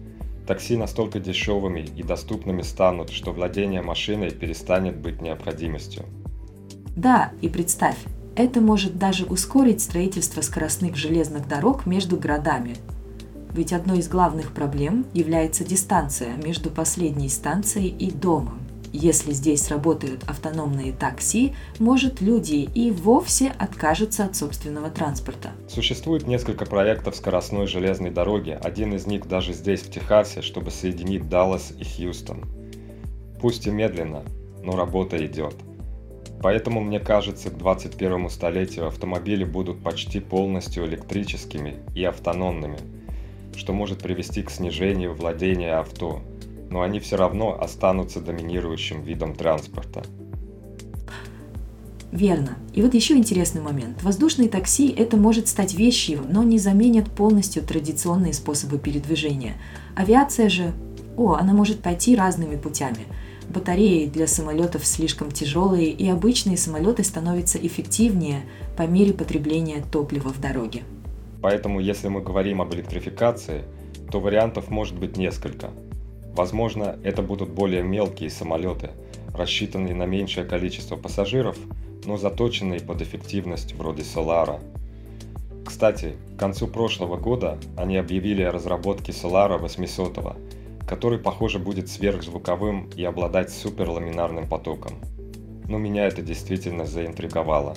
Такси 0.49 0.77
настолько 0.77 1.19
дешевыми 1.19 1.81
и 1.95 2.01
доступными 2.01 2.63
станут, 2.63 3.11
что 3.11 3.31
владение 3.31 3.83
машиной 3.83 4.31
перестанет 4.31 4.97
быть 4.97 5.21
необходимостью. 5.21 6.05
Да, 6.95 7.31
и 7.39 7.47
представь, 7.47 7.97
это 8.35 8.59
может 8.59 8.97
даже 8.97 9.25
ускорить 9.25 9.79
строительство 9.79 10.41
скоростных 10.41 10.95
железных 10.95 11.47
дорог 11.47 11.85
между 11.85 12.17
городами. 12.17 12.77
Ведь 13.53 13.73
одной 13.73 13.99
из 13.99 14.07
главных 14.07 14.53
проблем 14.53 15.05
является 15.13 15.63
дистанция 15.63 16.35
между 16.37 16.71
последней 16.71 17.29
станцией 17.29 17.89
и 17.89 18.09
домом. 18.09 18.57
Если 18.91 19.33
здесь 19.33 19.69
работают 19.69 20.23
автономные 20.27 20.93
такси, 20.93 21.53
может 21.77 22.21
люди 22.21 22.67
и 22.73 22.91
вовсе 22.91 23.53
откажутся 23.59 24.25
от 24.25 24.35
собственного 24.35 24.89
транспорта. 24.89 25.51
Существует 25.67 26.25
несколько 26.25 26.65
проектов 26.65 27.15
скоростной 27.15 27.67
железной 27.67 28.09
дороги, 28.09 28.57
один 28.59 28.93
из 28.93 29.05
них 29.05 29.27
даже 29.27 29.53
здесь, 29.53 29.81
в 29.81 29.91
Техасе, 29.91 30.41
чтобы 30.41 30.71
соединить 30.71 31.29
Даллас 31.29 31.71
и 31.77 31.83
Хьюстон. 31.83 32.45
Пусть 33.39 33.67
и 33.67 33.69
медленно, 33.69 34.23
но 34.63 34.75
работа 34.75 35.23
идет. 35.23 35.55
Поэтому 36.41 36.81
мне 36.81 36.99
кажется, 36.99 37.49
к 37.49 37.57
21 37.57 38.29
столетию 38.29 38.87
автомобили 38.87 39.43
будут 39.43 39.83
почти 39.83 40.19
полностью 40.19 40.85
электрическими 40.85 41.75
и 41.93 42.03
автономными, 42.03 42.79
что 43.55 43.73
может 43.73 43.99
привести 43.99 44.41
к 44.41 44.49
снижению 44.49 45.13
владения 45.13 45.75
авто, 45.75 46.21
но 46.69 46.81
они 46.81 46.99
все 46.99 47.15
равно 47.15 47.59
останутся 47.59 48.21
доминирующим 48.21 49.01
видом 49.01 49.35
транспорта. 49.35 50.03
Верно. 52.11 52.57
И 52.73 52.81
вот 52.81 52.95
еще 52.95 53.15
интересный 53.15 53.61
момент. 53.61 54.01
Воздушные 54.01 54.49
такси– 54.49 54.89
это 54.97 55.15
может 55.15 55.47
стать 55.47 55.75
вещью, 55.75 56.21
но 56.27 56.41
не 56.43 56.57
заменят 56.57 57.09
полностью 57.11 57.61
традиционные 57.61 58.33
способы 58.33 58.79
передвижения. 58.79 59.53
Авиация 59.95 60.49
же, 60.49 60.73
о, 61.17 61.35
она 61.35 61.53
может 61.53 61.81
пойти 61.81 62.15
разными 62.15 62.55
путями. 62.55 63.05
Батареи 63.47 64.07
для 64.07 64.25
самолетов 64.25 64.85
слишком 64.85 65.31
тяжелые, 65.31 65.91
и 65.91 66.07
обычные 66.09 66.57
самолеты 66.57 67.03
становятся 67.03 67.59
эффективнее 67.59 68.41
по 68.75 68.83
мере 68.83 69.13
потребления 69.13 69.83
топлива 69.91 70.29
в 70.29 70.41
дороге. 70.41 70.83
Поэтому, 71.41 71.79
если 71.79 72.07
мы 72.07 72.21
говорим 72.21 72.61
об 72.61 72.73
электрификации, 72.73 73.63
то 74.11 74.19
вариантов 74.19 74.69
может 74.69 74.97
быть 74.97 75.15
несколько– 75.15 75.69
Возможно, 76.39 76.97
это 77.03 77.21
будут 77.21 77.49
более 77.49 77.83
мелкие 77.83 78.29
самолеты, 78.29 78.91
рассчитанные 79.35 79.93
на 79.93 80.05
меньшее 80.05 80.45
количество 80.45 80.95
пассажиров, 80.95 81.57
но 82.05 82.15
заточенные 82.15 82.79
под 82.79 83.01
эффективность 83.01 83.75
вроде 83.75 84.03
Solara. 84.03 84.61
Кстати, 85.65 86.15
к 86.37 86.39
концу 86.39 86.67
прошлого 86.67 87.17
года 87.17 87.57
они 87.75 87.97
объявили 87.97 88.41
о 88.41 88.53
разработке 88.53 89.11
Solara 89.11 89.57
800, 89.57 90.17
который, 90.87 91.19
похоже, 91.19 91.59
будет 91.59 91.89
сверхзвуковым 91.89 92.89
и 92.95 93.03
обладать 93.03 93.51
суперламинарным 93.51 94.47
потоком. 94.47 94.93
Но 95.67 95.77
меня 95.77 96.07
это 96.07 96.21
действительно 96.21 96.85
заинтриговало. 96.85 97.75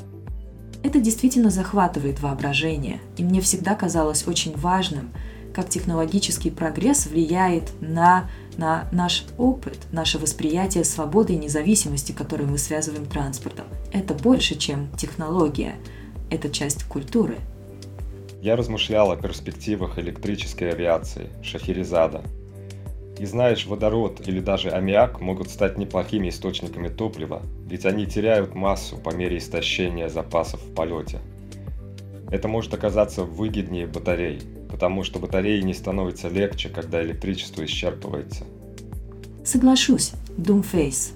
Это 0.84 1.00
действительно 1.00 1.50
захватывает 1.50 2.20
воображение, 2.20 3.00
и 3.16 3.24
мне 3.24 3.40
всегда 3.40 3.74
казалось 3.74 4.28
очень 4.28 4.56
важным, 4.56 5.10
как 5.52 5.68
технологический 5.68 6.50
прогресс 6.50 7.06
влияет 7.06 7.72
на, 7.80 8.30
на 8.56 8.88
наш 8.92 9.24
опыт, 9.38 9.78
наше 9.92 10.18
восприятие 10.18 10.84
свободы 10.84 11.34
и 11.34 11.38
независимости, 11.38 12.12
которые 12.12 12.48
мы 12.48 12.58
связываем 12.58 13.06
транспортом. 13.06 13.66
Это 13.92 14.14
больше, 14.14 14.56
чем 14.56 14.88
технология, 14.96 15.76
это 16.30 16.48
часть 16.50 16.84
культуры. 16.84 17.38
Я 18.40 18.56
размышлял 18.56 19.10
о 19.12 19.16
перспективах 19.16 19.98
электрической 19.98 20.70
авиации, 20.72 21.28
Шахерезада, 21.42 22.22
и 23.18 23.24
знаешь, 23.26 23.66
водород 23.66 24.26
или 24.26 24.40
даже 24.40 24.70
аммиак 24.70 25.20
могут 25.20 25.48
стать 25.48 25.78
неплохими 25.78 26.28
источниками 26.28 26.88
топлива, 26.88 27.42
ведь 27.68 27.86
они 27.86 28.06
теряют 28.06 28.54
массу 28.54 28.96
по 28.96 29.14
мере 29.14 29.38
истощения 29.38 30.08
запасов 30.08 30.60
в 30.60 30.74
полете. 30.74 31.20
Это 32.30 32.48
может 32.48 32.72
оказаться 32.74 33.24
выгоднее 33.24 33.86
батарей, 33.86 34.40
потому 34.72 35.04
что 35.04 35.20
батареи 35.20 35.60
не 35.60 35.74
становятся 35.74 36.28
легче, 36.28 36.70
когда 36.70 37.04
электричество 37.04 37.62
исчерпывается. 37.64 38.44
Соглашусь, 39.44 40.12
Doomface. 40.38 41.12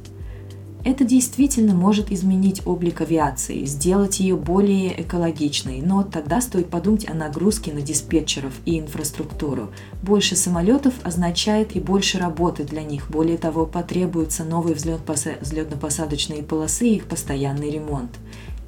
Это 0.84 1.04
действительно 1.04 1.74
может 1.74 2.12
изменить 2.12 2.64
облик 2.64 3.00
авиации, 3.00 3.64
сделать 3.64 4.20
ее 4.20 4.36
более 4.36 5.02
экологичной, 5.02 5.80
но 5.80 6.04
тогда 6.04 6.40
стоит 6.40 6.68
подумать 6.68 7.08
о 7.10 7.14
нагрузке 7.14 7.72
на 7.72 7.80
диспетчеров 7.80 8.52
и 8.66 8.78
инфраструктуру. 8.78 9.70
Больше 10.02 10.36
самолетов 10.36 10.94
означает 11.02 11.74
и 11.74 11.80
больше 11.80 12.18
работы 12.18 12.62
для 12.62 12.84
них. 12.84 13.10
Более 13.10 13.38
того, 13.38 13.66
потребуются 13.66 14.44
новые 14.44 14.76
взлетно-посадочные 14.76 16.44
полосы 16.44 16.88
и 16.88 16.96
их 16.96 17.06
постоянный 17.06 17.70
ремонт. 17.70 18.12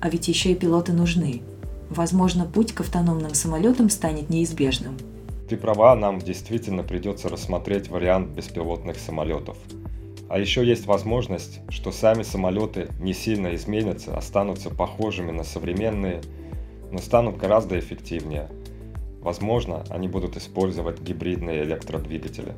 А 0.01 0.09
ведь 0.09 0.27
еще 0.27 0.53
и 0.53 0.57
пилоты 0.57 0.93
нужны. 0.93 1.43
Возможно, 1.91 2.45
путь 2.45 2.73
к 2.73 2.81
автономным 2.81 3.35
самолетам 3.35 3.91
станет 3.91 4.31
неизбежным. 4.31 4.97
Ты 5.49 5.57
права, 5.57 5.95
нам 5.97 6.19
действительно 6.19 6.83
придется 6.83 7.29
рассмотреть 7.29 7.89
вариант 7.89 8.29
беспилотных 8.29 8.99
самолетов– 8.99 9.57
а 10.29 10.39
еще 10.39 10.65
есть 10.65 10.87
возможность, 10.87 11.61
что 11.71 11.91
сами 11.91 12.23
самолеты 12.23 12.89
не 13.01 13.15
сильно 13.15 13.55
изменятся, 13.55 14.17
останутся 14.17 14.69
похожими 14.69 15.31
на 15.31 15.43
современные, 15.43 16.21
но 16.93 16.99
станут 16.99 17.39
гораздо 17.39 17.79
эффективнее. 17.79 18.49
Возможно, 19.23 19.85
они 19.89 20.07
будут 20.07 20.37
использовать 20.37 21.01
гибридные 21.01 21.65
электродвигатели. 21.65 22.53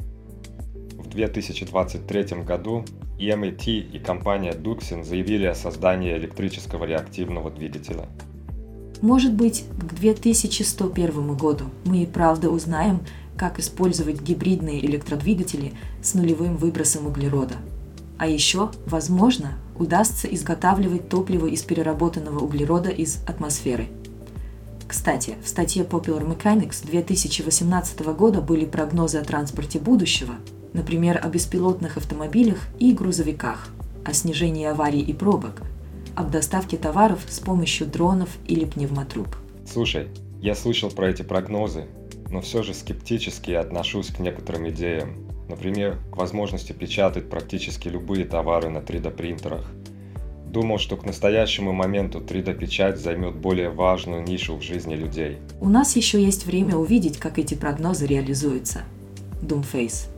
В 0.98 1.08
2023 1.10 2.42
году 2.42 2.84
EMAT 3.18 3.66
и 3.68 3.98
компания 4.00 4.52
Duxin 4.52 5.04
заявили 5.04 5.46
о 5.46 5.54
создании 5.54 6.16
электрического 6.16 6.84
реактивного 6.84 7.50
двигателя. 7.50 8.08
Может 9.02 9.32
быть, 9.32 9.64
к 9.78 9.94
2101 9.94 11.34
году 11.34 11.64
мы 11.84 12.02
и 12.02 12.06
правда 12.06 12.50
узнаем, 12.50 13.00
как 13.36 13.58
использовать 13.58 14.20
гибридные 14.20 14.84
электродвигатели 14.84 15.72
с 16.02 16.12
нулевым 16.12 16.58
выбросом 16.58 17.06
углерода. 17.06 17.54
А 18.18 18.26
еще, 18.26 18.70
возможно, 18.84 19.52
удастся 19.78 20.28
изготавливать 20.28 21.08
топливо 21.08 21.46
из 21.46 21.62
переработанного 21.62 22.40
углерода 22.40 22.90
из 22.90 23.20
атмосферы. 23.26 23.88
Кстати, 24.86 25.36
в 25.42 25.48
статье 25.48 25.84
Popular 25.84 26.26
Mechanics 26.26 26.84
2018 26.84 28.00
года 28.14 28.42
были 28.42 28.66
прогнозы 28.66 29.16
о 29.16 29.24
транспорте 29.24 29.78
будущего, 29.78 30.34
например, 30.74 31.18
о 31.22 31.28
беспилотных 31.28 31.96
автомобилях 31.96 32.58
и 32.78 32.92
грузовиках, 32.92 33.68
о 34.04 34.12
снижении 34.12 34.66
аварий 34.66 35.00
и 35.00 35.14
пробок, 35.14 35.62
об 36.16 36.30
доставке 36.30 36.76
товаров 36.76 37.20
с 37.28 37.40
помощью 37.40 37.86
дронов 37.86 38.30
или 38.46 38.64
пневмотруб. 38.64 39.28
Слушай, 39.66 40.08
я 40.40 40.54
слышал 40.54 40.90
про 40.90 41.10
эти 41.10 41.22
прогнозы 41.22 41.86
но 42.30 42.40
все 42.40 42.62
же 42.62 42.74
скептически 42.74 43.50
отношусь 43.50 44.08
к 44.08 44.20
некоторым 44.20 44.68
идеям. 44.70 45.26
Например, 45.48 45.98
к 46.12 46.16
возможности 46.16 46.72
печатать 46.72 47.28
практически 47.28 47.88
любые 47.88 48.24
товары 48.24 48.70
на 48.70 48.78
3D 48.78 49.10
принтерах. 49.10 49.66
Думал, 50.46 50.78
что 50.78 50.96
к 50.96 51.04
настоящему 51.04 51.72
моменту 51.72 52.20
3D-печать 52.20 52.98
займет 52.98 53.36
более 53.36 53.70
важную 53.70 54.22
нишу 54.22 54.56
в 54.56 54.62
жизни 54.62 54.94
людей. 54.94 55.38
У 55.60 55.68
нас 55.68 55.94
еще 55.96 56.22
есть 56.22 56.46
время 56.46 56.76
увидеть, 56.76 57.18
как 57.18 57.38
эти 57.38 57.54
прогнозы 57.54 58.06
реализуются. 58.06 58.82
Doomface. 59.42 60.08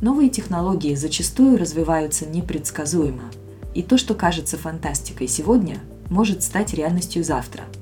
Новые 0.00 0.28
технологии 0.28 0.94
зачастую 0.94 1.58
развиваются 1.58 2.26
непредсказуемо. 2.26 3.30
И 3.74 3.82
то, 3.82 3.96
что 3.96 4.14
кажется 4.14 4.58
фантастикой 4.58 5.28
сегодня, 5.28 5.78
может 6.10 6.42
стать 6.42 6.74
реальностью 6.74 7.24
завтра– 7.24 7.64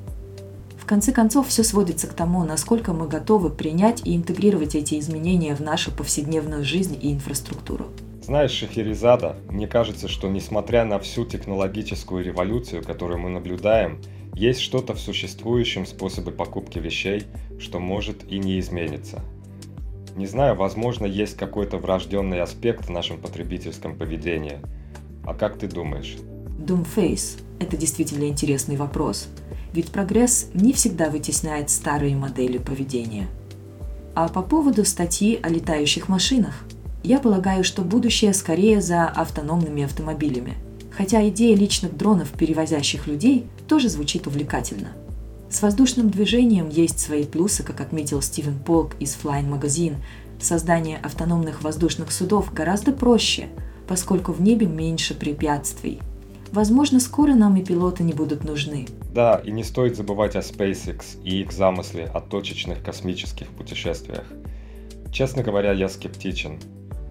конце 0.91 1.13
концов, 1.13 1.47
все 1.47 1.63
сводится 1.63 2.09
к 2.09 2.15
тому, 2.15 2.43
насколько 2.43 2.93
мы 2.93 3.07
готовы 3.07 3.49
принять 3.51 4.05
и 4.05 4.17
интегрировать 4.17 4.75
эти 4.75 4.99
изменения 4.99 5.55
в 5.55 5.61
нашу 5.61 5.93
повседневную 5.93 6.65
жизнь 6.65 6.99
и 7.01 7.13
инфраструктуру. 7.13 7.87
Знаешь, 8.21 8.51
Шахерезада, 8.51 9.37
мне 9.49 9.69
кажется, 9.69 10.09
что 10.09 10.29
несмотря 10.29 10.85
на 10.85 10.99
всю 10.99 11.25
технологическую 11.25 12.25
революцию, 12.25 12.83
которую 12.83 13.21
мы 13.21 13.31
наблюдаем, 13.31 14.03
есть 14.35 14.59
что-то 14.59 14.95
в 14.95 14.99
существующем 14.99 15.87
способе 15.87 16.33
покупки 16.33 16.81
вещей, 16.81 17.23
что 17.61 17.79
может 17.79 18.25
и 18.29 18.41
не 18.41 18.59
изменится. 18.59 19.21
Не 20.17 20.27
знаю, 20.27 20.57
возможно, 20.57 21.07
есть 21.07 21.37
какой-то 21.37 21.77
врожденный 21.77 22.41
аспект 22.41 22.87
в 22.87 22.91
нашем 22.91 23.19
потребительском 23.21 23.97
поведении. 23.97 24.59
А 25.25 25.35
как 25.35 25.59
ты 25.59 25.69
думаешь? 25.69 26.17
Doomface– 26.59 27.41
это 27.61 27.77
действительно 27.77 28.25
интересный 28.25 28.77
вопрос– 28.77 29.29
ведь 29.73 29.91
прогресс 29.91 30.49
не 30.55 30.73
всегда 30.73 31.11
вытесняет 31.11 31.71
старые 31.71 32.17
модели 32.17 32.59
поведения. 32.59 33.29
А 34.15 34.29
по 34.29 34.43
поводу 34.43 34.85
статьи 34.85 35.39
о 35.43 35.49
летающих 35.49 36.09
машинах, 36.09 36.55
я 37.03 37.19
полагаю, 37.19 37.65
что 37.65 37.83
будущее 37.83 38.35
скорее 38.35 38.81
за 38.81 39.07
автономными 39.07 39.85
автомобилями, 39.85 40.55
хотя 40.91 41.27
идея 41.29 41.57
личных 41.57 41.97
дронов, 41.97 42.31
перевозящих 42.31 43.07
людей, 43.07 43.47
тоже 43.69 43.89
звучит 43.89 44.27
увлекательно. 44.27 44.89
С 45.49 45.63
воздушным 45.63 46.11
движением 46.11 46.69
есть 46.69 47.01
свои 47.01 47.25
плюсы, 47.25 47.63
как 47.63 47.81
отметил 47.81 48.21
Стивен 48.23 48.59
Полк 48.59 48.95
из 49.01 49.17
Flying 49.21 49.49
Magazine. 49.49 49.97
Создание 50.41 50.99
автономных 50.99 51.63
воздушных 51.63 52.13
судов 52.13 52.53
гораздо 52.53 52.93
проще, 52.93 53.49
поскольку 53.91 54.33
в 54.33 54.41
небе 54.41 54.67
меньше 54.67 55.15
препятствий– 55.15 56.01
Возможно, 56.53 56.99
скоро 56.99 57.35
нам 57.35 57.57
и 57.57 57.65
пилоты 57.65 58.03
не 58.03 58.13
будут 58.13 58.43
нужны. 58.43 58.87
Да, 59.15 59.37
и 59.37 59.53
не 59.53 59.63
стоит 59.63 59.97
забывать 59.97 60.35
о 60.35 60.41
SpaceX 60.41 61.23
и 61.23 61.43
их 61.43 61.53
замысле 61.53 62.07
о 62.07 62.21
точечных 62.21 62.83
космических 62.83 63.47
путешествиях. 63.49 64.25
Честно 65.13 65.45
говоря, 65.45 65.71
я 65.73 65.89
скептичен. 65.89 66.59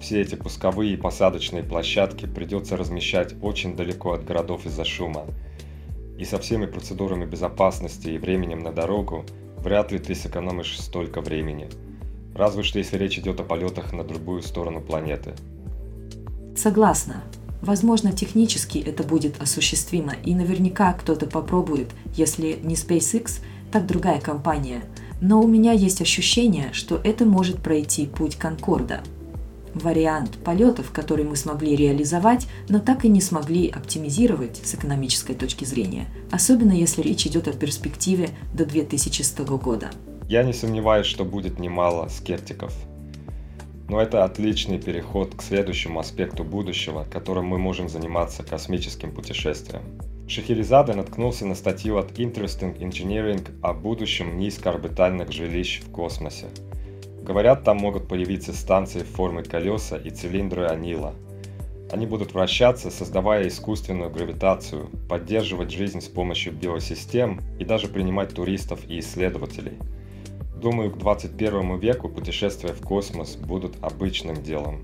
Все 0.02 0.22
эти 0.22 0.36
пусковые 0.36 0.94
и 0.94 0.98
посадочные 0.98 1.64
площадки 1.64 2.26
придется 2.26 2.76
размещать 2.76 3.34
очень 3.42 3.78
далеко 3.78 4.12
от 4.12 4.26
городов 4.26 4.66
из-за 4.66 4.84
шума. 4.84 5.26
И 6.18 6.26
со 6.26 6.38
всеми 6.38 6.66
процедурами 6.66 7.26
безопасности 7.26 8.10
и 8.10 8.18
временем 8.18 8.60
на 8.60 8.74
дорогу 8.74 9.24
вряд 9.58 9.94
ли 9.94 10.00
ты 10.00 10.16
сэкономишь 10.16 10.78
столько 10.78 11.22
времени. 11.22 11.70
Разве 12.36 12.64
что 12.64 12.80
если 12.80 12.98
речь 12.98 13.18
идет 13.20 13.40
о 13.40 13.44
полетах 13.44 13.94
на 13.94 14.04
другую 14.04 14.42
сторону 14.42 14.82
планеты. 14.82 15.34
Согласна. 16.62 17.24
Возможно, 17.62 18.12
технически 18.12 18.80
это 18.80 19.04
будет 19.04 19.42
осуществимо, 19.42 20.12
и 20.26 20.36
наверняка 20.36 20.92
кто-то 20.92 21.26
попробует, 21.26 21.88
если 22.18 22.60
не 22.62 22.76
SpaceX, 22.76 23.40
так 23.72 23.88
другая 23.88 24.20
компания. 24.20 24.84
Но 25.22 25.42
у 25.42 25.48
меня 25.48 25.72
есть 25.72 26.02
ощущение, 26.02 26.74
что 26.74 27.00
это 27.02 27.24
может 27.24 27.60
пройти 27.64 28.08
путь 28.08 28.36
Конкорда. 28.36 29.04
Вариант 29.74 30.38
полетов, 30.44 30.92
который 30.92 31.24
мы 31.24 31.38
смогли 31.38 31.78
реализовать, 31.78 32.46
но 32.68 32.80
так 32.80 33.06
и 33.06 33.08
не 33.08 33.22
смогли 33.22 33.70
оптимизировать 33.70 34.60
с 34.62 34.76
экономической 34.76 35.36
точки 35.36 35.64
зрения, 35.64 36.08
особенно 36.30 36.74
если 36.74 37.02
речь 37.02 37.26
идет 37.26 37.48
о 37.48 37.54
перспективе 37.54 38.32
до 38.54 38.66
2100 38.66 39.58
года. 39.58 39.92
Я 40.28 40.44
не 40.44 40.52
сомневаюсь, 40.52 41.08
что 41.08 41.24
будет 41.24 41.58
немало 41.58 42.10
скептиков– 42.10 42.74
но 43.90 44.00
это 44.00 44.24
отличный 44.24 44.80
переход 44.80 45.36
к 45.36 45.42
следующему 45.42 46.00
аспекту 46.00 46.44
будущего, 46.44 47.06
которым 47.12 47.46
мы 47.46 47.58
можем 47.58 47.90
заниматься 47.90 48.44
космическим 48.44 49.12
путешествием. 49.12 49.82
Шахерезада 50.28 50.94
наткнулся 50.94 51.48
на 51.48 51.56
статью 51.56 51.98
от 51.98 52.12
Interesting 52.12 52.78
Engineering 52.78 53.48
о 53.64 53.74
будущем 53.74 54.38
низкоорбитальных 54.38 55.32
жилищ 55.32 55.82
в 55.82 55.92
космосе. 55.92 56.46
Говорят, 57.24 57.64
там 57.64 57.78
могут 57.78 58.08
появиться 58.08 58.54
станции 58.54 59.00
в 59.00 59.08
форме 59.08 59.44
колеса 59.44 59.98
и 59.98 60.12
цилиндры 60.12 60.66
Анила. 60.66 61.16
Они 61.92 62.06
будут 62.06 62.36
вращаться, 62.36 62.92
создавая 62.92 63.48
искусственную 63.48 64.12
гравитацию, 64.12 64.88
поддерживать 65.10 65.72
жизнь 65.72 66.02
с 66.02 66.08
помощью 66.08 66.54
биосистем 66.54 67.42
и 67.58 67.66
даже 67.66 67.88
принимать 67.88 68.36
туристов 68.36 68.82
и 68.88 69.00
исследователей. 69.00 69.80
Думаю, 70.62 70.92
к 70.92 70.98
21 70.98 71.80
веку 71.80 72.10
путешествия 72.10 72.74
в 72.74 72.82
космос 72.82 73.36
будут 73.36 73.76
обычным 73.82 74.42
делом. 74.42 74.82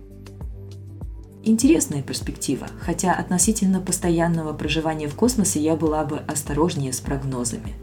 Интересная 1.43 2.01
перспектива, 2.01 2.67
хотя 2.79 3.13
относительно 3.13 3.79
постоянного 3.79 4.53
проживания 4.53 5.07
в 5.07 5.15
космосе 5.15 5.59
я 5.59 5.75
была 5.75 6.03
бы 6.03 6.17
осторожнее 6.17 6.91
с 6.91 6.99
прогнозами. 6.99 7.73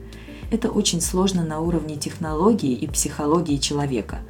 Это 0.50 0.70
очень 0.70 1.00
сложно 1.00 1.44
на 1.44 1.60
уровне 1.60 1.96
технологии 1.96 2.72
и 2.72 2.86
психологии 2.86 3.56
человека– 3.56 4.18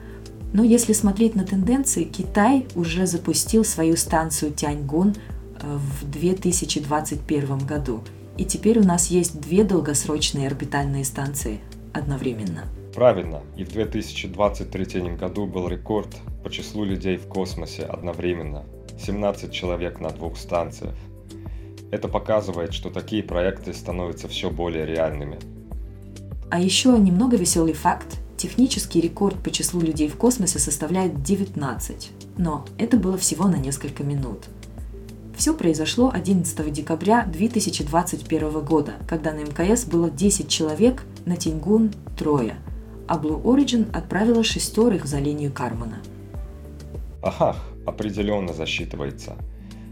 но 0.52 0.62
если 0.62 0.92
смотреть 0.92 1.34
на 1.34 1.44
тенденции, 1.44 2.04
Китай 2.04 2.66
уже 2.74 3.06
запустил 3.06 3.64
свою 3.64 3.96
станцию 3.96 4.52
Тяньгун 4.52 5.14
э, 5.60 5.78
в 6.00 6.10
2021 6.10 7.58
году. 7.58 8.02
И 8.36 8.44
теперь 8.44 8.78
у 8.78 8.84
нас 8.84 9.08
есть 9.08 9.40
две 9.40 9.64
долгосрочные 9.64 10.46
орбитальные 10.46 11.04
станции 11.04 11.60
одновременно. 11.92 12.64
Правильно. 12.94 13.40
И 13.56 13.64
в 13.64 13.72
2023 13.72 15.16
году 15.16 15.46
был 15.46 15.68
рекорд 15.68 16.08
по 16.44 16.50
числу 16.50 16.84
людей 16.84 17.16
в 17.16 17.26
космосе 17.26 17.84
одновременно. 17.84 18.64
17 18.98 19.50
человек 19.50 20.00
на 20.00 20.10
двух 20.10 20.36
станциях. 20.36 20.94
Это 21.90 22.08
показывает, 22.08 22.72
что 22.72 22.90
такие 22.90 23.22
проекты 23.22 23.72
становятся 23.72 24.28
все 24.28 24.50
более 24.50 24.86
реальными. 24.86 25.38
А 26.50 26.60
еще 26.60 26.90
немного 26.98 27.36
веселый 27.36 27.72
факт. 27.72 28.18
Технический 28.36 29.00
рекорд 29.00 29.36
по 29.42 29.50
числу 29.50 29.80
людей 29.80 30.08
в 30.08 30.16
космосе 30.16 30.58
составляет 30.58 31.22
19, 31.22 32.10
но 32.38 32.64
это 32.76 32.96
было 32.96 33.16
всего 33.16 33.46
на 33.46 33.56
несколько 33.56 34.02
минут. 34.02 34.46
Все 35.36 35.54
произошло 35.54 36.10
11 36.12 36.72
декабря 36.72 37.24
2021 37.24 38.64
года, 38.64 38.94
когда 39.08 39.32
на 39.32 39.40
МКС 39.40 39.84
было 39.84 40.10
10 40.10 40.48
человек, 40.48 41.04
на 41.24 41.36
Тиньгун– 41.36 41.92
трое, 42.18 42.56
а 43.08 43.18
Blue 43.18 43.42
Origin 43.42 43.90
отправила 43.92 44.42
шестерых 44.42 45.06
за 45.06 45.18
линию 45.18 45.52
Кармана. 45.52 45.98
Ага, 47.22 47.56
определенно 47.86 48.52
засчитывается. 48.52 49.36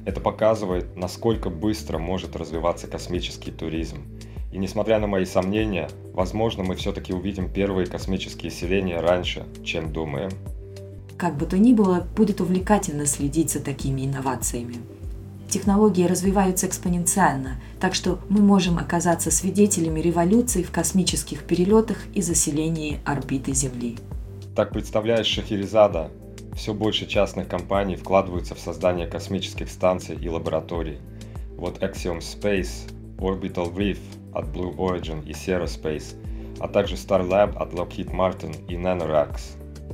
Это 0.06 0.20
показывает, 0.20 0.96
насколько 0.96 1.50
быстро 1.50 1.98
может 1.98 2.36
развиваться 2.36 2.86
космический 2.86 3.50
туризм– 3.50 3.98
и 4.52 4.58
несмотря 4.58 4.98
на 4.98 5.06
мои 5.06 5.24
сомнения, 5.24 5.88
возможно, 6.12 6.64
мы 6.64 6.74
все-таки 6.74 7.12
увидим 7.12 7.48
первые 7.48 7.86
космические 7.86 8.50
селения 8.50 8.98
раньше, 9.00 9.46
чем 9.64 9.92
думаем. 9.92 10.30
Как 11.16 11.36
бы 11.36 11.46
то 11.46 11.56
ни 11.56 11.72
было, 11.72 12.06
будет 12.16 12.40
увлекательно 12.40 13.06
следить 13.06 13.50
за 13.50 13.60
такими 13.60 14.06
инновациями. 14.06 14.76
Технологии 15.50 16.06
развиваются 16.06 16.68
экспоненциально, 16.68 17.60
так 17.80 17.94
что 17.94 18.20
мы 18.28 18.40
можем 18.40 18.78
оказаться 18.78 19.30
свидетелями 19.30 20.00
революции 20.00 20.62
в 20.62 20.70
космических 20.70 21.42
перелетах 21.42 21.98
и 22.14 22.22
заселении 22.22 23.00
орбиты 23.04 23.52
Земли. 23.52 23.98
Так 24.54 24.72
представляешь, 24.72 25.26
Шахерезада, 25.26 26.10
все 26.54 26.72
больше 26.72 27.06
частных 27.06 27.48
компаний 27.48 27.96
вкладываются 27.96 28.54
в 28.54 28.60
создание 28.60 29.06
космических 29.06 29.68
станций 29.68 30.16
и 30.16 30.28
лабораторий. 30.28 30.98
Вот 31.56 31.82
Axiom 31.82 32.20
Space, 32.20 32.90
Orbital 33.18 33.74
Reef– 33.74 33.98
от 34.32 34.46
Blue 34.46 34.74
Origin 34.76 35.26
и 35.26 35.32
Sierra 35.32 35.64
Space, 35.64 36.14
а 36.60 36.68
также 36.68 36.94
Starlab 36.94 37.56
от 37.56 37.72
Lockheed 37.72 38.10
Martin 38.12 38.54
и 38.68 38.76
NanoRax. 38.76 39.40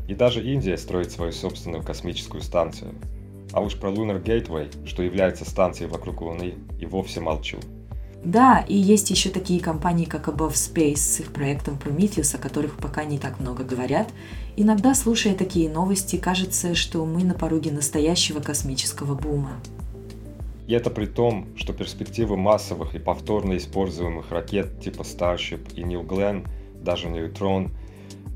И 0.09 0.15
даже 0.15 0.45
Индия 0.45 0.77
строит 0.77 1.11
свою 1.11 1.33
собственную 1.33 1.83
космическую 1.83 2.43
станцию. 2.43 2.95
А 3.53 3.61
уж 3.61 3.77
про 3.77 3.91
Lunar 3.91 4.23
Gateway, 4.23 4.87
что 4.87 5.03
является 5.03 5.45
станцией 5.45 5.91
вокруг 5.91 6.21
Луны, 6.21 6.55
и 6.81 6.87
вовсе 6.87 7.21
молчу. 7.21 7.59
Да, 8.25 8.65
и 8.67 8.75
есть 8.75 9.11
еще 9.11 9.31
такие 9.31 9.61
компании, 9.61 10.05
как 10.05 10.27
Above 10.27 10.55
Space 10.55 10.97
с 10.97 11.21
их 11.21 11.33
проектом 11.33 11.79
Prometheus, 11.83 12.35
о 12.35 12.39
которых 12.39 12.77
пока 12.77 13.05
не 13.05 13.19
так 13.19 13.39
много 13.39 13.63
говорят. 13.63 14.09
Иногда, 14.57 14.95
слушая 14.95 15.35
такие 15.35 15.71
новости, 15.71 16.17
кажется, 16.17 16.75
что 16.75 17.05
мы 17.05 17.23
на 17.23 17.35
пороге 17.35 17.71
настоящего 17.71 18.41
космического 18.41 19.15
бума. 19.15 19.53
И 20.67 20.75
это 20.75 20.91
при 20.91 21.07
том, 21.07 21.47
что 21.57 21.73
перспективы 21.73 22.37
массовых 22.37 22.97
и 22.97 22.99
повторно 22.99 23.57
используемых 23.57 24.33
ракет 24.33 24.81
типа 24.81 25.03
Starship 25.03 25.75
и 25.77 25.85
New 25.85 26.03
Glenn, 26.03 26.49
даже 26.83 27.07
Neutron, 27.07 27.71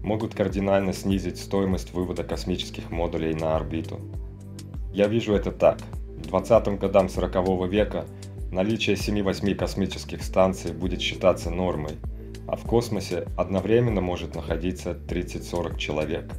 могут 0.05 0.35
кардинально 0.35 0.93
снизить 0.93 1.39
стоимость 1.39 1.93
вывода 1.93 2.23
космических 2.23 2.91
модулей 2.91 3.35
на 3.35 3.57
орбиту. 3.57 3.99
Я 4.93 5.07
вижу 5.07 5.35
это 5.35 5.53
так. 5.53 5.79
К 5.79 6.27
20 6.27 6.79
годам 6.79 7.09
40 7.09 7.71
века 7.71 8.07
наличие 8.51 8.97
7-8 8.97 9.55
космических 9.55 10.23
станций 10.23 10.73
будет 10.73 11.01
считаться 11.01 11.51
нормой, 11.51 11.97
а 12.49 12.57
в 12.57 12.63
космосе 12.63 13.29
одновременно 13.37 14.01
может 14.01 14.35
находиться 14.35 14.91
30-40 15.09 15.79
человек. 15.79 16.33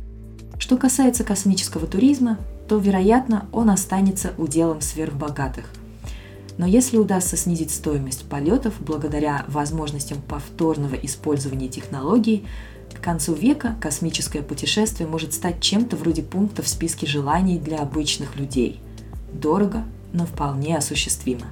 Что 0.60 0.78
касается 0.78 1.24
космического 1.24 1.88
туризма, 1.88 2.38
то, 2.68 2.78
вероятно, 2.78 3.48
он 3.52 3.70
останется 3.70 4.34
уделом 4.38 4.82
сверхбогатых. 4.82 5.72
Но 6.58 6.68
если 6.68 6.98
удастся 6.98 7.38
снизить 7.38 7.72
стоимость 7.72 8.30
полетов 8.30 8.76
благодаря 8.80 9.46
возможностям 9.48 10.22
повторного 10.22 10.96
использования 10.96 11.70
технологий, 11.70 12.46
к 13.02 13.04
концу 13.04 13.34
века 13.34 13.76
космическое 13.82 14.44
путешествие 14.44 15.10
может 15.10 15.34
стать 15.34 15.60
чем-то 15.60 15.96
вроде 15.96 16.22
пункта 16.22 16.62
в 16.62 16.68
списке 16.68 17.08
желаний 17.08 17.58
для 17.58 17.80
обычных 17.80 18.36
людей. 18.36 18.80
Дорого, 19.34 19.84
но 20.14 20.26
вполне 20.26 20.78
осуществимо. 20.78 21.48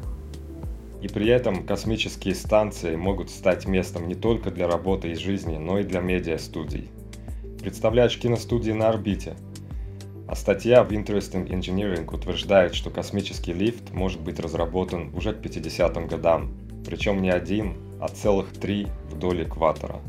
И 1.01 1.07
при 1.07 1.27
этом 1.27 1.65
космические 1.65 2.35
станции 2.35 2.95
могут 2.95 3.29
стать 3.29 3.67
местом 3.67 4.07
не 4.07 4.15
только 4.15 4.51
для 4.51 4.67
работы 4.67 5.11
и 5.11 5.15
жизни, 5.15 5.57
но 5.57 5.79
и 5.79 5.83
для 5.83 6.01
медиа-студий. 6.01 6.89
Представляешь 7.61 8.17
киностудии 8.17 8.71
на 8.71 8.89
орбите– 8.89 9.35
а 10.29 10.35
статья 10.35 10.83
в 10.83 10.91
Interesting 10.91 11.49
Engineering 11.49 12.07
утверждает, 12.13 12.75
что 12.75 12.91
космический 12.91 13.51
лифт 13.51 13.91
может 13.91 14.21
быть 14.21 14.39
разработан 14.39 15.11
уже 15.15 15.33
к 15.33 15.37
50-м 15.37 16.07
годам, 16.07 16.53
причем 16.85 17.19
не 17.19 17.31
один, 17.31 17.73
а 17.99 18.09
целых 18.09 18.53
три 18.53 18.89
вдоль 19.09 19.41
экватора. 19.41 19.99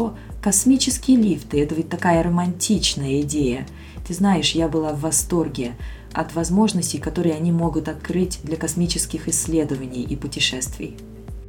О, 0.00 0.14
космические 0.40 1.18
лифты– 1.18 1.60
это 1.62 1.74
ведь 1.74 1.90
такая 1.90 2.22
романтичная 2.22 3.20
идея. 3.20 3.66
Ты 4.06 4.14
знаешь, 4.14 4.52
я 4.52 4.66
была 4.66 4.94
в 4.94 5.00
восторге 5.00 5.72
от 6.14 6.34
возможностей, 6.34 6.98
которые 6.98 7.34
они 7.34 7.52
могут 7.52 7.86
открыть 7.86 8.40
для 8.42 8.56
космических 8.56 9.28
исследований 9.28 10.02
и 10.02 10.16
путешествий. 10.16 10.96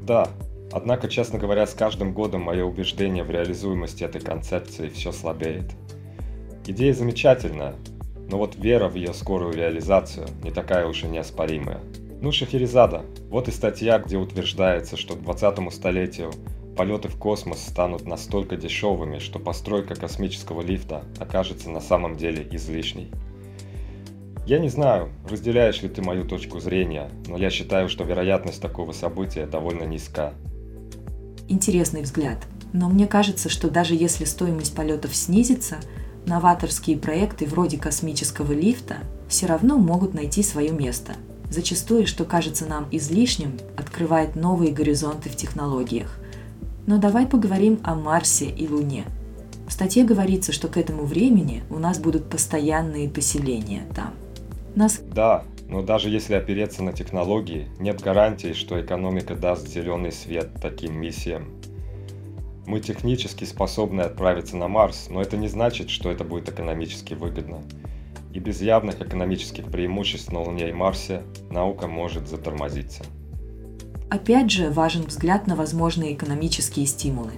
Да, 0.02 0.28
однако, 0.70 1.08
честно 1.08 1.40
говоря, 1.40 1.66
с 1.66 1.74
каждым 1.74 2.14
годом 2.14 2.42
мое 2.42 2.66
убеждение 2.66 3.24
в 3.24 3.32
реализуемости 3.32 4.04
этой 4.04 4.20
концепции 4.20 4.90
все 4.90 5.14
слабеет. 5.14 5.72
Идея 6.68 6.94
замечательная, 6.94 7.76
но 8.30 8.38
вот 8.38 8.58
вера 8.58 8.90
в 8.90 8.96
ее 8.96 9.14
скорую 9.14 9.54
реализацию 9.54 10.28
не 10.44 10.52
такая 10.52 10.88
уж 10.88 11.06
и 11.06 11.08
неоспоримая. 11.08 11.80
Ну, 12.22 12.34
Шахерезада, 12.34 13.04
вот 13.30 13.48
и 13.48 13.52
статья, 13.52 13.98
где 13.98 14.18
утверждается, 14.18 14.98
что 14.98 15.16
к 15.16 15.24
20 15.24 15.74
столетию 15.74 16.34
полеты 16.76 17.10
в 17.10 17.18
космос 17.18 17.62
станут 17.62 18.06
настолько 18.06 18.56
дешевыми, 18.56 19.20
что 19.20 19.40
постройка 19.40 19.96
космического 19.96 20.62
лифта 20.62 21.04
окажется 21.20 21.70
на 21.70 21.82
самом 21.82 22.18
деле 22.18 22.48
излишней. 22.52 23.12
Я 24.46 24.60
не 24.60 24.70
знаю, 24.70 25.10
разделяешь 25.30 25.82
ли 25.82 25.90
ты 25.90 26.02
мою 26.02 26.26
точку 26.26 26.60
зрения, 26.60 27.10
но 27.28 27.38
я 27.38 27.50
считаю, 27.50 27.90
что 27.90 28.04
вероятность 28.04 28.62
такого 28.62 28.92
события 28.92 29.46
довольно 29.46 29.84
низка. 29.84 30.34
Интересный 31.48 32.02
взгляд. 32.02 32.40
Но 32.74 32.90
мне 32.90 33.06
кажется, 33.06 33.50
что 33.50 33.70
даже 33.70 33.96
если 33.96 34.26
стоимость 34.26 34.76
полетов 34.76 35.16
снизится– 35.16 35.78
новаторские 36.26 36.98
проекты 36.98 37.46
вроде 37.46 37.78
космического 37.78 38.52
лифта 38.52 38.98
все 39.28 39.46
равно 39.48 39.78
могут 39.78 40.14
найти 40.14 40.44
свое 40.44 40.72
место. 40.72 41.14
Зачастую, 41.50 42.08
что 42.08 42.24
кажется 42.24 42.66
нам 42.66 42.88
излишним, 42.92 43.60
открывает 43.78 44.36
новые 44.36 44.72
горизонты 44.72 45.30
в 45.30 45.36
технологиях. 45.36 46.18
Но 46.88 46.98
давай 46.98 47.28
поговорим 47.28 47.80
о 47.84 47.96
Марсе 47.96 48.46
и 48.46 48.68
Луне. 48.68 49.06
В 49.68 49.74
статье 49.74 50.04
говорится, 50.04 50.52
что 50.52 50.68
к 50.68 50.78
этому 50.78 51.06
времени 51.06 51.64
у 51.70 51.78
нас 51.78 52.00
будут 52.00 52.30
постоянные 52.30 53.08
поселения 53.10 53.84
там. 53.96 54.14
Нас... 54.76 55.02
Да, 55.14 55.44
но 55.68 55.82
даже 55.82 56.10
если 56.10 56.34
опереться 56.34 56.84
на 56.84 56.92
технологии, 56.92 57.70
нет 57.80 58.02
гарантии, 58.02 58.54
что 58.54 58.82
экономика 58.82 59.36
даст 59.36 59.68
зеленый 59.68 60.12
свет 60.12 60.50
таким 60.62 61.00
миссиям. 61.00 61.62
Мы 62.66 62.80
технически 62.80 63.46
способны 63.46 64.02
отправиться 64.02 64.58
на 64.58 64.68
Марс, 64.68 65.08
но 65.10 65.22
это 65.22 65.38
не 65.38 65.48
значит, 65.48 65.90
что 65.90 66.12
это 66.12 66.24
будет 66.24 66.50
экономически 66.50 67.14
выгодно. 67.14 67.62
И 68.34 68.40
без 68.40 68.62
явных 68.62 69.02
экономических 69.02 69.66
преимуществ 69.72 70.32
на 70.32 70.42
Луне 70.42 70.70
и 70.70 70.74
Марсе 70.74 71.24
наука 71.50 71.88
может 71.88 72.28
затормозиться. 72.28 73.04
Опять 74.12 74.52
же 74.52 74.70
важен 74.70 75.04
взгляд 75.04 75.48
на 75.48 75.56
возможные 75.56 76.16
экономические 76.16 76.86
стимулы. 76.86 77.32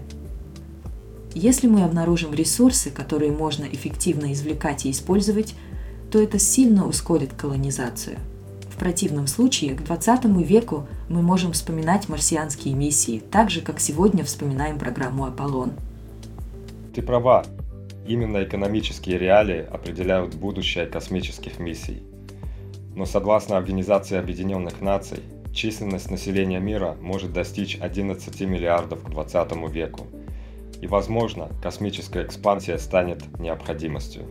Если 1.35 1.67
мы 1.67 1.83
обнаружим 1.83 2.33
ресурсы, 2.33 2.89
которые 2.89 3.31
можно 3.31 3.65
эффективно 3.65 4.33
извлекать 4.33 4.87
и 4.87 4.89
использовать, 4.89 5.53
то 6.11 6.19
это 6.19 6.39
сильно 6.39 6.87
ускорит 6.87 7.31
колонизацию. 7.33 8.17
В 8.71 8.79
противном 8.79 9.27
случае 9.27 9.75
к 9.75 9.83
20 9.83 10.25
веку 10.47 10.87
мы 11.09 11.21
можем 11.21 11.51
вспоминать 11.51 12.09
марсианские 12.09 12.73
миссии, 12.73 13.21
так 13.29 13.51
же, 13.51 13.61
как 13.61 13.79
сегодня 13.79 14.23
вспоминаем 14.23 14.79
программу 14.79 15.25
«Аполлон». 15.25 15.73
Ты 16.95 17.03
права. 17.03 17.45
Именно 18.07 18.43
экономические 18.43 19.19
реалии 19.19 19.63
определяют 19.63 20.33
будущее 20.33 20.87
космических 20.87 21.59
миссий. 21.59 22.01
Но 22.95 23.05
согласно 23.05 23.57
Организации 23.57 24.17
Объединенных 24.17 24.81
Наций, 24.81 25.19
численность 25.53 26.09
населения 26.09 26.59
мира 26.59 26.97
может 26.99 27.31
достичь 27.31 27.77
11 27.79 28.41
миллиардов 28.41 29.03
к 29.03 29.09
20 29.09 29.51
веку. 29.71 30.07
И, 30.81 30.87
возможно, 30.87 31.49
космическая 31.61 32.25
экспансия 32.25 32.77
станет 32.77 33.39
необходимостью. 33.39 34.23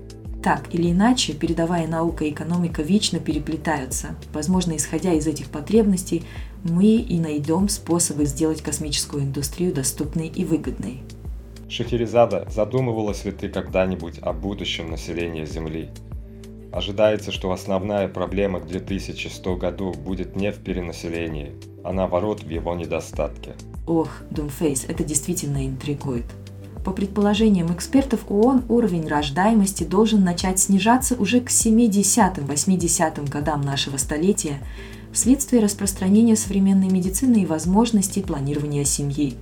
Так 0.42 0.74
или 0.74 0.90
иначе, 0.90 1.34
передовая 1.34 1.86
наука 1.86 2.24
и 2.24 2.30
экономика 2.30 2.82
вечно 2.82 3.20
переплетаются. 3.20 4.16
Возможно, 4.32 4.76
исходя 4.76 5.12
из 5.12 5.26
этих 5.28 5.48
потребностей, 5.50 6.24
мы 6.64 6.96
и 6.96 7.20
найдем 7.20 7.68
способы 7.68 8.24
сделать 8.24 8.60
космическую 8.60 9.22
индустрию 9.22 9.72
доступной 9.72 10.26
и 10.26 10.44
выгодной. 10.44 11.02
Шахерезада, 11.68 12.46
задумывалась 12.50 13.24
ли 13.24 13.30
ты 13.30 13.48
когда-нибудь 13.48 14.18
о 14.20 14.32
будущем 14.32 14.90
населения 14.90 15.46
Земли? 15.46 15.90
Ожидается, 16.72 17.32
что 17.32 17.52
основная 17.52 18.08
проблема 18.08 18.60
к 18.60 18.66
2100 18.66 19.56
году 19.56 19.92
будет 19.92 20.36
не 20.36 20.50
в 20.50 20.58
перенаселении, 20.58 21.52
а 21.84 21.92
наоборот 21.92 22.42
в 22.42 22.48
его 22.48 22.74
недостатке. 22.74 23.52
Ох, 23.86 24.08
Думфейс, 24.30 24.86
это 24.88 25.04
действительно 25.04 25.66
интригует. 25.66 26.24
По 26.82 26.90
предположениям 26.90 27.72
экспертов 27.72 28.20
ООН, 28.28 28.64
уровень 28.68 29.06
рождаемости 29.06 29.84
должен 29.84 30.24
начать 30.24 30.58
снижаться 30.58 31.14
уже 31.14 31.40
к 31.40 31.48
70-80 31.48 33.28
годам 33.28 33.60
нашего 33.60 33.98
столетия 33.98 34.58
вследствие 35.12 35.62
распространения 35.62 36.36
современной 36.36 36.88
медицины 36.88 37.42
и 37.42 37.46
возможностей 37.46 38.22
планирования 38.22 38.84
семьи. 38.84 39.34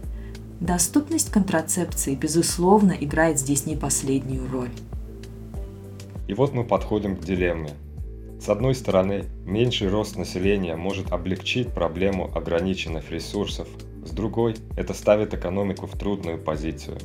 Доступность 0.58 1.30
контрацепции, 1.30 2.14
безусловно, 2.14 2.92
играет 3.00 3.38
здесь 3.38 3.66
не 3.66 3.76
последнюю 3.76 4.50
роль. 4.50 4.70
И 6.30 6.32
вот 6.32 6.54
мы 6.54 6.62
подходим 6.62 7.16
к 7.16 7.24
дилемме. 7.24 7.70
С 8.40 8.48
одной 8.48 8.76
стороны, 8.76 9.24
меньший 9.44 9.88
рост 9.88 10.16
населения 10.16 10.76
может 10.76 11.10
облегчить 11.10 11.74
проблему 11.74 12.30
ограниченных 12.32 13.10
ресурсов, 13.10 13.66
с 14.06 14.10
другой, 14.12 14.54
это 14.76 14.94
ставит 14.94 15.34
экономику 15.34 15.88
в 15.88 15.98
трудную 15.98 16.38
позицию. 16.38 16.98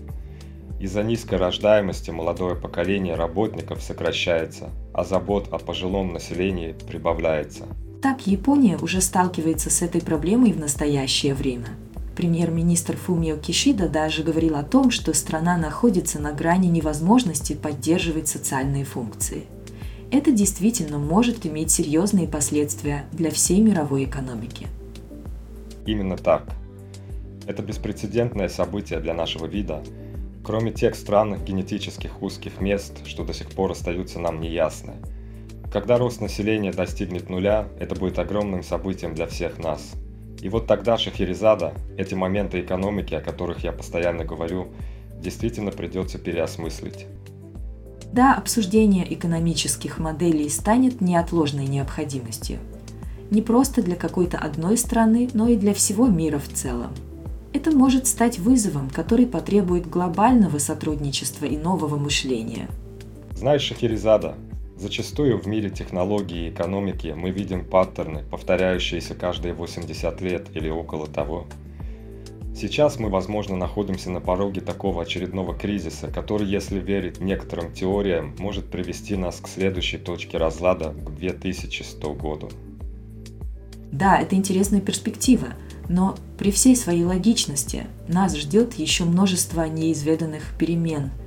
Из-за 0.79 1.01
низкой 1.01 1.39
рождаемости 1.39 2.11
молодое 2.11 2.55
поколение 2.55 3.15
работников 3.15 3.81
сокращается, 3.81 4.69
а 4.93 5.03
забот 5.03 5.47
о 5.51 5.57
пожилом 5.57 6.13
населении 6.13 6.75
прибавляется. 6.87 7.65
Так 8.03 8.27
Япония 8.27 8.77
уже 8.77 9.01
сталкивается 9.01 9.71
с 9.71 9.81
этой 9.81 10.01
проблемой 10.01 10.51
в 10.51 10.59
настоящее 10.59 11.33
время– 11.33 11.69
Премьер-министр 12.15 12.95
Фумио 12.95 13.35
Кишида 13.35 13.89
даже 13.89 14.23
говорил 14.23 14.55
о 14.55 14.63
том, 14.63 14.89
что 14.89 15.13
страна 15.13 15.57
находится 15.57 16.17
на 16.17 16.31
грани 16.31 16.67
невозможности 16.67 17.53
поддерживать 17.53 18.29
социальные 18.29 18.85
функции. 18.85 19.43
Это 20.11 20.31
действительно 20.31 20.97
может 20.97 21.45
иметь 21.45 21.71
серьезные 21.71 22.27
последствия 22.27 23.05
для 23.11 23.31
всей 23.31 23.59
мировой 23.59 24.05
экономики. 24.05 24.67
Именно 25.85 26.15
так. 26.15 26.45
Это 27.47 27.61
беспрецедентное 27.61 28.47
событие 28.47 29.01
для 29.01 29.13
нашего 29.13 29.45
вида, 29.45 29.83
кроме 30.41 30.71
тех 30.71 30.95
странных 30.95 31.43
генетических 31.43 32.21
узких 32.21 32.61
мест, 32.61 33.05
что 33.05 33.25
до 33.25 33.33
сих 33.33 33.49
пор 33.49 33.71
остаются 33.71 34.19
нам 34.19 34.39
неясны. 34.39 34.93
Когда 35.69 35.97
рост 35.97 36.21
населения 36.21 36.71
достигнет 36.71 37.29
нуля, 37.29 37.67
это 37.77 37.93
будет 37.95 38.19
огромным 38.19 38.63
событием 38.63 39.13
для 39.15 39.27
всех 39.27 39.59
нас– 39.59 39.91
и 40.45 40.47
вот 40.47 40.67
тогда 40.67 40.95
Шахерезада, 40.95 41.73
эти 41.97 42.13
моменты 42.13 42.59
экономики, 42.59 43.15
о 43.15 43.19
которых 43.19 43.63
я 43.63 43.71
постоянно 43.71 44.25
говорю, 44.25 44.67
действительно 45.19 45.71
придется 45.71 46.19
переосмыслить. 46.19 47.07
Да, 48.13 48.35
обсуждение 48.35 49.11
экономических 49.11 49.97
моделей 49.97 50.47
станет 50.49 51.01
неотложной 51.01 51.65
необходимостью. 51.65 52.59
Не 53.31 53.41
просто 53.41 53.81
для 53.81 53.95
какой-то 53.95 54.37
одной 54.37 54.77
страны, 54.77 55.29
но 55.33 55.47
и 55.47 55.55
для 55.55 55.73
всего 55.73 56.05
мира 56.05 56.37
в 56.37 56.47
целом. 56.49 56.91
Это 57.51 57.71
может 57.71 58.05
стать 58.05 58.37
вызовом, 58.37 58.91
который 58.91 59.25
потребует 59.25 59.89
глобального 59.89 60.59
сотрудничества 60.59 61.45
и 61.45 61.57
нового 61.57 61.97
мышления. 61.97 62.69
Знаешь, 63.33 63.63
Шахерезада, 63.63 64.35
Зачастую 64.77 65.39
в 65.39 65.47
мире 65.47 65.69
технологий 65.69 66.47
и 66.47 66.49
экономики 66.49 67.13
мы 67.15 67.29
видим 67.29 67.63
паттерны, 67.63 68.23
повторяющиеся 68.29 69.15
каждые 69.15 69.53
80 69.53 70.19
лет 70.19 70.47
или 70.53 70.69
около 70.69 71.07
того. 71.07 71.47
Сейчас 72.53 72.99
мы, 72.99 73.09
возможно, 73.09 73.55
находимся 73.55 74.09
на 74.09 74.19
пороге 74.19 74.59
такого 74.59 75.01
очередного 75.01 75.53
кризиса, 75.53 76.07
который, 76.07 76.47
если 76.47 76.79
верить 76.79 77.21
некоторым 77.21 77.73
теориям, 77.73 78.35
может 78.37 78.69
привести 78.69 79.15
нас 79.15 79.39
к 79.39 79.47
следующей 79.47 79.97
точке 79.97 80.37
разлада 80.37 80.89
к 80.91 81.15
2100 81.15 82.13
году. 82.13 82.49
Да, 83.93 84.19
это 84.19 84.35
интересная 84.35 84.81
перспектива, 84.81 85.47
но 85.87 86.15
при 86.37 86.51
всей 86.51 86.75
своей 86.75 87.05
логичности 87.05 87.87
нас 88.09 88.35
ждет 88.35 88.73
еще 88.73 89.05
множество 89.05 89.63
неизведанных 89.63 90.53
перемен– 90.57 91.11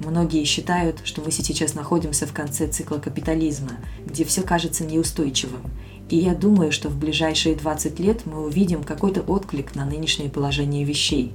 Многие 0.00 0.44
считают, 0.44 1.00
что 1.04 1.22
мы 1.22 1.32
сейчас 1.32 1.74
находимся 1.74 2.26
в 2.26 2.32
конце 2.32 2.68
цикла 2.68 2.98
капитализма, 2.98 3.72
где 4.06 4.24
все 4.24 4.42
кажется 4.42 4.84
неустойчивым. 4.84 5.62
И 6.08 6.16
я 6.16 6.34
думаю, 6.34 6.70
что 6.70 6.88
в 6.88 6.96
ближайшие 6.96 7.56
20 7.56 7.98
лет 7.98 8.24
мы 8.24 8.44
увидим 8.44 8.84
какой-то 8.84 9.22
отклик 9.22 9.74
на 9.74 9.84
нынешнее 9.84 10.30
положение 10.30 10.84
вещей. 10.84 11.32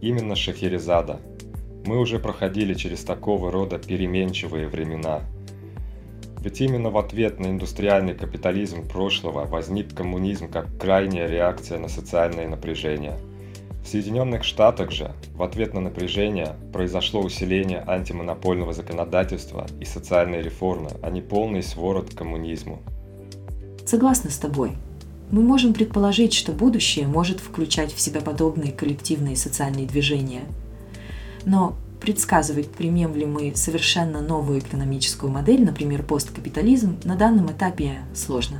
Именно 0.00 0.34
Шахерезада. 0.34 1.20
Мы 1.86 1.98
уже 1.98 2.18
проходили 2.18 2.74
через 2.74 3.04
такого 3.04 3.50
рода 3.52 3.78
переменчивые 3.78 4.68
времена. 4.68 5.20
Ведь 6.40 6.60
именно 6.60 6.90
в 6.90 6.98
ответ 6.98 7.38
на 7.38 7.46
индустриальный 7.46 8.14
капитализм 8.14 8.86
прошлого 8.86 9.46
возник 9.46 9.94
коммунизм 9.94 10.48
как 10.48 10.66
крайняя 10.76 11.28
реакция 11.28 11.78
на 11.78 11.88
социальное 11.88 12.48
напряжение– 12.48 13.16
в 13.82 13.88
Соединенных 13.88 14.44
Штатах 14.44 14.92
же 14.92 15.12
в 15.34 15.42
ответ 15.42 15.74
на 15.74 15.80
напряжение 15.80 16.56
произошло 16.72 17.20
усиление 17.20 17.82
антимонопольного 17.86 18.72
законодательства 18.72 19.66
и 19.80 19.84
социальной 19.84 20.40
реформы, 20.40 20.90
а 21.02 21.10
не 21.10 21.20
полный 21.20 21.62
сворот 21.62 22.10
к 22.10 22.16
коммунизму. 22.16 22.80
Согласна 23.84 24.30
с 24.30 24.38
тобой. 24.38 24.72
Мы 25.30 25.42
можем 25.42 25.74
предположить, 25.74 26.32
что 26.32 26.52
будущее 26.52 27.06
может 27.06 27.40
включать 27.40 27.92
в 27.92 28.00
себя 28.00 28.20
подобные 28.20 28.70
коллективные 28.70 29.34
социальные 29.34 29.86
движения. 29.86 30.42
Но 31.44 31.74
предсказывать, 32.00 32.70
примем 32.70 33.14
ли 33.14 33.26
мы 33.26 33.52
совершенно 33.56 34.20
новую 34.20 34.60
экономическую 34.60 35.32
модель, 35.32 35.64
например, 35.64 36.02
посткапитализм, 36.02 36.98
на 37.04 37.16
данном 37.16 37.50
этапе 37.50 38.00
сложно. 38.14 38.58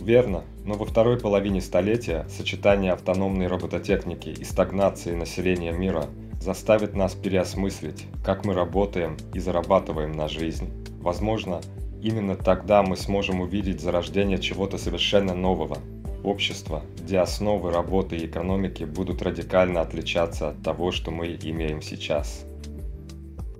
Верно. 0.00 0.44
Но 0.64 0.74
во 0.74 0.84
второй 0.84 1.18
половине 1.18 1.60
столетия 1.60 2.26
сочетание 2.28 2.92
автономной 2.92 3.46
робототехники 3.46 4.28
и 4.28 4.44
стагнации 4.44 5.14
населения 5.14 5.72
мира 5.72 6.06
заставит 6.40 6.94
нас 6.94 7.14
переосмыслить, 7.14 8.06
как 8.24 8.44
мы 8.44 8.54
работаем 8.54 9.16
и 9.34 9.38
зарабатываем 9.38 10.12
на 10.12 10.28
жизнь. 10.28 10.70
Возможно, 11.00 11.60
именно 12.02 12.36
тогда 12.36 12.82
мы 12.82 12.96
сможем 12.96 13.40
увидеть 13.40 13.80
зарождение 13.80 14.38
чего-то 14.38 14.78
совершенно 14.78 15.34
нового, 15.34 15.78
общества, 16.24 16.82
где 16.98 17.18
основы 17.18 17.70
работы 17.70 18.16
и 18.16 18.26
экономики 18.26 18.84
будут 18.84 19.22
радикально 19.22 19.80
отличаться 19.80 20.50
от 20.50 20.62
того, 20.62 20.92
что 20.92 21.10
мы 21.10 21.38
имеем 21.42 21.82
сейчас. 21.82 22.44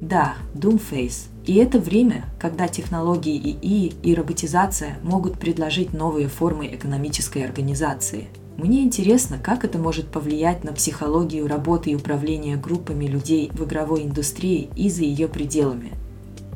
Да, 0.00 0.34
Doomface. 0.54 1.28
И 1.44 1.56
это 1.56 1.78
время, 1.78 2.24
когда 2.38 2.68
технологии 2.68 3.36
ИИ 3.36 3.92
и 4.02 4.14
роботизация 4.14 4.98
могут 5.02 5.38
предложить 5.38 5.92
новые 5.92 6.28
формы 6.28 6.66
экономической 6.68 7.44
организации. 7.44 8.28
Мне 8.56 8.82
интересно, 8.82 9.38
как 9.38 9.64
это 9.64 9.78
может 9.78 10.08
повлиять 10.08 10.64
на 10.64 10.72
психологию 10.72 11.46
работы 11.46 11.90
и 11.90 11.94
управления 11.94 12.56
группами 12.56 13.06
людей 13.06 13.50
в 13.52 13.64
игровой 13.64 14.02
индустрии 14.02 14.68
и 14.76 14.90
за 14.90 15.02
ее 15.02 15.28
пределами. 15.28 15.92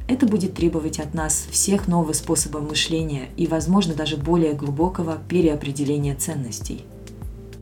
Это 0.07 0.27
будет 0.27 0.55
требовать 0.55 1.01
от 1.01 1.15
нас 1.15 1.47
всех 1.51 1.89
нового 1.89 2.13
способа 2.13 2.61
мышления 2.61 3.29
и, 3.39 3.47
возможно, 3.47 3.95
даже 3.95 4.19
более 4.19 4.53
глубокого 4.53 5.19
переопределения 5.29 6.15
ценностей. 6.15 6.85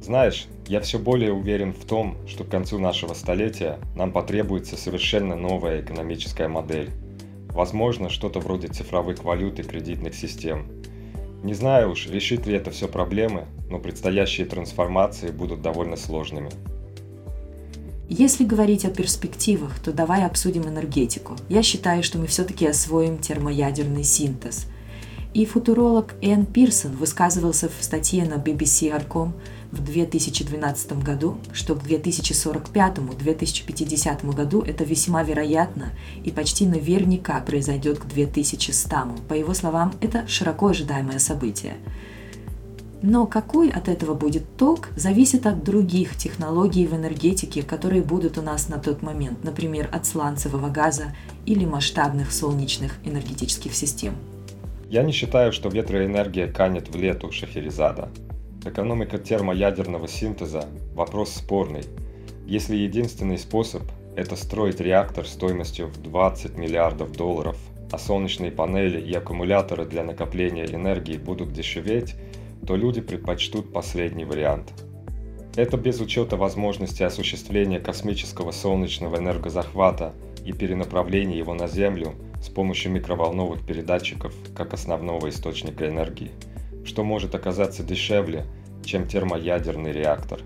Знаешь, 0.03 0.47
я 0.73 0.81
все 0.81 0.99
более 0.99 1.35
уверен 1.35 1.75
в 1.75 1.85
том, 1.85 2.17
что 2.27 2.45
к 2.45 2.49
концу 2.49 2.79
нашего 2.79 3.13
столетия 3.13 3.79
нам 3.95 4.11
потребуется 4.11 4.79
совершенно 4.79 5.37
новая 5.37 5.83
экономическая 5.83 6.49
модель. 6.49 6.89
Возможно, 7.51 8.09
что-то 8.09 8.41
вроде 8.41 8.69
цифровых 8.69 9.23
валют 9.23 9.59
и 9.59 9.65
кредитных 9.65 10.15
систем. 10.15 10.65
Не 11.43 11.53
знаю 11.53 11.91
уж, 11.91 12.07
решит 12.07 12.47
ли 12.47 12.55
это 12.55 12.71
все 12.71 12.89
проблемы, 12.89 13.45
но 13.69 13.81
предстоящие 13.81 14.47
трансформации 14.47 15.31
будут 15.31 15.61
довольно 15.61 15.97
сложными. 15.97 16.49
Если 18.09 18.45
говорить 18.45 18.87
о 18.87 18.91
перспективах, 18.91 19.79
то 19.79 19.93
давай 19.93 20.25
обсудим 20.25 20.63
энергетику. 20.63 21.37
Я 21.51 21.63
считаю, 21.63 22.03
что 22.03 22.17
мы 22.17 22.27
все-таки 22.29 22.67
освоим 22.67 23.19
термоядерный 23.19 24.05
синтез. 24.05 24.69
И 25.35 25.45
футуролог 25.45 26.15
Энн 26.23 26.47
Пирсон 26.47 26.93
высказывался 26.93 27.69
в 27.69 27.83
статье 27.85 28.25
на 28.25 28.35
BBC 28.35 28.91
Arcom 28.91 29.33
в 29.73 29.83
2012 29.83 31.03
году, 31.03 31.39
что 31.53 31.75
к 31.75 31.83
2045-2050 31.83 34.35
году 34.35 34.63
это 34.63 34.85
весьма 34.85 35.25
вероятно 35.25 35.91
и 36.23 36.31
почти 36.31 36.67
наверняка 36.67 37.41
произойдет 37.41 37.99
к 37.99 38.07
2100. 38.07 38.97
По 39.29 39.35
его 39.35 39.53
словам, 39.55 39.93
это 40.01 40.29
широко 40.29 40.69
ожидаемое 40.69 41.19
событие. 41.19 41.75
Но 43.01 43.27
какой 43.27 43.71
от 43.71 43.89
этого 43.89 44.15
будет 44.15 44.57
ток, 44.57 44.91
зависит 44.95 45.47
от 45.47 45.65
других 45.65 46.17
технологий 46.17 46.87
в 46.87 46.95
энергетике, 46.95 47.65
которые 47.65 48.03
будут 48.03 48.39
у 48.39 48.43
нас 48.43 48.69
на 48.69 48.79
тот 48.79 49.03
момент, 49.03 49.43
например, 49.43 49.89
от 49.91 50.07
сланцевого 50.07 50.69
газа 50.69 51.13
или 51.45 51.65
масштабных 51.65 52.31
солнечных 52.31 52.93
энергетических 53.05 53.75
систем. 53.75 54.15
Я 54.89 55.03
не 55.03 55.11
считаю, 55.11 55.53
что 55.53 55.69
ветроэнергия 55.69 56.47
канет 56.53 56.95
в 56.95 56.97
лету 56.97 57.33
Шахерезада. 57.33 58.09
Экономика 58.65 59.19
термоядерного 59.19 60.07
синтеза– 60.07 60.69
вопрос 60.95 61.33
спорный. 61.33 61.83
Если 62.47 62.77
единственный 62.77 63.37
способ– 63.37 63.83
это 64.17 64.37
строить 64.37 64.79
реактор 64.79 65.27
стоимостью 65.27 65.89
в 65.89 66.01
20 66.01 66.57
миллиардов 66.57 67.11
долларов, 67.11 67.57
а 67.91 67.99
солнечные 67.99 68.53
панели 68.53 69.01
и 69.01 69.13
аккумуляторы 69.15 69.85
для 69.85 70.05
накопления 70.05 70.65
энергии 70.67 71.17
будут 71.17 71.53
дешеветь, 71.53 72.15
то 72.65 72.77
люди 72.77 73.01
предпочтут 73.01 73.73
последний 73.73 74.25
вариант. 74.25 74.73
Это 75.57 75.77
без 75.77 76.01
учета 76.01 76.37
возможности 76.37 77.03
осуществления 77.03 77.81
космического 77.81 78.53
солнечного 78.53 79.17
энергозахвата 79.17 80.15
и 80.47 80.53
перенаправления 80.53 81.37
его 81.37 81.55
на 81.55 81.67
Землю 81.67 82.15
с 82.41 82.49
помощью 82.49 82.93
микроволновых 82.93 83.67
передатчиков 83.67 84.33
как 84.55 84.73
основного 84.73 85.29
источника 85.29 85.89
энергии– 85.89 86.31
что 86.85 87.05
может 87.05 87.35
оказаться 87.35 87.83
дешевле, 87.83 88.47
чем 88.85 89.07
термоядерный 89.07 89.93
реактор. 89.93 90.41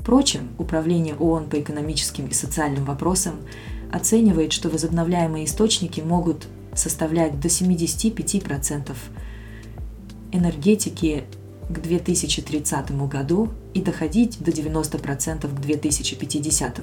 Впрочем, 0.00 0.48
Управление 0.58 1.14
ООН 1.14 1.48
по 1.48 1.60
экономическим 1.60 2.26
и 2.26 2.32
социальным 2.32 2.84
вопросам 2.84 3.36
оценивает, 3.92 4.52
что 4.52 4.68
возобновляемые 4.68 5.44
источники 5.44 6.00
могут 6.00 6.48
составлять 6.74 7.38
до 7.38 7.48
75% 7.48 8.96
энергетики 10.32 11.24
к 11.68 11.78
2030 11.78 12.90
году 13.06 13.50
и 13.74 13.80
доходить 13.80 14.38
до 14.40 14.50
90% 14.50 15.46
к 15.46 15.60
2050. 15.60 16.80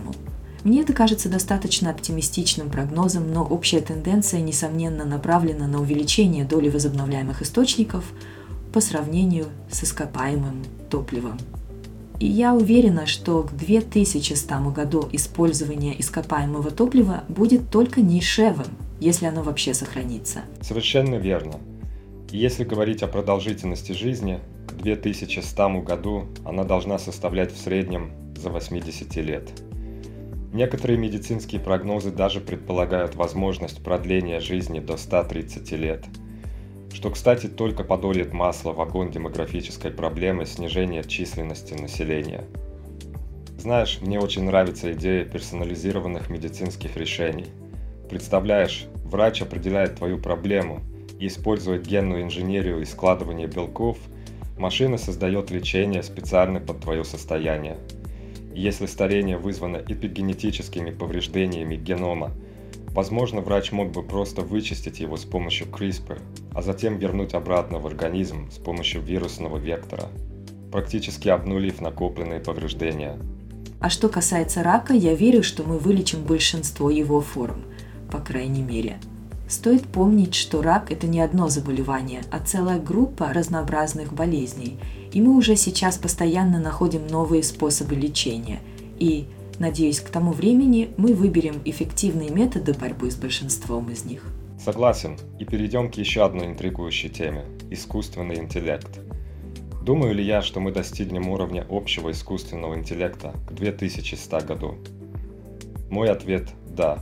Мне 0.64 0.82
это 0.82 0.94
кажется 0.94 1.30
достаточно 1.30 1.90
оптимистичным 1.90 2.70
прогнозом, 2.70 3.32
но 3.34 3.44
общая 3.44 3.82
тенденция, 3.82 4.42
несомненно, 4.42 5.04
направлена 5.04 5.68
на 5.68 5.82
увеличение 5.82 6.46
доли 6.46 6.70
возобновляемых 6.70 7.42
источников– 7.42 8.06
по 8.74 8.82
сравнению 8.82 9.46
с 9.70 9.84
ископаемым 9.84 10.64
топливом. 10.90 11.38
И 12.20 12.26
я 12.26 12.54
уверена, 12.54 13.06
что 13.06 13.44
к 13.44 13.56
2100 13.56 14.72
году 14.72 15.08
использование 15.14 16.00
ископаемого 16.00 16.70
топлива 16.70 17.24
будет 17.30 17.70
только 17.70 18.02
нишевым, 18.02 18.68
если 19.00 19.26
оно 19.26 19.42
вообще 19.42 19.74
сохранится. 19.74 20.42
Совершенно 20.62 21.16
верно. 21.16 21.60
Если 22.32 22.64
говорить 22.64 23.04
о 23.04 23.08
продолжительности 23.08 23.94
жизни, 23.94 24.40
к 24.68 24.74
2100 24.74 25.82
году 25.82 26.26
она 26.44 26.64
должна 26.64 27.00
составлять 27.00 27.54
в 27.54 27.58
среднем 27.58 28.12
за 28.36 28.50
80 28.50 29.16
лет. 29.18 29.50
Некоторые 30.52 30.98
медицинские 31.00 31.62
прогнозы 31.62 32.12
даже 32.12 32.42
предполагают 32.42 33.16
возможность 33.16 33.82
продления 33.84 34.40
жизни 34.40 34.80
до 34.80 34.98
130 34.98 35.72
лет– 35.72 36.06
что, 36.94 37.12
кстати, 37.12 37.48
только 37.48 37.84
подолит 37.84 38.34
масло 38.34 38.74
в 38.74 38.82
огонь 38.82 39.12
демографической 39.12 39.92
проблемы 39.92 40.46
снижения 40.46 41.04
численности 41.04 41.74
населения. 41.74 42.46
Знаешь, 43.58 44.00
мне 44.02 44.20
очень 44.20 44.44
нравится 44.44 44.94
идея 44.94 45.26
персонализированных 45.26 46.30
медицинских 46.30 46.96
решений. 46.98 47.48
Представляешь, 48.10 48.88
врач 49.04 49.42
определяет 49.42 49.96
твою 49.98 50.18
проблему 50.18 50.82
и 51.20 51.28
использует 51.28 51.86
генную 51.86 52.24
инженерию 52.24 52.82
и 52.82 52.86
складывание 52.86 53.48
белков, 53.48 53.98
машина 54.58 54.98
создает 54.98 55.52
лечение 55.52 56.04
специально 56.04 56.60
под 56.60 56.80
твое 56.80 57.04
состояние. 57.04 57.78
Если 58.54 58.88
старение 58.88 59.38
вызвано 59.38 59.78
эпигенетическими 59.78 60.92
повреждениями 60.92 61.76
генома– 61.76 62.32
Возможно, 62.94 63.42
врач 63.42 63.72
мог 63.72 63.92
бы 63.92 64.04
просто 64.04 64.42
вычистить 64.42 65.00
его 65.00 65.16
с 65.16 65.24
помощью 65.24 65.68
CRISPR, 65.68 66.20
а 66.54 66.62
затем 66.62 66.98
вернуть 66.98 67.34
обратно 67.34 67.80
в 67.80 67.88
организм 67.88 68.50
с 68.52 68.58
помощью 68.58 69.02
вирусного 69.02 69.58
вектора, 69.58 70.10
практически 70.72 71.30
обнулив 71.30 71.82
накопленные 71.82 72.40
повреждения. 72.40 73.18
А 73.80 73.90
что 73.90 74.10
касается 74.10 74.64
рака, 74.64 74.94
я 74.94 75.14
верю, 75.14 75.44
что 75.44 75.64
мы 75.64 75.78
вылечим 75.78 76.24
большинство 76.24 76.90
его 76.90 77.22
форм, 77.22 77.64
по 78.12 78.20
крайней 78.20 78.64
мере. 78.64 78.98
Стоит 79.48 79.84
помнить, 79.84 80.36
что 80.36 80.62
рак– 80.62 80.92
это 80.92 81.08
не 81.08 81.22
одно 81.22 81.50
заболевание, 81.50 82.22
а 82.32 82.40
целая 82.40 82.80
группа 82.80 83.34
разнообразных 83.34 84.14
болезней, 84.14 84.78
и 85.12 85.22
мы 85.22 85.36
уже 85.36 85.56
сейчас 85.56 85.98
постоянно 85.98 86.60
находим 86.60 87.08
новые 87.08 87.42
способы 87.42 87.96
лечения. 87.96 88.60
И 89.00 89.28
Надеюсь, 89.60 90.00
к 90.00 90.10
тому 90.10 90.32
времени 90.32 90.94
мы 90.96 91.14
выберем 91.14 91.62
эффективные 91.66 92.30
методы 92.30 92.74
борьбы 92.74 93.12
с 93.12 93.18
большинством 93.18 93.92
из 93.92 94.06
них. 94.06 94.24
Согласен. 94.58 95.18
И 95.38 95.44
перейдем 95.44 95.92
к 95.92 95.96
еще 95.96 96.24
одной 96.24 96.48
интригующей 96.48 97.10
теме– 97.10 97.44
искусственный 97.70 98.40
интеллект. 98.40 99.02
Думаю 99.84 100.16
ли 100.16 100.24
я, 100.24 100.42
что 100.42 100.62
мы 100.62 100.72
достигнем 100.72 101.28
уровня 101.28 101.68
общего 101.70 102.10
искусственного 102.12 102.76
интеллекта 102.76 103.34
к 103.50 103.52
2100 103.52 104.40
году? 104.42 104.76
Мой 105.90 106.10
ответ– 106.10 106.48
да. 106.70 107.00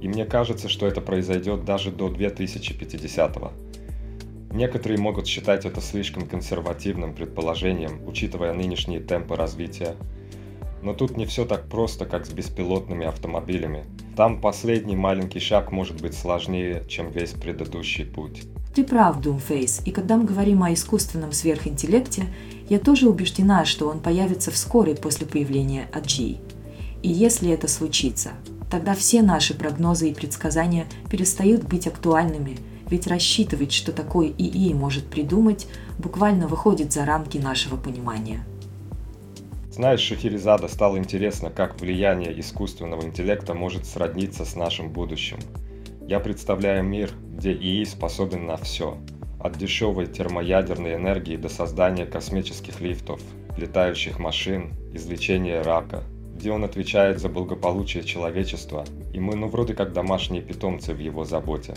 И 0.00 0.08
мне 0.08 0.24
кажется, 0.24 0.70
что 0.70 0.86
это 0.86 1.02
произойдет 1.02 1.66
даже 1.66 1.90
до 1.90 2.08
2050 2.08 3.36
-го. 3.36 3.52
Некоторые 4.54 4.98
могут 4.98 5.26
считать 5.26 5.66
это 5.66 5.82
слишком 5.82 6.26
консервативным 6.26 7.12
предположением, 7.12 8.00
учитывая 8.06 8.54
нынешние 8.54 9.00
темпы 9.00 9.36
развития– 9.36 9.94
но 10.82 10.94
тут 10.94 11.16
не 11.16 11.26
все 11.26 11.44
так 11.44 11.68
просто, 11.68 12.06
как 12.06 12.26
с 12.26 12.30
беспилотными 12.30 13.06
автомобилями. 13.06 13.84
Там 14.16 14.40
последний 14.40 14.96
маленький 14.96 15.40
шаг 15.40 15.72
может 15.72 16.00
быть 16.00 16.14
сложнее, 16.14 16.84
чем 16.88 17.10
весь 17.10 17.30
предыдущий 17.30 18.04
путь. 18.04 18.42
Ты 18.74 18.84
прав, 18.84 19.18
Doomface, 19.20 19.82
и 19.84 19.90
когда 19.90 20.16
мы 20.16 20.24
говорим 20.24 20.62
о 20.62 20.72
искусственном 20.72 21.32
сверхинтеллекте, 21.32 22.26
я 22.68 22.78
тоже 22.78 23.08
убеждена, 23.08 23.64
что 23.64 23.88
он 23.88 24.00
появится 24.00 24.50
вскоре 24.50 24.94
после 24.94 25.26
появления 25.26 25.88
AG. 25.92 26.38
И 27.02 27.08
если 27.08 27.50
это 27.50 27.68
случится, 27.68 28.30
тогда 28.70 28.94
все 28.94 29.22
наши 29.22 29.54
прогнозы 29.54 30.10
и 30.10 30.14
предсказания 30.14 30.86
перестают 31.10 31.64
быть 31.64 31.86
актуальными, 31.86 32.58
ведь 32.90 33.06
рассчитывать, 33.06 33.72
что 33.72 33.92
такой 33.92 34.34
ИИ 34.36 34.74
может 34.74 35.06
придумать, 35.06 35.66
буквально 35.98 36.48
выходит 36.48 36.92
за 36.92 37.04
рамки 37.04 37.38
нашего 37.38 37.76
понимания. 37.76 38.44
Знаешь, 39.78 40.00
Шахерезада 40.00 40.66
стало 40.66 40.98
интересно, 40.98 41.50
как 41.50 41.80
влияние 41.80 42.40
искусственного 42.40 43.02
интеллекта 43.02 43.54
может 43.54 43.86
сродниться 43.86 44.44
с 44.44 44.56
нашим 44.56 44.90
будущим. 44.90 45.38
Я 46.00 46.18
представляю 46.18 46.82
мир, 46.82 47.12
где 47.36 47.52
ИИ 47.52 47.84
способен 47.84 48.44
на 48.44 48.56
все. 48.56 48.98
От 49.38 49.56
дешевой 49.56 50.08
термоядерной 50.08 50.96
энергии 50.96 51.36
до 51.36 51.48
создания 51.48 52.06
космических 52.06 52.80
лифтов, 52.80 53.20
летающих 53.56 54.18
машин, 54.18 54.72
излечения 54.94 55.62
рака, 55.62 56.02
где 56.34 56.50
он 56.50 56.64
отвечает 56.64 57.20
за 57.20 57.28
благополучие 57.28 58.02
человечества, 58.02 58.84
и 59.12 59.20
мы 59.20 59.36
ну 59.36 59.46
вроде 59.46 59.74
как 59.74 59.92
домашние 59.92 60.42
питомцы 60.42 60.92
в 60.92 60.98
его 60.98 61.24
заботе. 61.24 61.74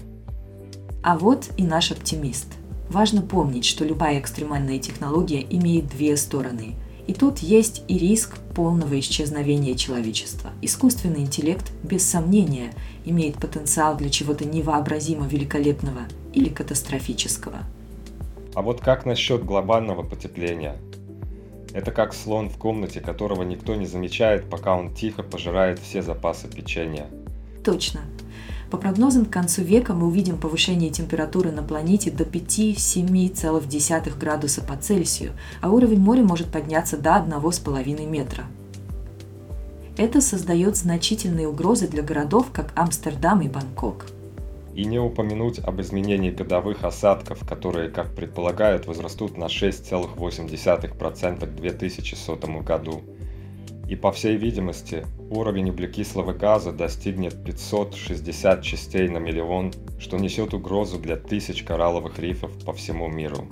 А 1.04 1.20
вот 1.20 1.52
и 1.56 1.64
наш 1.64 1.91
оптимист. 1.91 2.47
Важно 2.89 3.22
помнить, 3.22 3.66
что 3.66 3.86
любая 3.86 4.20
экстремальная 4.20 4.80
технология 4.80 5.45
имеет 5.47 5.86
две 5.86 6.18
стороны– 6.18 6.74
и 7.08 7.14
тут 7.14 7.39
есть 7.39 7.84
и 7.88 7.97
риск 7.97 8.38
полного 8.56 8.99
исчезновения 8.99 9.76
человечества. 9.76 10.52
Искусственный 10.62 11.22
интеллект, 11.22 11.72
без 11.84 12.06
сомнения, 12.08 12.74
имеет 13.06 13.36
потенциал 13.36 13.97
для 13.97 14.10
чего-то 14.10 14.45
невообразимо 14.45 15.28
великолепного 15.28 16.02
или 16.34 16.49
катастрофического. 16.49 17.60
А 18.54 18.62
вот 18.62 18.82
как 18.82 19.06
насчет 19.06 19.45
глобального 19.45 20.04
потепления? 20.04 20.78
Это 21.74 21.91
как 21.91 22.14
слон 22.14 22.49
в 22.49 22.58
комнате, 22.58 22.99
которого 22.99 23.43
никто 23.43 23.76
не 23.76 23.86
замечает, 23.86 24.49
пока 24.49 24.76
он 24.76 24.93
тихо 24.93 25.24
пожирает 25.24 25.80
все 25.80 26.02
запасы 26.02 26.49
печенья. 26.49 27.08
Точно. 27.64 28.02
По 28.72 28.78
прогнозам, 28.78 29.26
к 29.26 29.30
концу 29.30 29.61
века 29.63 29.93
мы 29.93 30.07
увидим 30.07 30.38
повышение 30.38 30.89
температуры 30.89 31.51
на 31.51 31.61
планете 31.61 32.09
до 32.09 32.24
5-7,1 32.24 34.17
градуса 34.17 34.61
по 34.61 34.78
Цельсию, 34.78 35.34
а 35.59 35.69
уровень 35.69 35.99
моря 35.99 36.24
может 36.24 36.47
подняться 36.47 36.97
до 36.97 37.09
1,5 37.17 38.05
метра. 38.07 38.45
Это 39.97 40.22
создает 40.22 40.78
значительные 40.78 41.49
угрозы 41.49 41.89
для 41.89 42.01
городов, 42.01 42.47
как 42.53 42.72
Амстердам 42.76 43.41
и 43.41 43.49
Бангкок. 43.49 44.05
И 44.74 44.86
не 44.86 44.99
упомянуть 44.99 45.59
об 45.59 45.82
изменении 45.82 46.32
годовых 46.32 46.86
осадков, 46.86 47.45
которые, 47.45 47.89
как 47.89 48.15
предполагают, 48.15 48.88
возрастут 48.88 49.38
на 49.38 49.47
6,8% 49.47 51.45
к 51.45 51.55
2100 51.55 52.38
году. 52.61 53.01
И 53.92 53.98
по 53.98 54.14
всей 54.14 54.38
видимости, 54.38 55.06
уровень 55.30 55.70
углекислого 55.70 56.32
газа 56.32 56.72
достигнет 56.72 57.44
560 57.44 58.62
частей 58.64 59.10
на 59.10 59.18
миллион, 59.18 59.74
что 60.00 60.16
несет 60.16 60.54
угрозу 60.54 60.98
для 60.98 61.18
тысяч 61.18 61.64
коралловых 61.64 62.18
рифов 62.18 62.52
по 62.66 62.72
всему 62.72 63.10
миру. 63.10 63.50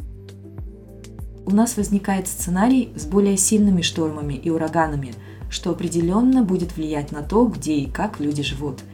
У 1.45 1.51
нас 1.51 1.75
возникает 1.75 2.29
сценарий 2.29 2.93
с 2.95 3.05
более 3.05 3.35
сильными 3.35 3.81
штормами 3.81 4.35
и 4.35 4.49
ураганами, 4.49 5.13
что 5.49 5.71
определенно 5.71 6.41
будет 6.41 6.77
влиять 6.77 7.11
на 7.11 7.21
то, 7.21 7.45
где 7.45 7.73
и 7.73 7.91
как 7.91 8.21
люди 8.21 8.41
живут– 8.41 8.79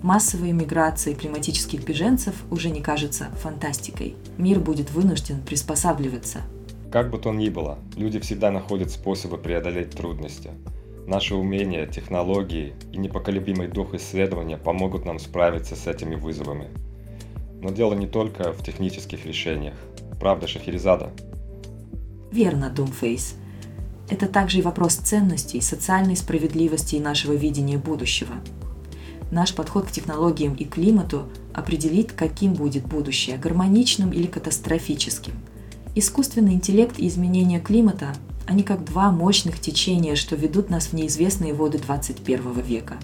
Массовая 0.00 0.52
миграция 0.52 1.12
климатических 1.12 1.84
беженцев 1.84 2.36
уже 2.52 2.70
не 2.70 2.80
кажется 2.80 3.30
фантастикой. 3.42 4.14
Мир 4.36 4.60
будет 4.60 4.92
вынужден 4.92 5.40
приспосабливаться. 5.40 6.42
Как 6.92 7.10
бы 7.10 7.18
то 7.18 7.32
ни 7.32 7.48
было, 7.48 7.80
люди 7.96 8.20
всегда 8.20 8.52
находят 8.52 8.92
способы 8.92 9.38
преодолеть 9.38 9.90
трудности. 9.90 10.52
Наши 11.08 11.34
умения, 11.34 11.86
технологии 11.86 12.74
и 12.92 12.98
непоколебимый 12.98 13.66
дух 13.66 13.94
исследования 13.94 14.58
помогут 14.58 15.06
нам 15.06 15.18
справиться 15.18 15.74
с 15.74 15.86
этими 15.86 16.14
вызовами. 16.14 16.68
Но 17.62 17.70
дело 17.70 17.94
не 17.94 18.06
только 18.06 18.52
в 18.52 18.62
технических 18.62 19.24
решениях. 19.24 19.74
Правда, 20.20 20.46
Шахерезада? 20.46 21.10
Верно, 22.30 22.68
Думфейс. 22.68 23.36
Это 24.10 24.28
также 24.28 24.58
и 24.58 24.62
вопрос 24.62 24.96
ценностей, 24.96 25.62
социальной 25.62 26.14
справедливости 26.14 26.96
и 26.96 27.00
нашего 27.00 27.32
видения 27.32 27.78
будущего– 27.78 28.34
Наш 29.30 29.54
подход 29.54 29.86
к 29.86 29.90
технологиям 29.90 30.54
и 30.54 30.64
климату 30.64 31.28
определит, 31.52 32.12
каким 32.12 32.54
будет 32.54 32.86
будущее– 32.86 33.36
гармоничным 33.38 34.10
или 34.10 34.26
катастрофическим. 34.26 35.34
Искусственный 35.94 36.54
интеллект 36.54 36.98
и 36.98 37.06
изменение 37.06 37.60
климата– 37.60 38.14
они 38.48 38.62
как 38.62 38.82
два 38.84 39.10
мощных 39.10 39.60
течения, 39.60 40.14
что 40.14 40.34
ведут 40.34 40.70
нас 40.70 40.86
в 40.86 40.92
неизвестные 40.94 41.52
воды 41.52 41.78
21 41.78 42.60
века. 42.62 42.96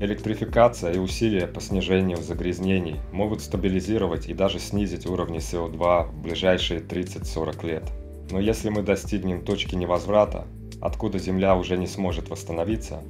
Электрификация 0.00 0.92
и 0.92 0.98
усилия 0.98 1.48
по 1.48 1.60
снижению 1.60 2.18
загрязнений 2.18 3.00
могут 3.12 3.42
стабилизировать 3.42 4.28
и 4.28 4.34
даже 4.34 4.60
снизить 4.60 5.04
уровни 5.06 5.40
СО2 5.40 6.12
в 6.12 6.22
ближайшие 6.22 6.80
30-40 6.80 7.66
лет. 7.66 7.82
Но 8.30 8.38
если 8.38 8.68
мы 8.68 8.82
достигнем 8.82 9.44
точки 9.44 9.74
невозврата, 9.74 10.46
откуда 10.80 11.18
Земля 11.18 11.56
уже 11.56 11.76
не 11.76 11.88
сможет 11.88 12.28
восстановиться, 12.28 13.02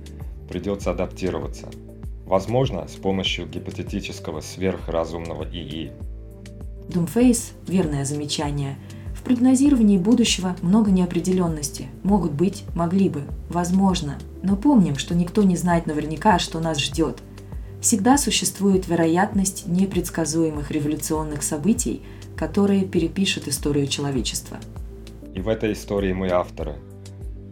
придется 0.48 0.92
адаптироваться. 0.92 1.68
Возможно, 2.24 2.88
с 2.88 2.94
помощью 2.94 3.46
гипотетического 3.46 4.40
сверхразумного 4.40 5.44
ИИ. 5.44 5.92
Думфейс– 6.88 7.52
верное 7.66 8.06
замечание. 8.06 8.78
В 9.18 9.22
прогнозировании 9.24 9.98
будущего 9.98 10.56
много 10.62 10.90
неопределенности. 10.90 11.88
Могут 12.02 12.32
быть, 12.32 12.64
могли 12.74 13.10
бы, 13.10 13.24
возможно. 13.50 14.16
Но 14.42 14.56
помним, 14.56 14.96
что 14.96 15.14
никто 15.14 15.42
не 15.42 15.56
знает 15.56 15.86
наверняка, 15.86 16.38
что 16.38 16.60
нас 16.60 16.78
ждет. 16.78 17.18
Всегда 17.82 18.16
существует 18.16 18.88
вероятность 18.88 19.66
непредсказуемых 19.66 20.70
революционных 20.70 21.42
событий, 21.42 22.02
которые 22.36 22.84
перепишут 22.84 23.48
историю 23.48 23.86
человечества. 23.86 24.56
И 25.34 25.40
в 25.40 25.48
этой 25.48 25.72
истории 25.72 26.12
мы 26.12 26.30
авторы– 26.30 26.76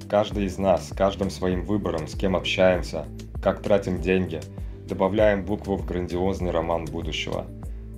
Каждый 0.08 0.44
из 0.44 0.56
нас, 0.56 0.92
каждым 0.96 1.30
своим 1.30 1.64
выбором, 1.64 2.06
с 2.06 2.14
кем 2.14 2.36
общаемся, 2.36 3.06
как 3.42 3.60
тратим 3.60 4.00
деньги, 4.00 4.40
добавляем 4.88 5.44
букву 5.44 5.76
в 5.76 5.84
грандиозный 5.84 6.52
роман 6.52 6.84
будущего. 6.84 7.44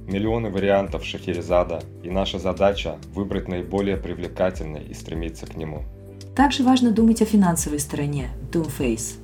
Миллионы 0.09 0.51
вариантов 0.51 1.05
Шахерезада, 1.05 1.83
и 2.03 2.11
наша 2.11 2.41
задача– 2.41 2.99
выбрать 3.15 3.47
наиболее 3.47 3.97
привлекательный 3.97 4.83
и 4.83 4.95
стремиться 4.95 5.47
к 5.47 5.55
нему. 5.55 5.85
Также 6.35 6.65
важно 6.65 6.91
думать 6.91 7.23
о 7.23 7.27
финансовой 7.27 7.79
стороне– 7.79 8.31
Doomface. 8.53 9.19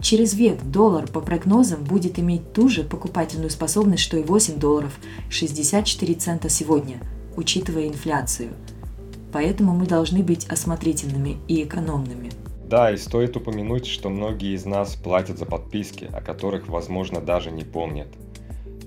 Через 0.00 0.34
век 0.34 0.62
доллар 0.62 1.06
по 1.06 1.20
прогнозам 1.20 1.84
будет 1.84 2.18
иметь 2.18 2.52
ту 2.52 2.68
же 2.68 2.84
покупательную 2.84 3.50
способность, 3.50 4.02
что 4.02 4.16
и 4.16 4.22
8 4.22 4.58
долларов 4.58 4.98
64 5.28 6.14
цента 6.14 6.48
сегодня, 6.48 6.96
учитывая 7.36 7.88
инфляцию– 7.88 8.50
поэтому 9.36 9.74
мы 9.74 9.84
должны 9.84 10.22
быть 10.22 10.46
осмотрительными 10.46 11.36
и 11.46 11.62
экономными. 11.62 12.30
Да, 12.70 12.90
и 12.90 12.96
стоит 12.96 13.36
упомянуть, 13.36 13.86
что 13.86 14.08
многие 14.08 14.54
из 14.54 14.64
нас 14.64 14.96
платят 14.96 15.36
за 15.36 15.44
подписки, 15.44 16.08
о 16.10 16.22
которых, 16.22 16.68
возможно, 16.68 17.20
даже 17.20 17.50
не 17.50 17.62
помнят. 17.62 18.08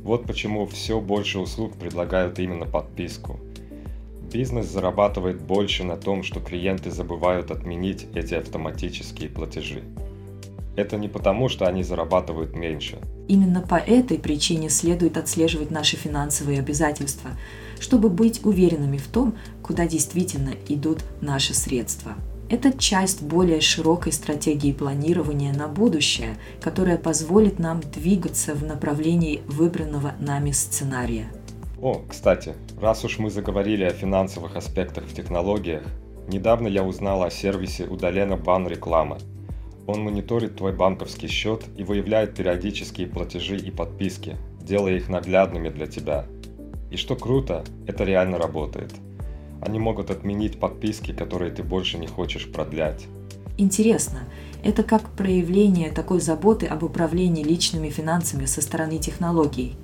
Вот 0.04 0.26
почему 0.26 0.66
все 0.66 1.00
больше 1.00 1.39
услуг 1.39 1.74
предлагают 1.78 2.39
именно 2.39 2.66
подписку. 2.66 3.39
Бизнес 4.32 4.68
зарабатывает 4.68 5.41
больше 5.41 5.84
на 5.84 5.97
том, 5.97 6.24
что 6.24 6.39
клиенты 6.39 6.91
забывают 6.91 7.52
отменить 7.52 8.08
эти 8.14 8.36
автоматические 8.36 9.30
платежи. 9.30 9.84
Это 10.76 10.97
не 10.97 11.08
потому, 11.08 11.50
что 11.50 11.68
они 11.68 11.84
зарабатывают 11.84 12.56
меньше. 12.56 13.00
Именно 13.28 13.62
по 13.62 13.76
этой 13.76 14.18
причине 14.18 14.70
следует 14.70 15.18
отслеживать 15.18 15.72
наши 15.72 15.97
финансовые 15.97 16.60
обязательства– 16.60 17.32
чтобы 17.80 18.10
быть 18.10 18.45
уверенными 18.45 18.97
в 18.97 19.08
том, 19.08 19.36
куда 19.64 19.88
действительно 19.88 20.54
идут 20.68 21.00
наши 21.22 21.54
средства. 21.54 22.14
Это 22.50 22.76
часть 22.78 23.22
более 23.22 23.62
широкой 23.62 24.12
стратегии 24.12 24.74
планирования 24.74 25.54
на 25.54 25.68
будущее, 25.68 26.38
которая 26.60 26.97
позволит 26.97 27.60
нам 27.60 27.82
двигаться 27.82 28.56
в 28.56 28.64
направлении 28.64 29.41
выбранного 29.45 30.14
нами 30.20 30.52
сценария. 30.52 31.28
О, 31.82 32.02
кстати, 32.10 32.56
раз 32.82 33.06
уж 33.06 33.20
мы 33.20 33.30
заговорили 33.30 33.84
о 33.84 33.91
финансовых 33.91 34.56
аспектах 34.56 35.06
в 35.06 35.14
технологиях, 35.14 35.84
недавно 36.28 36.68
я 36.68 36.84
узнал 36.84 37.24
о 37.24 37.30
сервисе 37.30 37.86
удалена 37.86 38.36
бан 38.36 38.68
рекламы. 38.68 39.18
Он 39.86 40.02
мониторит 40.02 40.58
твой 40.58 40.74
банковский 40.74 41.28
счет 41.28 41.64
и 41.78 41.84
выявляет 41.84 42.36
периодические 42.36 43.08
платежи 43.08 43.58
и 43.58 43.72
подписки, 43.72 44.38
делая 44.62 44.97
их 44.97 45.08
наглядными 45.08 45.70
для 45.70 45.88
тебя– 45.88 46.26
и 46.91 46.97
что 46.97 47.16
круто, 47.16 47.64
это 47.86 48.04
реально 48.04 48.38
работает. 48.38 48.93
Они 49.62 49.80
могут 49.80 50.12
отменить 50.12 50.60
подписки, 50.60 51.12
которые 51.12 51.51
ты 51.51 51.64
больше 51.64 51.97
не 51.97 52.07
хочешь 52.07 52.51
продлять. 52.51 53.07
Интересно, 53.57 54.22
это 54.64 54.84
как 54.84 55.10
проявление 55.10 55.91
такой 55.91 56.22
заботы 56.22 56.66
об 56.66 56.84
управлении 56.84 57.43
личными 57.43 57.89
финансами 57.89 58.45
со 58.45 58.62
стороны 58.62 58.97
технологий. 58.97 59.76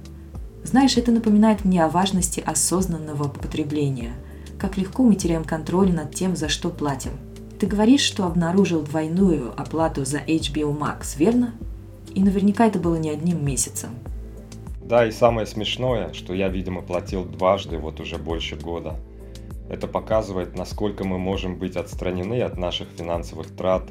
Знаешь, 0.63 0.97
это 0.97 1.11
напоминает 1.11 1.65
мне 1.65 1.83
о 1.83 1.89
важности 1.89 2.39
осознанного 2.39 3.27
потребления. 3.27 4.13
Как 4.57 4.77
легко 4.77 5.03
мы 5.03 5.15
теряем 5.15 5.43
контроль 5.43 5.91
над 5.91 6.15
тем, 6.15 6.35
за 6.35 6.49
что 6.49 6.69
платим. 6.69 7.11
Ты 7.59 7.67
говоришь, 7.67 8.01
что 8.01 8.25
обнаружил 8.25 8.81
двойную 8.81 9.53
оплату 9.59 10.05
за 10.05 10.17
HBO 10.17 10.77
Max, 10.77 11.17
верно? 11.17 11.53
И 12.13 12.23
наверняка 12.23 12.67
это 12.67 12.79
было 12.79 12.95
не 12.95 13.09
одним 13.09 13.45
месяцем. 13.45 13.91
Да, 14.83 15.05
и 15.05 15.11
самое 15.11 15.47
смешное, 15.47 16.13
что 16.13 16.33
я, 16.33 16.47
видимо, 16.47 16.81
платил 16.81 17.25
дважды 17.25 17.77
вот 17.77 17.99
уже 17.99 18.17
больше 18.17 18.55
года. 18.55 18.95
Это 19.69 19.87
показывает, 19.87 20.55
насколько 20.57 21.03
мы 21.03 21.17
можем 21.17 21.57
быть 21.57 21.75
отстранены 21.75 22.41
от 22.41 22.57
наших 22.57 22.87
финансовых 22.89 23.47
трат, 23.55 23.89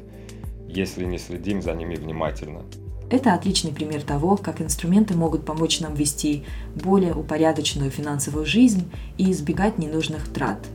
если 0.67 1.05
не 1.05 1.17
следим 1.17 1.61
за 1.61 1.73
ними 1.73 1.95
внимательно. 1.95 2.63
Это 3.09 3.33
отличный 3.33 3.71
пример 3.71 4.01
того, 4.01 4.35
как 4.35 4.61
инструменты 4.61 5.15
могут 5.15 5.45
помочь 5.45 5.79
нам 5.79 5.93
вести 5.93 6.43
более 6.75 7.13
упорядоченную 7.13 7.91
финансовую 7.91 8.45
жизнь 8.45 8.89
и 9.17 9.31
избегать 9.31 9.77
ненужных 9.77 10.27
трат. 10.31 10.65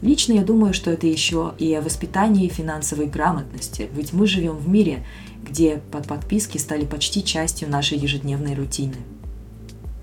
Лично 0.00 0.34
я 0.34 0.44
думаю, 0.44 0.74
что 0.74 0.90
это 0.90 1.06
еще 1.06 1.54
и 1.58 1.72
о 1.74 1.80
воспитании 1.80 2.48
финансовой 2.48 3.06
грамотности, 3.06 3.88
ведь 3.92 4.12
мы 4.12 4.26
живем 4.26 4.56
в 4.56 4.68
мире, 4.68 5.04
где 5.42 5.80
под 5.90 6.06
подписки 6.06 6.58
стали 6.58 6.84
почти 6.84 7.24
частью 7.24 7.70
нашей 7.70 7.98
ежедневной 7.98 8.54
рутины. 8.54 8.96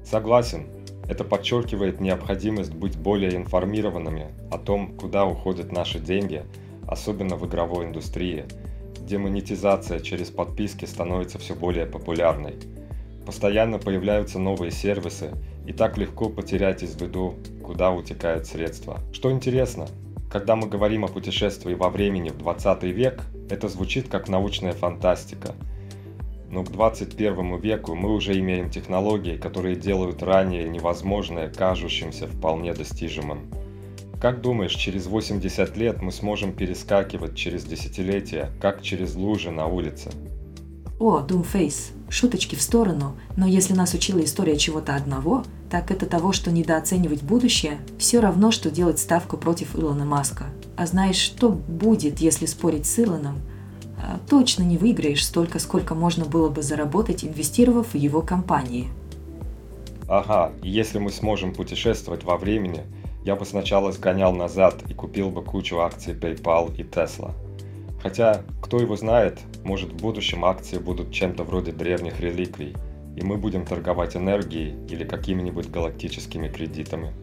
Согласен, 0.03 0.65
это 1.11 1.25
подчеркивает 1.25 1.99
необходимость 1.99 2.73
быть 2.73 2.97
более 2.97 3.35
информированными 3.35 4.27
о 4.49 4.57
том, 4.57 4.95
куда 4.95 5.25
уходят 5.25 5.69
наши 5.69 5.99
деньги, 5.99 6.45
особенно 6.87 7.35
в 7.35 7.45
игровой 7.45 7.83
индустрии, 7.83 8.45
где 8.97 9.17
монетизация 9.17 9.99
через 9.99 10.29
подписки 10.29 10.85
становится 10.85 11.37
все 11.37 11.53
более 11.53 11.85
популярной. 11.85 12.53
Постоянно 13.25 13.77
появляются 13.77 14.39
новые 14.39 14.71
сервисы, 14.71 15.31
и 15.67 15.73
так 15.73 15.97
легко 15.97 16.29
потерять 16.29 16.81
из 16.81 16.95
виду, 16.95 17.35
куда 17.61 17.91
утекают 17.91 18.47
средства. 18.47 19.01
Что 19.11 19.33
интересно, 19.33 19.89
когда 20.31 20.55
мы 20.55 20.69
говорим 20.69 21.03
о 21.03 21.09
путешествии 21.09 21.73
во 21.73 21.89
времени 21.89 22.29
в 22.29 22.37
20 22.37 22.83
век, 22.83 23.21
это 23.49 23.67
звучит 23.67 24.07
как 24.07 24.29
научная 24.29 24.71
фантастика– 24.71 25.55
но 26.51 26.63
к 26.63 26.71
21 26.71 27.57
веку 27.59 27.95
мы 27.95 28.13
уже 28.13 28.37
имеем 28.39 28.69
технологии, 28.69 29.37
которые 29.37 29.75
делают 29.75 30.21
ранее 30.21 30.67
невозможное 30.67 31.49
кажущимся 31.49 32.27
вполне 32.27 32.73
достижимым. 32.73 33.49
как 34.21 34.41
думаешь, 34.41 34.75
через 34.75 35.07
80 35.07 35.77
лет 35.77 36.01
мы 36.01 36.11
сможем 36.11 36.53
перескакивать 36.53 37.35
через 37.35 37.63
десятилетия, 37.63 38.51
как 38.61 38.83
через 38.83 39.15
лужи 39.15 39.49
на 39.49 39.65
улице? 39.65 40.11
О, 40.99 41.25
Doomface, 41.25 41.93
шуточки 42.09 42.53
в 42.53 42.61
сторону, 42.61 43.15
но 43.35 43.47
если 43.47 43.73
нас 43.73 43.95
учила 43.95 44.23
история 44.23 44.57
чего-то 44.57 44.95
одного, 44.95 45.43
так 45.71 45.89
это 45.89 46.05
того, 46.05 46.31
что 46.31 46.51
недооценивать 46.51 47.23
будущее 47.23 47.79
все 47.97 48.19
равно, 48.19 48.51
что 48.51 48.69
делать 48.69 48.99
ставку 48.99 49.37
против 49.37 49.75
Илона 49.75 50.05
Маска. 50.05 50.45
А 50.77 50.85
знаешь, 50.85 51.15
что 51.15 51.49
будет, 51.49 52.19
если 52.19 52.45
спорить 52.45 52.85
с 52.85 52.99
Илоном? 52.99 53.41
А, 54.01 54.19
точно 54.29 54.63
не 54.63 54.77
выиграешь 54.77 55.25
столько, 55.25 55.59
сколько 55.59 55.93
можно 55.93 56.25
было 56.25 56.49
бы 56.49 56.63
заработать, 56.63 57.23
инвестировав 57.23 57.93
в 57.93 57.95
его 57.95 58.21
компании. 58.21 58.87
Ага, 60.07 60.51
и 60.63 60.69
если 60.69 60.99
мы 60.99 61.11
сможем 61.11 61.53
путешествовать 61.53 62.23
во 62.23 62.37
времени, 62.37 62.81
я 63.23 63.35
бы 63.35 63.45
сначала 63.45 63.91
сгонял 63.91 64.33
назад 64.33 64.83
и 64.89 64.93
купил 64.93 65.29
бы 65.29 65.43
кучу 65.43 65.79
акций 65.79 66.13
PayPal 66.13 66.75
и 66.75 66.83
Tesla. 66.83 67.31
Хотя, 68.01 68.41
кто 68.61 68.77
его 68.77 68.95
знает, 68.95 69.39
может 69.63 69.93
в 69.93 69.97
будущем 69.97 70.43
акции 70.43 70.79
будут 70.79 71.11
чем-то 71.11 71.43
вроде 71.43 71.71
древних 71.71 72.19
реликвий, 72.19 72.75
и 73.15 73.23
мы 73.23 73.37
будем 73.37 73.65
торговать 73.65 74.15
энергией 74.15 74.75
или 74.89 75.03
какими-нибудь 75.03 75.69
галактическими 75.69 76.47
кредитами. 76.47 77.13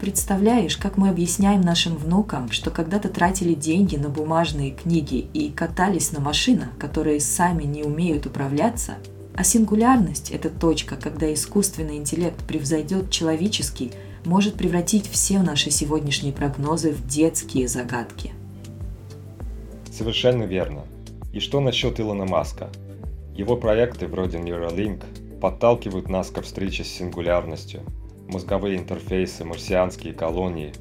Представляешь, 0.00 0.76
как 0.76 0.98
мы 0.98 1.08
объясняем 1.08 1.62
нашим 1.62 1.96
внукам, 1.96 2.50
что 2.50 2.70
когда-то 2.70 3.08
тратили 3.08 3.54
деньги 3.54 3.96
на 3.96 4.10
бумажные 4.10 4.72
книги 4.72 5.26
и 5.32 5.50
катались 5.50 6.12
на 6.12 6.20
машинах, 6.20 6.68
которые 6.78 7.18
сами 7.18 7.62
не 7.62 7.82
умеют 7.82 8.26
управляться, 8.26 8.96
а 9.34 9.42
сингулярность– 9.42 10.30
это 10.32 10.50
точка, 10.50 10.96
когда 10.96 11.32
искусственный 11.32 11.96
интеллект 11.96 12.36
превзойдет 12.46 13.10
человеческий, 13.10 13.92
может 14.26 14.56
превратить 14.56 15.08
все 15.10 15.38
наши 15.40 15.70
сегодняшние 15.70 16.34
прогнозы 16.34 16.92
в 16.92 17.06
детские 17.06 17.66
загадки. 17.66 18.32
Совершенно 19.90 20.42
верно. 20.42 20.82
И 21.32 21.40
что 21.40 21.60
насчет 21.60 22.00
Илона 22.00 22.26
Маска? 22.26 22.68
Его 23.34 23.56
проекты 23.56 24.08
вроде 24.08 24.38
Neuralink 24.38 25.04
подталкивают 25.40 26.10
нас 26.10 26.28
ко 26.28 26.42
встрече 26.42 26.84
с 26.84 26.88
сингулярностью– 26.88 27.80
мозговые 28.28 28.76
интерфейсы, 28.78 29.44
марсианские 29.44 30.12
колонии. 30.12 30.72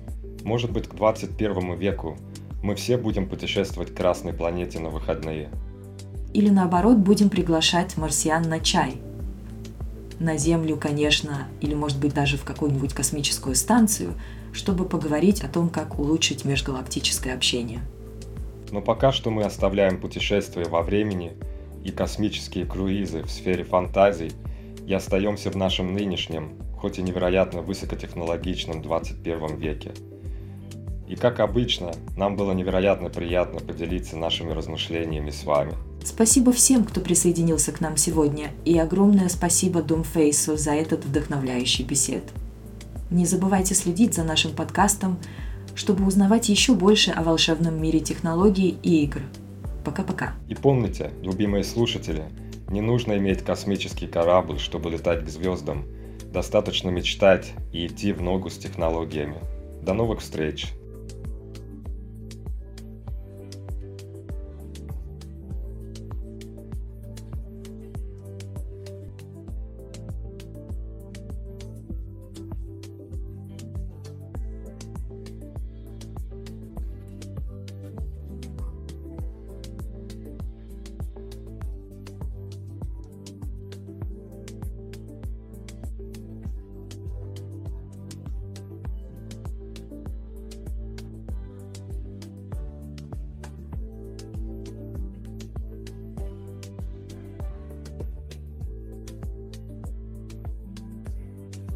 Может 0.44 0.72
быть, 0.72 0.88
к 0.88 0.96
21 0.96 1.76
веку 1.76 2.18
мы 2.64 2.76
все 2.76 2.98
будем 2.98 3.28
путешествовать 3.28 3.94
к 3.94 3.98
Красной 3.98 4.34
планете 4.34 4.80
на 4.80 4.90
выходные. 4.90 5.50
Или 6.34 6.50
наоборот, 6.50 6.98
будем 6.98 7.30
приглашать 7.30 7.96
марсиан 7.98 8.44
на 8.44 8.60
чай. 8.60 8.96
На 10.20 10.38
Землю, 10.38 10.78
конечно, 10.78 11.48
или 11.62 11.74
может 11.74 12.00
быть 12.00 12.14
даже 12.14 12.38
в 12.38 12.44
какую-нибудь 12.44 12.94
космическую 12.94 13.56
станцию, 13.56 14.14
чтобы 14.52 14.86
поговорить 14.86 15.42
о 15.42 15.48
том, 15.48 15.70
как 15.70 16.00
улучшить 16.00 16.46
межгалактическое 16.46 17.34
общение. 17.34 17.82
Но 18.72 18.82
пока 18.82 19.12
что 19.12 19.30
мы 19.30 19.44
оставляем 19.44 20.00
путешествия 20.00 20.66
во 20.66 20.82
времени 20.82 21.34
и 21.84 21.92
космические 21.92 22.66
круизы 22.66 23.22
в 23.24 23.30
сфере 23.30 23.64
фантазий 23.64 24.32
и 24.88 24.94
остаемся 24.94 25.52
в 25.52 25.56
нашем 25.56 25.94
нынешнем, 25.94 26.58
хоть 26.86 27.00
и 27.00 27.02
невероятно 27.02 27.64
высокотехнологичном 27.64 28.84
21 28.84 29.56
веке. 29.56 29.92
И 31.08 31.16
как 31.16 31.40
обычно, 31.40 31.94
нам 32.16 32.36
было 32.36 32.52
невероятно 32.52 33.10
приятно 33.10 33.60
поделиться 33.60 34.18
нашими 34.18 34.52
размышлениями 34.52 35.32
с 35.32 35.46
вами. 35.46 35.74
Спасибо 36.04 36.52
всем, 36.52 36.84
кто 36.84 37.02
присоединился 37.02 37.72
к 37.72 37.82
нам 37.82 37.98
сегодня, 37.98 38.52
и 38.66 38.78
огромное 38.78 39.30
спасибо 39.30 39.82
Думфейсу 39.82 40.58
за 40.58 40.74
этот 40.76 41.04
вдохновляющий 41.06 41.84
бесед. 41.84 42.24
Не 43.10 43.26
забывайте 43.26 43.74
следить 43.74 44.14
за 44.14 44.24
нашим 44.24 44.52
подкастом, 44.52 45.18
чтобы 45.74 46.06
узнавать 46.06 46.50
еще 46.50 46.76
больше 46.76 47.10
о 47.10 47.24
волшебном 47.24 47.82
мире 47.82 48.00
технологий 48.00 48.78
и 48.84 49.06
игр. 49.06 49.22
Пока-пока. 49.84 50.36
И 50.48 50.54
помните, 50.54 51.10
любимые 51.24 51.64
слушатели, 51.64 52.26
не 52.70 52.82
нужно 52.82 53.18
иметь 53.18 53.42
космический 53.42 54.06
корабль, 54.06 54.60
чтобы 54.60 54.92
летать 54.92 55.26
к 55.26 55.30
звездам– 55.30 55.86
Достаточно 56.36 56.90
мечтать 56.90 57.54
и 57.72 57.88
идти 57.88 58.12
в 58.12 58.22
ногу 58.22 58.50
с 58.50 58.58
технологиями. 58.58 59.38
До 59.82 59.94
новых 59.94 60.20
встреч! 60.20 60.68